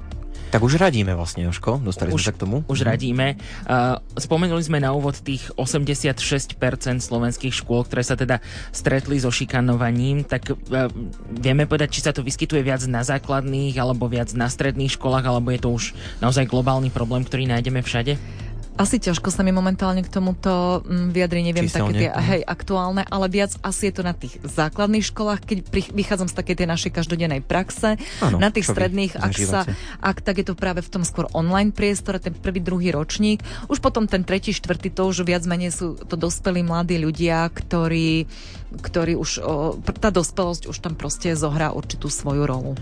Tak 0.56 0.64
už 0.64 0.80
radíme 0.80 1.12
vlastne, 1.20 1.44
Joško, 1.44 1.84
dostali 1.84 2.16
už, 2.16 2.24
sme 2.24 2.28
sa 2.32 2.36
k 2.40 2.40
tomu. 2.40 2.64
Už 2.72 2.80
mm. 2.80 2.88
radíme. 2.88 3.36
Uh, 3.68 4.00
spomenuli 4.16 4.64
sme 4.64 4.80
na 4.80 4.96
úvod 4.96 5.20
tých 5.20 5.52
86% 5.60 6.56
slovenských 7.04 7.52
škôl, 7.52 7.84
ktoré 7.84 8.08
sa 8.08 8.16
teda 8.16 8.40
stretli 8.72 9.20
so 9.20 9.28
šikanovaním, 9.36 10.24
tak 10.24 10.56
uh, 10.56 10.88
vieme 11.28 11.68
povedať, 11.68 12.00
či 12.00 12.08
sa 12.08 12.16
to 12.16 12.24
vyskytuje 12.24 12.64
viac 12.64 12.80
na 12.88 13.04
základných, 13.04 13.76
alebo 13.76 14.08
viac 14.08 14.32
na 14.32 14.48
stredných 14.48 14.96
školách, 14.96 15.28
alebo 15.28 15.52
je 15.52 15.60
to 15.60 15.76
už 15.76 15.92
naozaj 16.24 16.48
globálny 16.48 16.88
problém, 16.88 17.28
ktorý 17.28 17.52
nájdeme 17.52 17.84
všade? 17.84 18.16
Asi 18.76 19.00
ťažko 19.00 19.32
sa 19.32 19.40
mi 19.40 19.56
momentálne 19.56 20.04
k 20.04 20.12
tomuto 20.12 20.84
mm, 20.84 21.16
vyjadriť, 21.16 21.44
neviem, 21.48 21.68
Číselne. 21.72 21.96
také 21.96 21.96
tie 21.96 22.10
hej, 22.12 22.42
aktuálne, 22.44 23.08
ale 23.08 23.32
viac 23.32 23.56
asi 23.64 23.88
je 23.88 23.94
to 23.96 24.04
na 24.04 24.12
tých 24.12 24.36
základných 24.44 25.06
školách, 25.16 25.48
keď 25.48 25.58
pri, 25.72 25.82
vychádzam 25.96 26.28
z 26.28 26.36
takej 26.36 26.56
tej 26.60 26.68
našej 26.68 26.92
každodennej 26.92 27.40
praxe. 27.40 27.96
Ano, 28.20 28.36
na 28.36 28.52
tých 28.52 28.68
stredných, 28.68 29.16
ak, 29.16 29.34
sa, 29.40 29.64
ak 30.04 30.20
tak 30.20 30.44
je 30.44 30.52
to 30.52 30.60
práve 30.60 30.84
v 30.84 30.92
tom 30.92 31.08
skôr 31.08 31.32
online 31.32 31.72
priestore, 31.72 32.20
ten 32.20 32.36
prvý, 32.36 32.60
druhý 32.60 32.92
ročník. 32.92 33.40
Už 33.72 33.80
potom 33.80 34.12
ten 34.12 34.28
tretí, 34.28 34.52
štvrtý, 34.52 34.92
to 34.92 35.08
už 35.08 35.24
viac 35.24 35.48
menej 35.48 35.72
sú 35.72 35.96
to 35.96 36.20
dospelí 36.20 36.60
mladí 36.60 37.00
ľudia, 37.00 37.48
ktorí, 37.48 38.28
ktorí 38.76 39.16
už, 39.16 39.40
tá 40.04 40.12
dospelosť 40.12 40.68
už 40.68 40.78
tam 40.84 41.00
proste 41.00 41.32
zohrá 41.40 41.72
určitú 41.72 42.12
svoju 42.12 42.44
rolu. 42.44 42.76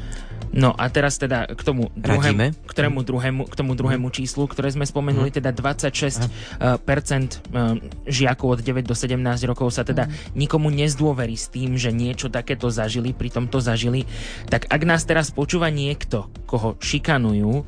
No 0.54 0.70
a 0.78 0.86
teraz 0.94 1.18
teda 1.18 1.50
k 1.50 1.62
tomu 1.66 1.90
druhému, 1.98 2.54
k 2.70 2.74
tomu 2.78 3.02
druhému, 3.02 3.42
k 3.50 3.54
tomu 3.58 3.74
druhému 3.74 4.08
číslu, 4.14 4.46
ktoré 4.46 4.70
sme 4.70 4.86
spomenuli, 4.86 5.34
mm. 5.34 5.38
teda 5.42 5.50
26% 5.50 6.30
uh, 6.30 6.78
percent, 6.78 7.42
uh, 7.50 7.74
žiakov 8.06 8.56
od 8.56 8.60
9 8.62 8.86
do 8.86 8.94
17 8.94 9.18
rokov 9.50 9.74
sa 9.74 9.82
teda 9.82 10.06
mm. 10.06 10.38
nikomu 10.38 10.70
nezdôverí 10.70 11.34
s 11.34 11.50
tým, 11.50 11.74
že 11.74 11.90
niečo 11.90 12.30
takéto 12.30 12.70
zažili, 12.70 13.18
pri 13.18 13.34
tomto 13.34 13.58
zažili. 13.58 14.06
Tak 14.48 14.70
ak 14.70 14.82
nás 14.86 15.02
teraz 15.10 15.34
počúva 15.34 15.74
niekto, 15.74 16.30
koho 16.46 16.78
šikanujú, 16.78 17.66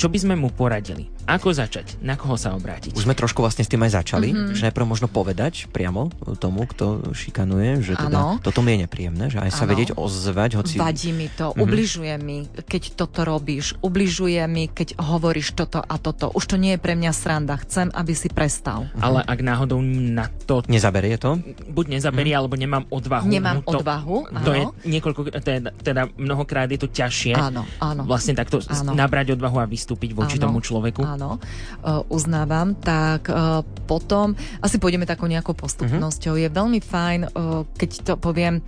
čo 0.00 0.08
by 0.08 0.18
sme 0.18 0.34
mu 0.40 0.48
poradili? 0.48 1.12
Ako 1.26 1.54
začať? 1.54 2.02
Na 2.02 2.18
koho 2.18 2.34
sa 2.34 2.54
obrátiť? 2.58 2.98
Už 2.98 3.06
sme 3.06 3.14
trošku 3.14 3.42
vlastne 3.42 3.62
s 3.62 3.70
tým 3.70 3.82
aj 3.86 4.02
začali, 4.02 4.34
mm-hmm. 4.34 4.54
že 4.58 4.66
najprv 4.70 4.86
možno 4.86 5.06
povedať 5.06 5.70
priamo 5.70 6.10
tomu, 6.38 6.66
kto 6.66 7.14
šikanuje, 7.14 7.82
že 7.82 7.94
teda 7.94 8.42
toto 8.42 8.60
mi 8.60 8.74
je 8.74 8.78
nepríjemné, 8.86 9.30
že 9.30 9.38
aj 9.38 9.50
sa 9.54 9.64
ano. 9.64 9.70
vedieť 9.74 9.88
ozvať, 9.94 10.50
hoci... 10.58 10.74
Vadí 10.82 11.14
mi 11.14 11.30
to, 11.30 11.54
mm-hmm. 11.54 11.62
ubližuje 11.62 12.14
mi, 12.18 12.38
keď 12.46 12.82
toto 12.98 13.22
robíš, 13.22 13.78
ubližuje 13.80 14.42
mi, 14.50 14.66
keď 14.66 14.98
hovoríš 14.98 15.54
toto 15.54 15.78
a 15.78 15.94
toto. 15.98 16.30
Už 16.34 16.44
to 16.50 16.56
nie 16.58 16.74
je 16.74 16.80
pre 16.82 16.98
mňa 16.98 17.12
sranda, 17.14 17.54
chcem, 17.62 17.90
aby 17.94 18.12
si 18.16 18.26
prestal. 18.26 18.90
Mm-hmm. 18.90 19.02
Ale 19.02 19.20
ak 19.22 19.38
náhodou 19.44 19.78
na 19.86 20.26
to... 20.46 20.66
Nezaberie 20.66 21.14
to? 21.20 21.38
Buď 21.70 21.98
nezaberie, 21.98 22.34
mm-hmm. 22.34 22.40
alebo 22.42 22.54
nemám 22.58 22.84
odvahu. 22.90 23.26
Nemám 23.30 23.58
to, 23.62 23.78
odvahu, 23.78 24.16
To 24.42 24.52
je 24.52 24.64
niekoľko, 24.88 25.20
teda, 25.38 25.70
teda 25.78 26.02
mnohokrát 26.18 26.66
je 26.66 26.78
to 26.80 26.88
ťažšie. 26.90 27.38
Áno, 27.38 27.62
áno. 27.78 28.02
Vlastne 28.06 28.34
takto 28.34 28.58
áno. 28.66 28.92
nabrať 28.96 29.36
odvahu 29.38 29.62
a 29.62 29.66
vystúpiť 29.68 30.16
voči 30.16 30.36
áno, 30.40 30.48
tomu 30.48 30.58
človeku 30.64 31.02
áno, 31.04 31.11
uh, 31.20 32.02
uznávam, 32.08 32.72
tak 32.78 33.28
uh, 33.28 33.60
potom 33.84 34.32
asi 34.62 34.78
pôjdeme 34.78 35.04
takou 35.04 35.26
nejakou 35.26 35.52
postupnosťou. 35.52 36.34
Uh-huh. 36.36 36.44
Je 36.44 36.48
veľmi 36.48 36.80
fajn, 36.80 37.20
uh, 37.32 37.66
keď 37.76 37.90
to 38.06 38.12
poviem, 38.16 38.62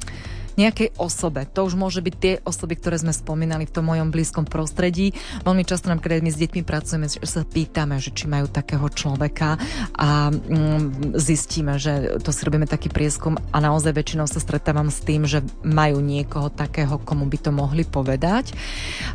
nejakej 0.57 0.95
osobe. 0.99 1.47
To 1.55 1.67
už 1.67 1.75
môže 1.75 2.01
byť 2.01 2.15
tie 2.19 2.35
osoby, 2.47 2.79
ktoré 2.79 3.01
sme 3.01 3.13
spomínali 3.15 3.67
v 3.67 3.75
tom 3.75 3.91
mojom 3.91 4.11
blízkom 4.15 4.47
prostredí. 4.47 5.13
Veľmi 5.43 5.67
často 5.67 5.91
nám, 5.91 6.01
keď 6.01 6.23
my 6.23 6.31
s 6.31 6.41
deťmi 6.41 6.63
pracujeme, 6.63 7.07
že 7.11 7.27
sa 7.27 7.43
pýtame, 7.43 7.99
že 7.99 8.15
či 8.15 8.31
majú 8.31 8.47
takého 8.47 8.87
človeka 8.91 9.59
a 9.99 10.31
mm, 10.31 11.15
zistíme, 11.19 11.77
že 11.79 12.21
to 12.23 12.31
si 12.31 12.47
robíme 12.47 12.67
taký 12.69 12.89
prieskum 12.91 13.37
a 13.51 13.57
naozaj 13.59 13.95
väčšinou 13.95 14.27
sa 14.31 14.39
stretávam 14.39 14.89
s 14.89 15.03
tým, 15.03 15.27
že 15.27 15.43
majú 15.67 15.99
niekoho 15.99 16.49
takého, 16.51 17.01
komu 17.03 17.27
by 17.27 17.39
to 17.39 17.51
mohli 17.51 17.83
povedať. 17.83 18.55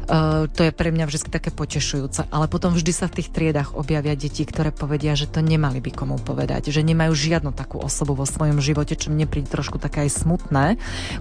Uh, 0.10 0.48
to 0.52 0.68
je 0.68 0.72
pre 0.76 0.92
mňa 0.92 1.08
vždy 1.08 1.32
také 1.32 1.52
potešujúce. 1.54 2.28
Ale 2.30 2.52
potom 2.52 2.76
vždy 2.76 2.92
sa 2.92 3.06
v 3.08 3.22
tých 3.22 3.30
triedách 3.32 3.76
objavia 3.76 4.16
deti, 4.18 4.44
ktoré 4.44 4.72
povedia, 4.76 5.16
že 5.16 5.30
to 5.30 5.40
nemali 5.40 5.80
by 5.80 5.92
komu 5.94 6.18
povedať, 6.20 6.72
že 6.74 6.86
nemajú 6.86 7.16
žiadnu 7.16 7.52
takú 7.56 7.80
osobu 7.80 8.16
vo 8.16 8.28
svojom 8.28 8.60
živote, 8.60 8.96
čo 8.96 9.12
mne 9.12 9.30
príde 9.30 9.52
trošku 9.52 9.78
také 9.82 10.08
aj 10.08 10.24
smutné, 10.24 10.66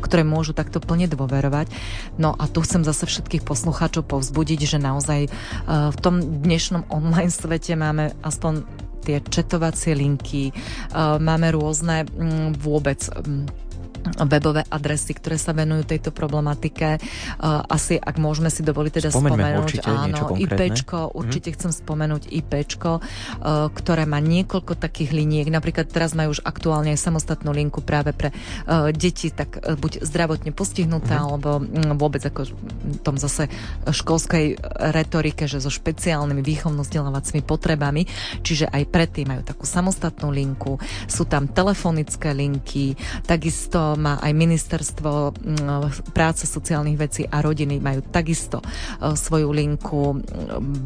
ktoré 0.08 0.24
môžu 0.24 0.56
takto 0.56 0.80
plne 0.80 1.04
dôverovať. 1.06 1.68
No 2.16 2.32
a 2.32 2.48
tu 2.48 2.64
chcem 2.64 2.80
zase 2.82 3.04
všetkých 3.04 3.44
poslucháčov 3.44 4.08
povzbudiť, 4.08 4.60
že 4.64 4.78
naozaj 4.80 5.20
e, 5.28 5.30
v 5.68 5.98
tom 6.00 6.24
dnešnom 6.24 6.88
online 6.88 7.28
svete 7.28 7.76
máme 7.76 8.16
aspoň 8.24 8.64
tie 9.04 9.20
četovacie 9.20 9.92
linky, 9.92 10.50
e, 10.50 10.52
máme 11.20 11.52
rôzne 11.52 12.08
vôbec 12.56 13.04
webové 14.26 14.62
adresy, 14.68 15.14
ktoré 15.14 15.36
sa 15.38 15.54
venujú 15.54 15.86
tejto 15.86 16.10
problematike. 16.10 16.98
Uh, 17.38 17.62
asi, 17.68 17.98
ak 17.98 18.16
môžeme 18.18 18.50
si 18.50 18.66
dovoliť 18.66 18.92
teda 19.02 19.10
Spomeňme 19.10 19.36
spomenúť, 19.36 19.62
určite 19.62 19.88
áno, 19.88 20.24
IPčko, 20.34 20.98
určite 21.14 21.48
mm. 21.50 21.54
chcem 21.54 21.70
spomenúť 21.72 22.22
IPčko, 22.28 22.90
uh, 22.98 23.02
ktoré 23.72 24.04
má 24.04 24.18
niekoľko 24.20 24.78
takých 24.78 25.14
liniek. 25.14 25.48
Napríklad 25.48 25.88
teraz 25.88 26.12
majú 26.12 26.34
už 26.36 26.44
aktuálne 26.44 26.92
aj 26.94 27.00
samostatnú 27.00 27.50
linku 27.54 27.80
práve 27.80 28.12
pre 28.12 28.30
uh, 28.30 28.90
deti, 28.92 29.30
tak 29.32 29.58
buď 29.58 30.04
zdravotne 30.04 30.50
postihnuté, 30.52 31.14
mm. 31.14 31.22
alebo 31.22 31.62
vôbec 31.96 32.20
ako 32.24 32.48
v 32.48 32.98
tom 33.00 33.16
zase 33.16 33.48
školskej 33.86 34.60
retorike, 34.92 35.48
že 35.48 35.62
so 35.62 35.72
špeciálnymi 35.72 36.42
výchovno-vzdelávacími 36.42 37.42
potrebami. 37.44 38.04
Čiže 38.42 38.68
aj 38.68 38.82
predtým 38.92 39.32
majú 39.32 39.42
takú 39.44 39.64
samostatnú 39.64 40.28
linku. 40.28 40.76
Sú 41.06 41.24
tam 41.24 41.48
telefonické 41.48 42.36
linky, 42.36 42.98
takisto 43.24 43.87
má 43.94 44.18
aj 44.20 44.32
ministerstvo 44.34 45.10
práce, 46.12 46.44
sociálnych 46.44 46.98
vecí 46.98 47.22
a 47.24 47.40
rodiny 47.40 47.78
majú 47.78 48.04
takisto 48.04 48.60
e, 48.60 48.66
svoju 49.14 49.48
linku 49.54 50.20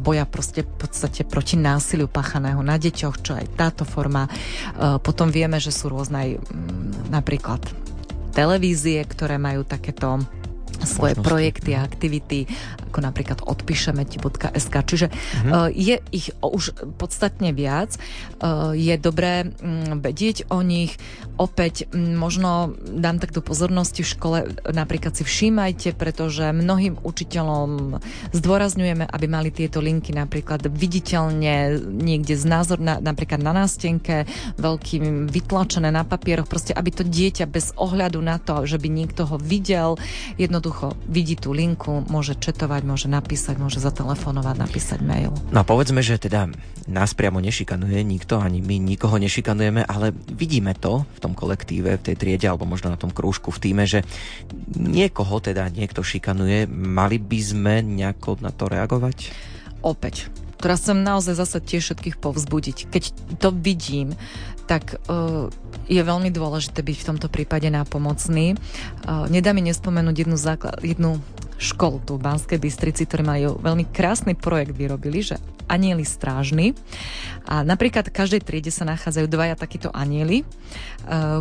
boja 0.05 0.23
proste 0.29 0.63
v 0.63 0.73
podstate 0.77 1.25
proti 1.25 1.57
násiliu 1.57 2.07
páchaného 2.07 2.61
na 2.61 2.77
deťoch, 2.79 3.15
čo 3.19 3.33
aj 3.35 3.57
táto 3.57 3.83
forma. 3.83 4.27
E, 4.27 4.31
potom 5.01 5.33
vieme, 5.33 5.57
že 5.57 5.73
sú 5.73 5.89
rôzne 5.89 6.17
aj 6.19 6.29
napríklad 7.09 7.61
televízie, 8.33 9.01
ktoré 9.05 9.37
majú 9.37 9.65
takéto 9.65 10.21
svoje 10.83 11.15
možnosti. 11.15 11.27
projekty 11.27 11.71
a 11.77 11.85
aktivity, 11.85 12.39
ako 12.93 13.01
napríklad 13.01 13.41
odpíšeme 13.41 14.05
ti.sk. 14.05 14.75
Čiže 14.85 15.09
mm-hmm. 15.09 15.49
uh, 15.49 15.65
je 15.73 15.97
ich 16.13 16.29
už 16.45 16.77
podstatne 17.01 17.49
viac. 17.49 17.97
Uh, 18.37 18.77
je 18.77 18.93
dobré 19.01 19.49
um, 19.49 19.97
vedieť 19.97 20.53
o 20.53 20.61
nich. 20.61 20.93
Opäť 21.41 21.89
um, 21.89 22.13
možno 22.13 22.77
dám 22.77 23.17
tak 23.17 23.33
do 23.33 23.41
pozornosti 23.41 24.05
v 24.05 24.13
škole, 24.13 24.37
napríklad 24.69 25.17
si 25.17 25.25
všímajte, 25.25 25.97
pretože 25.97 26.53
mnohým 26.53 27.01
učiteľom 27.01 27.97
zdôrazňujeme, 28.29 29.09
aby 29.09 29.25
mali 29.25 29.49
tieto 29.49 29.81
linky 29.81 30.13
napríklad 30.13 30.69
viditeľne 30.69 31.81
niekde 31.81 32.37
z 32.37 32.45
názor, 32.45 32.77
na, 32.77 33.01
napríklad 33.01 33.41
na 33.41 33.57
nástenke, 33.57 34.29
veľkým 34.61 35.33
vytlačené 35.33 35.89
na 35.89 36.05
papieroch, 36.05 36.45
proste 36.45 36.77
aby 36.77 36.93
to 36.93 37.01
dieťa 37.01 37.49
bez 37.49 37.73
ohľadu 37.73 38.21
na 38.21 38.37
to, 38.37 38.69
že 38.69 38.77
by 38.77 38.85
niekto 38.85 39.25
ho 39.25 39.41
videl, 39.41 39.97
jednoducho 40.37 40.93
vidí 41.09 41.33
tú 41.33 41.55
linku, 41.55 42.05
môže 42.05 42.37
četovať, 42.37 42.82
môže 42.83 43.07
napísať, 43.07 43.57
môže 43.57 43.79
zatelefonovať, 43.79 44.55
napísať 44.59 44.99
mail. 45.01 45.31
No 45.49 45.63
a 45.63 45.67
povedzme, 45.67 46.03
že 46.03 46.19
teda 46.19 46.51
nás 46.85 47.15
priamo 47.15 47.39
nešikanuje 47.39 48.03
nikto, 48.03 48.37
ani 48.43 48.59
my 48.59 48.75
nikoho 48.79 49.15
nešikanujeme, 49.15 49.87
ale 49.87 50.11
vidíme 50.11 50.75
to 50.75 51.07
v 51.07 51.19
tom 51.23 51.33
kolektíve, 51.33 51.95
v 51.95 52.05
tej 52.11 52.15
triede 52.19 52.47
alebo 52.51 52.67
možno 52.67 52.91
na 52.91 52.99
tom 52.99 53.09
krúžku 53.09 53.49
v 53.55 53.61
týme, 53.63 53.83
že 53.87 54.03
niekoho 54.75 55.39
teda 55.39 55.71
niekto 55.71 56.03
šikanuje. 56.03 56.67
Mali 56.69 57.17
by 57.17 57.39
sme 57.39 57.73
nejako 57.79 58.43
na 58.43 58.51
to 58.51 58.67
reagovať? 58.67 59.31
Opäť, 59.83 60.27
teraz 60.59 60.83
chcem 60.83 60.99
naozaj 60.99 61.35
zase 61.39 61.59
tiež 61.59 61.83
všetkých 61.91 62.19
povzbudiť. 62.19 62.77
Keď 62.91 63.03
to 63.39 63.51
vidím, 63.51 64.15
tak 64.63 64.95
uh, 65.11 65.51
je 65.91 65.99
veľmi 65.99 66.31
dôležité 66.31 66.79
byť 66.79 66.97
v 67.03 67.07
tomto 67.15 67.27
prípade 67.27 67.67
nápomocný. 67.67 68.55
Uh, 68.55 69.27
nedá 69.27 69.51
mi 69.51 69.59
nespomenúť 69.67 70.23
jednu, 70.23 70.37
základ, 70.39 70.79
jednu 70.79 71.19
školu 71.63 72.03
tu 72.03 72.19
v 72.19 72.25
Banskej 72.27 72.59
Bystrici, 72.59 73.07
ktorí 73.07 73.23
majú 73.23 73.49
veľmi 73.63 73.87
krásny 73.95 74.35
projekt 74.35 74.75
vyrobili, 74.75 75.23
že 75.23 75.39
anieli 75.67 76.03
strážny. 76.03 76.75
A 77.43 77.59
napríklad 77.67 78.07
v 78.07 78.15
každej 78.15 78.41
triede 78.43 78.71
sa 78.71 78.87
nachádzajú 78.87 79.27
dvaja 79.27 79.55
takíto 79.59 79.91
anieli, 79.91 80.43
e, 80.43 80.45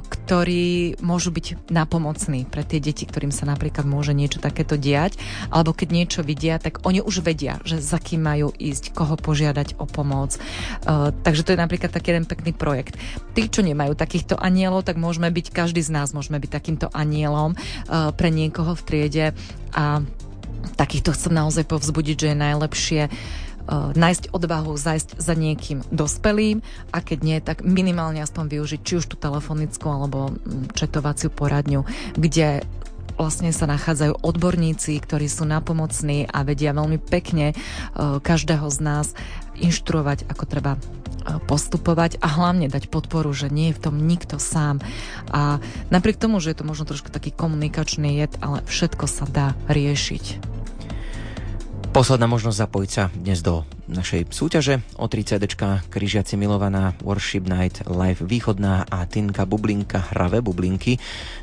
ktorí 0.02 0.98
môžu 0.98 1.30
byť 1.30 1.70
napomocní 1.70 2.42
pre 2.50 2.66
tie 2.66 2.82
deti, 2.82 3.06
ktorým 3.06 3.30
sa 3.30 3.46
napríklad 3.46 3.86
môže 3.86 4.10
niečo 4.10 4.42
takéto 4.42 4.74
diať, 4.74 5.14
alebo 5.54 5.70
keď 5.70 5.88
niečo 5.94 6.20
vidia, 6.26 6.58
tak 6.58 6.82
oni 6.82 6.98
už 6.98 7.22
vedia, 7.22 7.62
že 7.62 7.78
za 7.78 8.02
kým 8.02 8.26
majú 8.26 8.50
ísť, 8.50 8.90
koho 8.98 9.14
požiadať 9.14 9.78
o 9.78 9.86
pomoc. 9.86 10.34
E, 10.34 10.40
takže 11.22 11.46
to 11.46 11.54
je 11.54 11.62
napríklad 11.62 11.94
taký 11.94 12.14
jeden 12.14 12.26
pekný 12.26 12.50
projekt. 12.50 12.98
Tí, 13.38 13.46
čo 13.46 13.62
nemajú 13.62 13.94
takýchto 13.94 14.34
anielov, 14.42 14.82
tak 14.82 14.98
môžeme 14.98 15.30
byť, 15.30 15.54
každý 15.54 15.86
z 15.86 15.94
nás 15.94 16.10
môžeme 16.10 16.42
byť 16.42 16.50
takýmto 16.50 16.86
anielom 16.90 17.54
e, 17.54 17.56
pre 18.10 18.28
niekoho 18.34 18.74
v 18.74 18.82
triede 18.82 19.26
a 19.72 20.04
takýchto 20.78 21.12
chcem 21.12 21.32
naozaj 21.34 21.64
povzbudiť, 21.66 22.16
že 22.16 22.28
je 22.32 22.36
najlepšie 22.38 23.02
uh, 23.08 23.90
nájsť 23.92 24.32
odvahu, 24.32 24.72
zajsť 24.78 25.18
za 25.18 25.34
niekým 25.34 25.82
dospelým 25.90 26.62
a 26.94 26.98
keď 27.02 27.18
nie, 27.22 27.38
tak 27.42 27.66
minimálne 27.66 28.22
aspoň 28.22 28.58
využiť 28.58 28.80
či 28.82 28.92
už 29.02 29.04
tú 29.10 29.16
telefonickú 29.18 29.86
alebo 29.90 30.32
mm, 30.32 30.74
četovaciu 30.76 31.28
poradňu, 31.32 31.84
kde 32.16 32.62
vlastne 33.20 33.52
sa 33.52 33.68
nachádzajú 33.68 34.24
odborníci, 34.24 34.96
ktorí 34.98 35.28
sú 35.28 35.44
napomocní 35.44 36.24
a 36.32 36.42
vedia 36.42 36.72
veľmi 36.72 36.98
pekne 36.98 37.52
uh, 37.52 38.18
každého 38.18 38.66
z 38.72 38.78
nás 38.80 39.06
inštruovať, 39.60 40.26
ako 40.32 40.44
treba 40.48 40.80
postupovať 41.48 42.18
a 42.22 42.28
hlavne 42.28 42.70
dať 42.70 42.88
podporu, 42.88 43.30
že 43.34 43.50
nie 43.50 43.70
je 43.70 43.78
v 43.78 43.82
tom 43.90 43.96
nikto 43.98 44.38
sám. 44.38 44.80
A 45.30 45.58
napriek 45.90 46.18
tomu, 46.18 46.38
že 46.38 46.54
je 46.54 46.58
to 46.62 46.68
možno 46.68 46.88
trošku 46.88 47.10
taký 47.10 47.34
komunikačný 47.34 48.22
jed, 48.22 48.32
ale 48.40 48.62
všetko 48.66 49.04
sa 49.10 49.24
dá 49.26 49.46
riešiť. 49.70 50.61
Posledná 51.92 52.24
možnosť 52.24 52.56
zapojiť 52.56 52.90
sa 52.90 53.12
dnes 53.12 53.44
do 53.44 53.68
našej 53.84 54.32
súťaže 54.32 54.80
o 54.96 55.12
3 55.12 55.28
CD 55.28 55.44
Kryžiaci 55.92 56.40
milovaná 56.40 56.96
Worship 57.04 57.44
Night 57.44 57.84
Live 57.84 58.24
Východná 58.24 58.88
a 58.88 59.04
Tinka 59.04 59.44
Bublinka 59.44 60.00
Hravé 60.08 60.40
bublinky. 60.40 60.96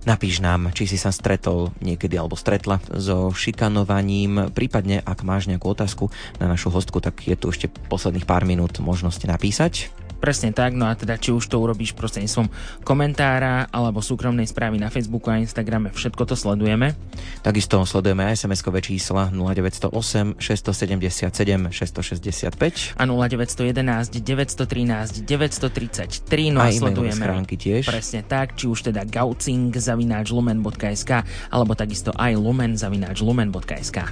Napíš 0.10 0.42
nám, 0.42 0.74
či 0.74 0.90
si 0.90 0.98
sa 0.98 1.14
stretol 1.14 1.70
niekedy 1.86 2.18
alebo 2.18 2.34
stretla 2.34 2.82
so 2.98 3.30
šikanovaním, 3.30 4.50
prípadne 4.50 5.06
ak 5.06 5.22
máš 5.22 5.46
nejakú 5.54 5.70
otázku 5.70 6.10
na 6.42 6.50
našu 6.50 6.74
hostku, 6.74 6.98
tak 6.98 7.30
je 7.30 7.38
tu 7.38 7.54
ešte 7.54 7.70
posledných 7.70 8.26
pár 8.26 8.42
minút 8.50 8.82
možnosť 8.82 9.30
napísať. 9.30 9.94
Presne 10.20 10.52
tak, 10.52 10.76
no 10.76 10.86
a 10.88 10.94
teda 10.94 11.16
či 11.16 11.32
už 11.32 11.48
to 11.48 11.64
urobíš 11.64 11.96
prostredníctvom 11.96 12.52
komentára 12.84 13.72
alebo 13.72 14.04
súkromnej 14.04 14.46
správy 14.46 14.76
na 14.76 14.92
Facebooku 14.92 15.32
a 15.32 15.40
Instagrame, 15.40 15.96
všetko 15.96 16.28
to 16.28 16.36
sledujeme. 16.36 16.94
Takisto 17.40 17.80
sledujeme 17.88 18.28
aj 18.28 18.44
SMS-kové 18.44 18.84
čísla 18.84 19.32
0908 19.32 20.36
677 20.38 21.72
665 21.72 23.00
a 23.00 23.04
0911 23.08 24.20
913 24.20 25.24
933, 25.24 26.52
no 26.52 26.60
a, 26.60 26.68
a 26.68 26.76
sledujeme 26.76 27.24
schránky 27.24 27.56
tiež. 27.56 27.88
Presne 27.88 28.22
tak, 28.28 28.60
či 28.60 28.68
už 28.68 28.92
teda 28.92 29.08
gaucing 29.08 29.72
zavináč 29.72 30.36
lumen.sk 30.36 31.24
alebo 31.48 31.74
takisto 31.80 32.12
aj 32.12 32.36
lumen 32.36 32.76
zavináč 32.76 33.24
lumen.sk. 33.24 34.04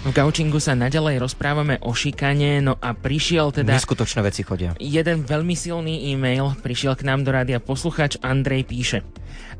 V 0.00 0.16
Gaučingu 0.16 0.56
sa 0.64 0.72
naďalej 0.72 1.20
rozprávame 1.20 1.76
o 1.84 1.92
šikane, 1.92 2.64
no 2.64 2.72
a 2.80 2.96
prišiel 2.96 3.52
teda... 3.52 3.76
Neskutočné 3.76 4.24
veci 4.24 4.40
chodia. 4.40 4.72
Jeden 4.80 5.28
veľmi 5.28 5.52
silný 5.52 6.08
e-mail 6.08 6.56
prišiel 6.64 6.96
k 6.96 7.04
nám 7.04 7.20
do 7.20 7.28
rádia 7.28 7.60
posluchač 7.60 8.16
Andrej 8.24 8.64
píše. 8.64 9.04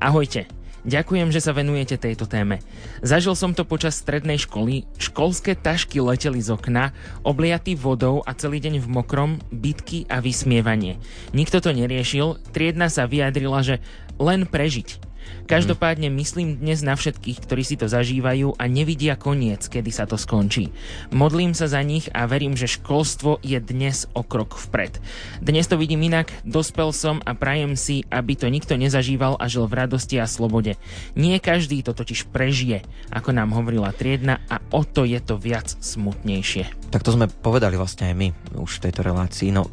Ahojte, 0.00 0.48
Ďakujem, 0.80 1.28
že 1.28 1.44
sa 1.44 1.52
venujete 1.52 2.00
tejto 2.00 2.24
téme. 2.24 2.64
Zažil 3.04 3.36
som 3.36 3.52
to 3.52 3.68
počas 3.68 4.00
strednej 4.00 4.40
školy. 4.40 4.88
Školské 4.96 5.52
tašky 5.52 6.00
leteli 6.00 6.40
z 6.40 6.56
okna, 6.56 6.96
obliaty 7.20 7.76
vodou 7.76 8.24
a 8.24 8.32
celý 8.32 8.64
deň 8.64 8.80
v 8.80 8.88
mokrom, 8.88 9.36
bitky 9.52 10.08
a 10.08 10.24
vysmievanie. 10.24 10.96
Nikto 11.36 11.60
to 11.60 11.76
neriešil, 11.76 12.40
triedna 12.56 12.88
sa 12.88 13.04
vyjadrila, 13.04 13.60
že 13.60 13.84
len 14.16 14.48
prežiť. 14.48 15.09
Každopádne 15.50 16.12
myslím 16.14 16.62
dnes 16.62 16.84
na 16.86 16.94
všetkých, 16.94 17.42
ktorí 17.42 17.62
si 17.66 17.74
to 17.74 17.90
zažívajú 17.90 18.54
a 18.54 18.64
nevidia 18.70 19.18
koniec, 19.18 19.66
kedy 19.66 19.90
sa 19.90 20.06
to 20.06 20.14
skončí. 20.14 20.70
Modlím 21.10 21.58
sa 21.58 21.66
za 21.66 21.82
nich 21.82 22.06
a 22.14 22.30
verím, 22.30 22.54
že 22.54 22.70
školstvo 22.70 23.42
je 23.42 23.58
dnes 23.58 24.06
o 24.14 24.22
krok 24.22 24.54
vpred. 24.54 25.02
Dnes 25.42 25.66
to 25.66 25.74
vidím 25.74 26.06
inak, 26.06 26.30
dospel 26.46 26.94
som 26.94 27.18
a 27.26 27.34
prajem 27.34 27.74
si, 27.74 28.06
aby 28.14 28.38
to 28.38 28.46
nikto 28.46 28.78
nezažíval 28.78 29.34
a 29.42 29.50
žil 29.50 29.66
v 29.66 29.86
radosti 29.86 30.22
a 30.22 30.30
slobode. 30.30 30.78
Nie 31.18 31.42
každý 31.42 31.82
to 31.82 31.98
totiž 31.98 32.30
prežije, 32.30 32.86
ako 33.10 33.34
nám 33.34 33.50
hovorila 33.50 33.90
Triedna 33.90 34.38
a 34.46 34.62
o 34.70 34.86
to 34.86 35.02
je 35.02 35.18
to 35.18 35.34
viac 35.34 35.66
smutnejšie. 35.66 36.92
Tak 36.94 37.02
to 37.02 37.14
sme 37.14 37.26
povedali 37.26 37.74
vlastne 37.74 38.10
aj 38.10 38.14
my 38.14 38.28
už 38.54 38.78
v 38.78 38.82
tejto 38.86 39.02
relácii. 39.02 39.50
No, 39.50 39.66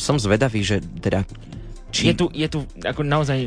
som 0.00 0.16
zvedavý, 0.16 0.64
že 0.64 0.80
teda 0.80 1.28
či... 1.88 2.12
Je 2.12 2.14
tu, 2.14 2.26
je 2.32 2.48
tu 2.48 2.58
ako 2.84 3.00
naozaj, 3.04 3.38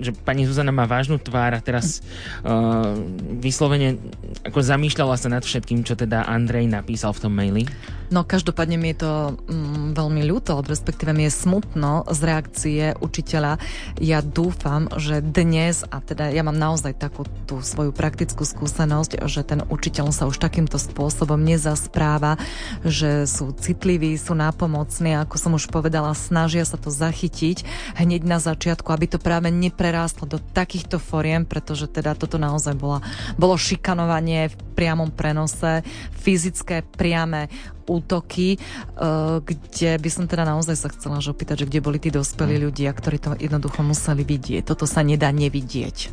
že 0.00 0.10
pani 0.24 0.48
Zuzana 0.48 0.72
má 0.72 0.88
vážnu 0.88 1.20
tvár 1.20 1.52
a 1.52 1.60
teraz 1.60 2.00
uh, 2.44 2.96
vyslovene 3.40 4.00
ako 4.44 4.58
zamýšľala 4.60 5.16
sa 5.20 5.28
nad 5.28 5.44
všetkým, 5.44 5.84
čo 5.84 5.94
teda 5.94 6.24
Andrej 6.24 6.68
napísal 6.68 7.12
v 7.12 7.22
tom 7.22 7.32
maili? 7.32 7.64
No 8.12 8.28
každopádne 8.28 8.76
mi 8.76 8.92
je 8.92 9.08
to 9.08 9.12
mm, 9.48 9.96
veľmi 9.96 10.20
ľúto, 10.28 10.60
respektíve 10.60 11.16
mi 11.16 11.24
je 11.24 11.32
smutno 11.32 12.04
z 12.12 12.20
reakcie 12.20 12.82
učiteľa. 13.00 13.56
Ja 13.96 14.20
dúfam, 14.20 14.92
že 15.00 15.24
dnes, 15.24 15.80
a 15.88 16.04
teda 16.04 16.28
ja 16.28 16.44
mám 16.44 16.60
naozaj 16.60 17.00
takú 17.00 17.24
tú 17.48 17.64
svoju 17.64 17.88
praktickú 17.96 18.44
skúsenosť, 18.44 19.16
že 19.24 19.40
ten 19.48 19.64
učiteľ 19.64 20.12
sa 20.12 20.28
už 20.28 20.36
takýmto 20.44 20.76
spôsobom 20.76 21.40
nezaspráva, 21.40 22.36
že 22.84 23.24
sú 23.24 23.56
citliví, 23.56 24.12
sú 24.20 24.36
nápomocní, 24.36 25.16
ako 25.16 25.36
som 25.40 25.56
už 25.56 25.72
povedala, 25.72 26.12
snažia 26.12 26.68
sa 26.68 26.76
to 26.76 26.92
zachytiť 26.92 27.64
hneď 27.96 28.28
na 28.28 28.36
začiatku, 28.44 28.92
aby 28.92 29.08
to 29.08 29.16
práve 29.16 29.48
neprerástlo 29.48 30.28
do 30.28 30.36
takýchto 30.36 31.00
foriem, 31.00 31.48
pretože 31.48 31.88
teda 31.88 32.12
toto 32.12 32.36
naozaj 32.36 32.76
bola, 32.76 33.00
bolo 33.40 33.56
šikanovanie 33.56 34.52
v 34.52 34.56
priamom 34.76 35.08
prenose, 35.08 35.80
fyzické 36.12 36.84
priame 36.84 37.48
útoky, 37.86 38.56
eh, 38.56 39.36
kde 39.42 39.90
by 39.98 40.10
som 40.10 40.24
teda 40.26 40.46
naozaj 40.46 40.76
sa 40.78 40.88
chcela 40.90 41.22
že 41.22 41.32
opýtať, 41.32 41.64
že 41.64 41.68
kde 41.68 41.80
boli 41.84 41.98
tí 41.98 42.10
dospelí 42.10 42.58
mm. 42.58 42.62
ľudia, 42.70 42.90
ktorí 42.92 43.16
to 43.18 43.30
jednoducho 43.38 43.80
museli 43.82 44.22
vidieť. 44.22 44.66
Toto 44.66 44.86
sa 44.86 45.04
nedá 45.04 45.30
nevidieť. 45.30 46.12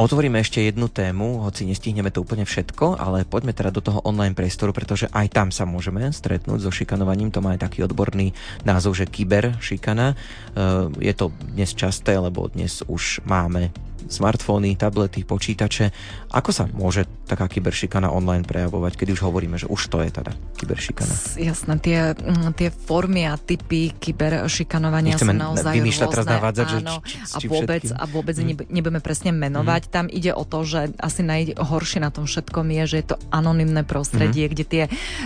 Otvoríme 0.00 0.40
ešte 0.40 0.64
jednu 0.64 0.88
tému, 0.88 1.44
hoci 1.44 1.68
nestihneme 1.68 2.08
to 2.08 2.24
úplne 2.24 2.48
všetko, 2.48 2.96
ale 2.96 3.28
poďme 3.28 3.52
teda 3.52 3.68
do 3.68 3.84
toho 3.84 4.00
online 4.00 4.32
priestoru, 4.32 4.72
pretože 4.72 5.12
aj 5.12 5.28
tam 5.28 5.48
sa 5.52 5.68
môžeme 5.68 6.08
stretnúť 6.08 6.64
so 6.64 6.72
šikanovaním. 6.72 7.28
To 7.36 7.44
má 7.44 7.52
aj 7.52 7.68
taký 7.68 7.84
odborný 7.84 8.32
názov, 8.64 8.96
že 8.96 9.04
kyber 9.04 9.60
šikana. 9.60 10.16
Eh, 10.16 11.04
je 11.04 11.12
to 11.12 11.28
dnes 11.52 11.76
časté, 11.76 12.16
lebo 12.16 12.48
dnes 12.48 12.80
už 12.88 13.20
máme 13.28 13.76
smartfóny, 14.08 14.78
tablety, 14.78 15.26
počítače. 15.26 15.92
Ako 16.30 16.54
sa 16.54 16.64
môže 16.70 17.04
taká 17.26 17.50
kyberšikana 17.50 18.10
online 18.10 18.46
prejavovať, 18.46 18.94
keď 18.94 19.08
už 19.18 19.20
hovoríme, 19.26 19.58
že 19.58 19.66
už 19.66 19.90
to 19.90 19.98
je 20.02 20.10
teda 20.14 20.32
kyberšikana? 20.58 21.14
Jasné, 21.38 21.74
tie, 21.82 21.98
mm, 22.14 22.54
tie 22.54 22.70
formy 22.70 23.26
a 23.26 23.34
typy 23.34 23.90
kyberšikanovania 23.98 25.18
sú 25.18 25.30
naozaj 25.30 25.74
rôzne. 25.74 26.06
teraz 26.10 26.26
navádzať, 26.26 26.66
áno, 26.66 26.76
že 26.76 26.78
či, 27.06 27.16
či, 27.18 27.34
a 27.34 27.38
vôbec, 27.50 27.84
a 27.90 28.04
vôbec 28.06 28.36
hmm. 28.38 28.70
nebudeme 28.70 29.00
presne 29.02 29.30
menovať. 29.34 29.82
Hmm. 29.88 29.92
Tam 29.92 30.06
ide 30.06 30.30
o 30.30 30.44
to, 30.46 30.62
že 30.62 30.94
asi 31.02 31.26
najhoršie 31.26 31.98
na 32.02 32.14
tom 32.14 32.30
všetkom 32.30 32.66
je, 32.82 32.82
že 32.86 32.96
je 33.02 33.06
to 33.14 33.16
anonymné 33.34 33.82
prostredie, 33.82 34.46
hmm. 34.46 34.52
kde 34.54 34.64
tie, 34.66 34.84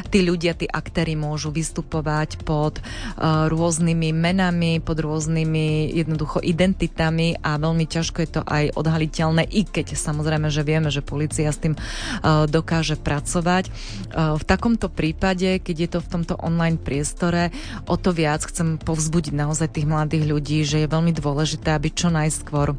tí 0.09 0.25
ľudia, 0.25 0.57
tí 0.57 0.65
aktéry 0.65 1.17
môžu 1.17 1.53
vystupovať 1.53 2.41
pod 2.45 2.81
uh, 2.81 3.49
rôznymi 3.53 4.09
menami, 4.13 4.81
pod 4.81 5.01
rôznymi 5.01 5.93
jednoducho 5.93 6.41
identitami 6.41 7.37
a 7.41 7.61
veľmi 7.61 7.85
ťažko 7.85 8.19
je 8.25 8.31
to 8.41 8.43
aj 8.45 8.64
odhaliteľné, 8.73 9.45
i 9.53 9.69
keď 9.69 9.99
samozrejme, 9.99 10.49
že 10.49 10.65
vieme, 10.65 10.89
že 10.89 11.05
policia 11.05 11.53
s 11.53 11.61
tým 11.61 11.77
uh, 11.77 12.49
dokáže 12.49 12.97
pracovať. 12.97 13.69
Uh, 13.69 14.41
v 14.41 14.45
takomto 14.49 14.89
prípade, 14.89 15.61
keď 15.61 15.77
je 15.77 15.89
to 15.93 15.99
v 16.01 16.11
tomto 16.15 16.35
online 16.41 16.81
priestore, 16.81 17.53
o 17.85 18.01
to 18.01 18.17
viac 18.17 18.47
chcem 18.47 18.81
povzbudiť 18.81 19.35
naozaj 19.35 19.75
tých 19.75 19.91
mladých 19.91 20.25
ľudí, 20.25 20.59
že 20.65 20.85
je 20.85 20.93
veľmi 20.93 21.13
dôležité, 21.13 21.77
aby 21.77 21.93
čo 21.93 22.09
najskôr 22.09 22.73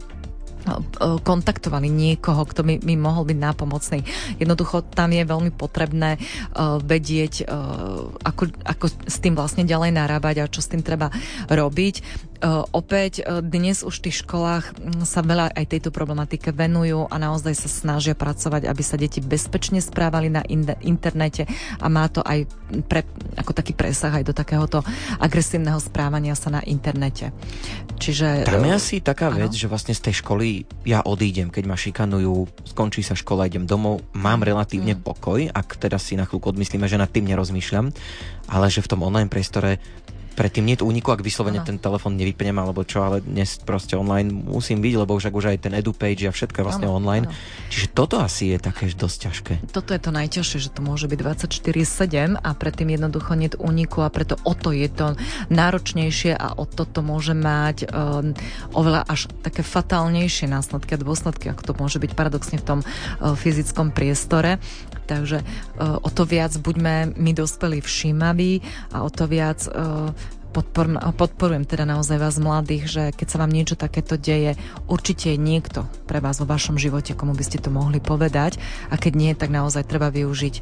kontaktovali 1.21 1.87
niekoho, 1.93 2.41
kto 2.41 2.65
by 2.65 2.81
mi 2.81 2.97
mohol 2.97 3.29
byť 3.29 3.37
nápomocný. 3.37 3.99
Jednoducho 4.41 4.81
tam 4.81 5.13
je 5.13 5.21
veľmi 5.21 5.53
potrebné 5.53 6.17
uh, 6.17 6.81
vedieť, 6.81 7.45
uh, 7.45 8.09
ako, 8.25 8.49
ako 8.65 8.85
s 9.05 9.17
tým 9.21 9.37
vlastne 9.37 9.61
ďalej 9.61 9.93
narábať 9.93 10.35
a 10.41 10.49
čo 10.49 10.65
s 10.65 10.71
tým 10.73 10.81
treba 10.81 11.13
robiť. 11.53 12.25
Uh, 12.45 12.61
opäť 12.77 13.25
uh, 13.25 13.41
dnes 13.41 13.81
už 13.81 13.97
v 13.97 14.03
tých 14.05 14.21
školách 14.21 14.77
mm, 14.77 15.01
sa 15.01 15.25
veľa 15.25 15.57
aj 15.57 15.65
tejto 15.65 15.89
problematike 15.89 16.53
venujú 16.53 17.09
a 17.09 17.17
naozaj 17.17 17.57
sa 17.57 17.65
snažia 17.65 18.13
pracovať, 18.13 18.69
aby 18.69 18.83
sa 18.85 19.01
deti 19.01 19.17
bezpečne 19.17 19.81
správali 19.81 20.29
na 20.29 20.45
in- 20.45 20.77
internete 20.85 21.49
a 21.81 21.89
má 21.89 22.05
to 22.05 22.21
aj 22.21 22.45
pre, 22.85 23.01
ako 23.33 23.49
taký 23.49 23.73
presah 23.73 24.21
aj 24.21 24.29
do 24.29 24.37
takéhoto 24.37 24.85
agresívneho 25.17 25.81
správania 25.81 26.37
sa 26.37 26.53
na 26.53 26.61
internete. 26.69 27.33
Čiže... 27.97 28.45
Tam 28.45 28.61
je 28.61 28.77
asi 28.77 29.01
taká 29.01 29.33
ano? 29.33 29.41
vec, 29.41 29.57
že 29.57 29.65
vlastne 29.65 29.97
z 29.97 30.05
tej 30.05 30.21
školy 30.21 30.69
ja 30.85 31.01
odídem, 31.01 31.49
keď 31.49 31.65
ma 31.65 31.73
šikanujú, 31.73 32.45
skončí 32.77 33.01
sa 33.01 33.17
škola, 33.17 33.49
idem 33.49 33.65
domov, 33.65 34.05
mám 34.13 34.45
relatívne 34.45 34.93
mm. 34.93 35.01
pokoj, 35.01 35.49
ak 35.49 35.81
teda 35.81 35.97
si 35.97 36.13
na 36.13 36.29
chvíľku 36.29 36.53
odmyslíme, 36.53 36.85
že 36.85 37.01
nad 37.01 37.09
tým 37.09 37.25
nerozmýšľam, 37.25 37.89
ale 38.53 38.69
že 38.69 38.85
v 38.85 38.89
tom 38.93 39.01
online 39.01 39.33
priestore 39.33 39.81
predtým 40.35 40.67
nie 40.67 40.75
je 40.75 40.83
úniku, 40.83 41.15
ak 41.15 41.23
vyslovene 41.23 41.63
ano. 41.63 41.67
ten 41.67 41.79
telefon 41.79 42.19
nevypnem 42.19 42.53
alebo 42.53 42.83
čo, 42.83 43.01
ale 43.01 43.23
dnes 43.23 43.57
proste 43.63 43.95
online 43.95 44.29
musím 44.29 44.83
byť, 44.83 44.93
lebo 44.99 45.15
už, 45.15 45.31
už 45.31 45.55
aj 45.55 45.57
ten 45.65 45.73
edupage 45.73 46.27
a 46.27 46.31
všetko 46.35 46.61
je 46.61 46.65
vlastne 46.67 46.87
ano, 46.91 46.99
online. 46.99 47.25
Ano. 47.31 47.71
Čiže 47.71 47.87
toto 47.95 48.19
asi 48.19 48.51
je 48.53 48.57
také 48.59 48.91
dosť 48.91 49.17
ťažké. 49.17 49.53
Toto 49.71 49.95
je 49.95 50.01
to 50.03 50.11
najťažšie, 50.11 50.57
že 50.59 50.69
to 50.75 50.83
môže 50.83 51.07
byť 51.07 51.19
24-7 51.23 52.35
a 52.35 52.49
predtým 52.53 52.91
jednoducho 52.91 53.31
nie 53.33 53.47
je 53.47 53.57
úniku 53.57 54.03
a 54.03 54.11
preto 54.11 54.35
o 54.43 54.53
to 54.53 54.75
je 54.75 54.91
to 54.91 55.15
náročnejšie 55.47 56.35
a 56.35 56.53
o 56.59 56.67
toto 56.67 56.99
môže 56.99 57.31
mať 57.31 57.87
um, 57.87 58.35
oveľa 58.75 59.07
až 59.07 59.31
také 59.41 59.63
fatálnejšie 59.63 60.51
následky 60.51 60.97
a 60.97 61.01
dôsledky, 61.01 61.47
ako 61.49 61.63
to 61.63 61.73
môže 61.79 61.97
byť 62.03 62.11
paradoxne 62.11 62.57
v 62.59 62.65
tom 62.67 62.79
uh, 62.83 63.33
fyzickom 63.33 63.95
priestore. 63.95 64.59
Takže 65.05 65.45
uh, 65.45 66.01
o 66.01 66.09
to 66.09 66.25
viac 66.25 66.57
buďme 66.57 67.13
my 67.13 67.31
dospelí 67.37 67.79
všímaví 67.79 68.65
a 68.89 69.05
o 69.05 69.09
to 69.13 69.29
viac 69.29 69.61
uh, 69.69 70.09
podporujem, 70.55 71.03
podporujem 71.11 71.65
teda 71.67 71.83
naozaj 71.83 72.15
vás 72.15 72.39
mladých, 72.39 72.83
že 72.87 73.03
keď 73.11 73.27
sa 73.27 73.37
vám 73.43 73.51
niečo 73.51 73.75
takéto 73.75 74.15
deje, 74.15 74.55
určite 74.87 75.35
je 75.35 75.37
niekto 75.37 75.83
pre 76.07 76.23
vás 76.23 76.39
vo 76.39 76.47
vašom 76.47 76.79
živote, 76.79 77.11
komu 77.11 77.35
by 77.35 77.43
ste 77.43 77.59
to 77.59 77.67
mohli 77.67 77.99
povedať 77.99 78.55
a 78.87 78.95
keď 78.95 79.13
nie, 79.19 79.31
tak 79.35 79.51
naozaj 79.51 79.83
treba 79.83 80.07
využiť 80.07 80.55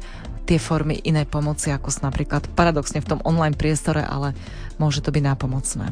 tie 0.50 0.58
formy 0.58 0.98
inej 0.98 1.30
pomoci, 1.30 1.70
ako 1.70 1.94
sú 1.94 2.02
napríklad 2.02 2.50
paradoxne 2.58 2.98
v 2.98 3.08
tom 3.14 3.20
online 3.22 3.54
priestore, 3.54 4.02
ale 4.02 4.34
môže 4.82 4.98
to 4.98 5.14
byť 5.14 5.22
nápomocné. 5.22 5.86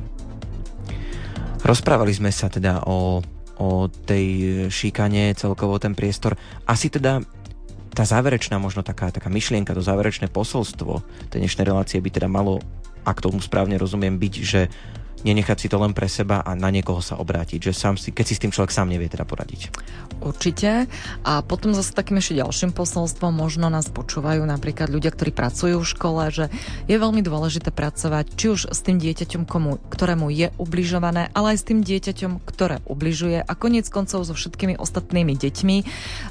Rozprávali 1.62 2.10
sme 2.10 2.34
sa 2.34 2.50
teda 2.50 2.82
o, 2.84 3.22
o 3.62 3.68
tej 3.86 4.26
šíkane, 4.66 5.30
celkovo 5.38 5.78
ten 5.78 5.94
priestor. 5.94 6.34
Asi 6.66 6.90
teda 6.90 7.22
tá 7.94 8.02
záverečná 8.02 8.58
možno 8.58 8.82
taká, 8.82 9.14
taká 9.14 9.30
myšlienka, 9.30 9.76
to 9.76 9.84
záverečné 9.84 10.26
posolstvo 10.26 11.06
tej 11.30 11.38
dnešnej 11.38 11.70
relácie 11.70 12.02
by 12.02 12.10
teda 12.10 12.28
malo, 12.28 12.58
ak 13.02 13.18
tomu 13.22 13.38
správne 13.42 13.78
rozumiem, 13.78 14.18
byť, 14.18 14.34
že 14.42 14.70
nenechať 15.22 15.58
si 15.58 15.68
to 15.70 15.78
len 15.78 15.94
pre 15.94 16.06
seba 16.10 16.42
a 16.42 16.54
na 16.58 16.68
niekoho 16.68 17.00
sa 17.02 17.18
obrátiť, 17.18 17.70
že 17.70 17.72
sám 17.72 17.96
si, 17.98 18.10
keď 18.10 18.24
si 18.26 18.34
s 18.38 18.42
tým 18.42 18.52
človek 18.54 18.74
sám 18.74 18.90
nevie 18.90 19.10
teda 19.10 19.26
poradiť. 19.26 19.70
Určite. 20.22 20.86
A 21.26 21.42
potom 21.42 21.74
zase 21.74 21.94
takým 21.94 22.22
ešte 22.22 22.38
ďalším 22.38 22.70
posolstvom 22.70 23.34
možno 23.34 23.66
nás 23.66 23.90
počúvajú 23.90 24.46
napríklad 24.46 24.86
ľudia, 24.86 25.10
ktorí 25.10 25.34
pracujú 25.34 25.82
v 25.82 25.90
škole, 25.90 26.22
že 26.30 26.46
je 26.86 26.94
veľmi 26.94 27.26
dôležité 27.26 27.74
pracovať 27.74 28.30
či 28.38 28.46
už 28.54 28.60
s 28.70 28.80
tým 28.86 29.02
dieťaťom, 29.02 29.42
komu, 29.46 29.82
ktorému 29.90 30.30
je 30.30 30.54
ubližované, 30.62 31.30
ale 31.34 31.54
aj 31.54 31.58
s 31.58 31.68
tým 31.70 31.80
dieťaťom, 31.82 32.42
ktoré 32.46 32.78
ubližuje 32.86 33.42
a 33.42 33.52
koniec 33.58 33.90
koncov 33.90 34.22
so 34.22 34.34
všetkými 34.34 34.78
ostatnými 34.78 35.34
deťmi. 35.34 35.76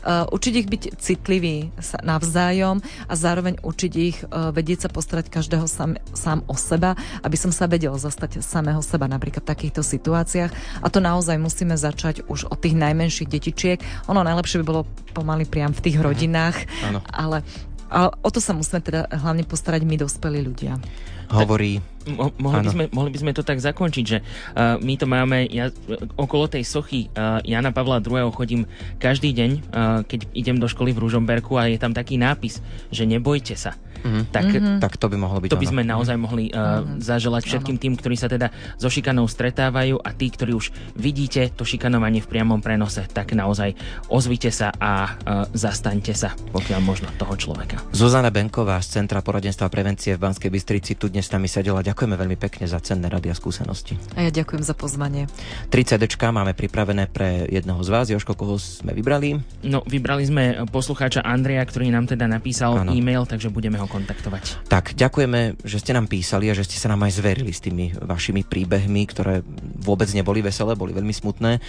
Uh, 0.02 0.28
učiť 0.32 0.54
ich 0.56 0.68
byť 0.68 0.84
citliví 1.00 1.76
navzájom 2.04 2.80
a 3.08 3.14
zároveň 3.14 3.60
učiť 3.60 3.94
ich 4.00 4.18
uh, 4.24 4.56
vedieť 4.56 4.88
sa 4.88 4.90
postarať 4.90 5.28
každého 5.28 5.68
sám, 5.68 6.00
sám 6.16 6.48
o 6.48 6.56
seba, 6.56 6.96
aby 7.22 7.36
som 7.36 7.52
sa 7.52 7.68
vedel 7.68 7.94
zastať 7.96 8.40
samého 8.40 8.81
samého 8.82 8.92
seba 8.92 9.06
napríklad 9.06 9.46
v 9.46 9.52
takýchto 9.54 9.86
situáciách. 9.86 10.52
A 10.82 10.88
to 10.90 11.00
naozaj 11.00 11.38
musíme 11.38 11.78
začať 11.78 12.26
už 12.26 12.50
od 12.50 12.58
tých 12.58 12.74
najmenších 12.74 13.30
detičiek. 13.30 13.80
Ono 14.10 14.26
najlepšie 14.26 14.60
by 14.62 14.66
bolo 14.66 14.82
pomaly 15.14 15.46
priam 15.46 15.72
v 15.72 15.84
tých 15.86 15.98
mhm. 16.02 16.04
rodinách, 16.04 16.58
mm-hmm. 16.66 17.02
ale 17.14 17.46
A 17.92 18.08
o 18.08 18.30
to 18.32 18.40
sa 18.40 18.56
musíme 18.56 18.80
teda 18.80 19.04
hlavne 19.12 19.44
postarať 19.44 19.84
my, 19.84 20.00
dospelí 20.00 20.40
ľudia. 20.40 20.80
Hovorí 21.28 21.84
Mo- 22.02 22.34
mohli, 22.42 22.66
by 22.66 22.70
sme, 22.74 22.86
mohli 22.90 23.12
by 23.14 23.20
sme 23.22 23.36
to 23.36 23.46
tak 23.46 23.62
zakončiť, 23.62 24.06
že 24.08 24.24
uh, 24.24 24.80
my 24.82 24.98
to 24.98 25.06
máme, 25.06 25.46
ja 25.54 25.70
okolo 26.18 26.50
tej 26.50 26.66
sochy 26.66 27.14
uh, 27.14 27.44
Jana 27.46 27.70
Pavla 27.70 28.02
II. 28.02 28.32
chodím 28.34 28.66
každý 28.98 29.30
deň, 29.36 29.52
uh, 29.52 29.62
keď 30.08 30.26
idem 30.34 30.58
do 30.58 30.66
školy 30.66 30.98
v 30.98 31.04
Ružomberku 31.04 31.62
a 31.62 31.70
je 31.70 31.78
tam 31.78 31.94
taký 31.94 32.18
nápis, 32.18 32.58
že 32.90 33.06
nebojte 33.06 33.54
sa. 33.54 33.78
Mm-hmm. 34.02 34.24
Tak, 34.34 34.46
mm-hmm. 34.46 34.78
tak 34.82 34.94
to 34.98 35.06
by 35.08 35.18
mohlo 35.18 35.38
byť 35.42 35.50
To 35.54 35.62
by 35.62 35.70
sme 35.70 35.84
naozaj 35.86 36.18
mohli 36.18 36.50
uh, 36.50 36.82
mm-hmm. 36.82 37.00
zaželať 37.02 37.44
všetkým 37.46 37.78
tým, 37.78 37.94
ktorí 37.98 38.16
sa 38.18 38.28
teda 38.28 38.50
so 38.78 38.90
šikanou 38.90 39.30
stretávajú 39.30 40.02
a 40.02 40.10
tí, 40.14 40.34
ktorí 40.34 40.52
už 40.58 40.74
vidíte 40.98 41.54
to 41.54 41.64
šikanovanie 41.64 42.20
v 42.20 42.28
priamom 42.28 42.60
prenose, 42.60 43.06
tak 43.10 43.34
naozaj 43.38 43.78
ozvite 44.10 44.50
sa 44.50 44.74
a 44.76 44.92
uh, 45.06 45.48
zastaňte 45.54 46.14
sa, 46.18 46.34
pokiaľ 46.54 46.80
možno 46.82 47.08
toho 47.16 47.34
človeka. 47.38 47.80
Zuzana 47.94 48.34
Benková 48.34 48.82
z 48.82 49.02
Centra 49.02 49.22
poradenstva 49.22 49.70
a 49.70 49.72
prevencie 49.72 50.18
v 50.18 50.20
Banskej 50.22 50.50
Bystrici 50.50 50.98
tu 50.98 51.08
dnes 51.08 51.26
s 51.26 51.32
nami 51.32 51.46
sedela. 51.46 51.86
Ďakujeme 51.86 52.16
veľmi 52.18 52.38
pekne 52.38 52.66
za 52.66 52.82
cenné 52.82 53.08
rady 53.08 53.30
a 53.30 53.36
skúsenosti. 53.38 53.96
A 54.18 54.28
ja 54.28 54.32
ďakujem 54.34 54.64
za 54.66 54.74
pozvanie. 54.74 55.30
3 55.70 55.96
CDčka 55.96 56.34
máme 56.34 56.58
pripravené 56.58 57.08
pre 57.12 57.46
jedného 57.52 57.80
z 57.84 57.90
vás. 57.92 58.06
Joško, 58.10 58.34
koho 58.34 58.58
sme 58.58 58.96
vybrali? 58.96 59.38
No, 59.68 59.84
vybrali 59.86 60.24
sme 60.26 60.44
poslucháča 60.70 61.22
Andreja, 61.22 61.62
ktorý 61.68 61.92
nám 61.92 62.08
teda 62.10 62.26
napísal 62.26 62.82
ano. 62.82 62.96
e-mail, 62.96 63.28
takže 63.28 63.52
budeme 63.52 63.78
ho 63.78 63.88
kontaktovať. 63.92 64.72
Tak, 64.72 64.96
ďakujeme, 64.96 65.60
že 65.68 65.84
ste 65.84 65.92
nám 65.92 66.08
písali 66.08 66.48
a 66.48 66.56
že 66.56 66.64
ste 66.64 66.80
sa 66.80 66.88
nám 66.88 67.04
aj 67.04 67.20
zverili 67.20 67.52
s 67.52 67.60
tými 67.60 67.92
vašimi 67.92 68.48
príbehmi, 68.48 69.04
ktoré 69.12 69.44
vôbec 69.84 70.08
neboli 70.16 70.40
veselé, 70.40 70.80
boli 70.80 70.96
veľmi 70.96 71.12
smutné. 71.12 71.60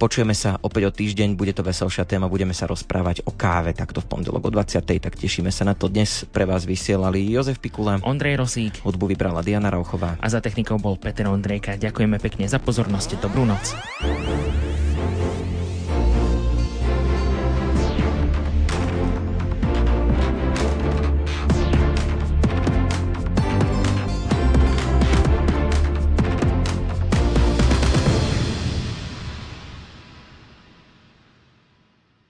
Počujeme 0.00 0.32
sa 0.32 0.56
opäť 0.64 0.88
o 0.88 0.92
týždeň, 0.96 1.36
bude 1.36 1.52
to 1.52 1.60
veselšia 1.60 2.08
téma, 2.08 2.32
budeme 2.32 2.56
sa 2.56 2.64
rozprávať 2.64 3.28
o 3.28 3.32
káve 3.36 3.76
takto 3.76 4.00
v 4.00 4.08
pondelok 4.08 4.48
o 4.48 4.50
20. 4.50 4.80
tak 4.80 5.14
tešíme 5.20 5.52
sa 5.52 5.68
na 5.68 5.76
to. 5.76 5.92
Dnes 5.92 6.24
pre 6.32 6.48
vás 6.48 6.64
vysielali 6.64 7.28
Jozef 7.28 7.60
Pikula, 7.60 8.00
Ondrej 8.00 8.40
Rosík, 8.40 8.80
hudbu 8.80 9.12
vybrala 9.12 9.44
Diana 9.44 9.68
Rauchová 9.68 10.16
a 10.16 10.26
za 10.32 10.40
technikou 10.40 10.80
bol 10.80 10.96
Peter 10.96 11.28
Ondrejka. 11.28 11.76
Ďakujeme 11.76 12.16
pekne 12.16 12.48
za 12.48 12.56
pozornosť, 12.56 13.20
dobrú 13.20 13.44
noc. 13.44 13.76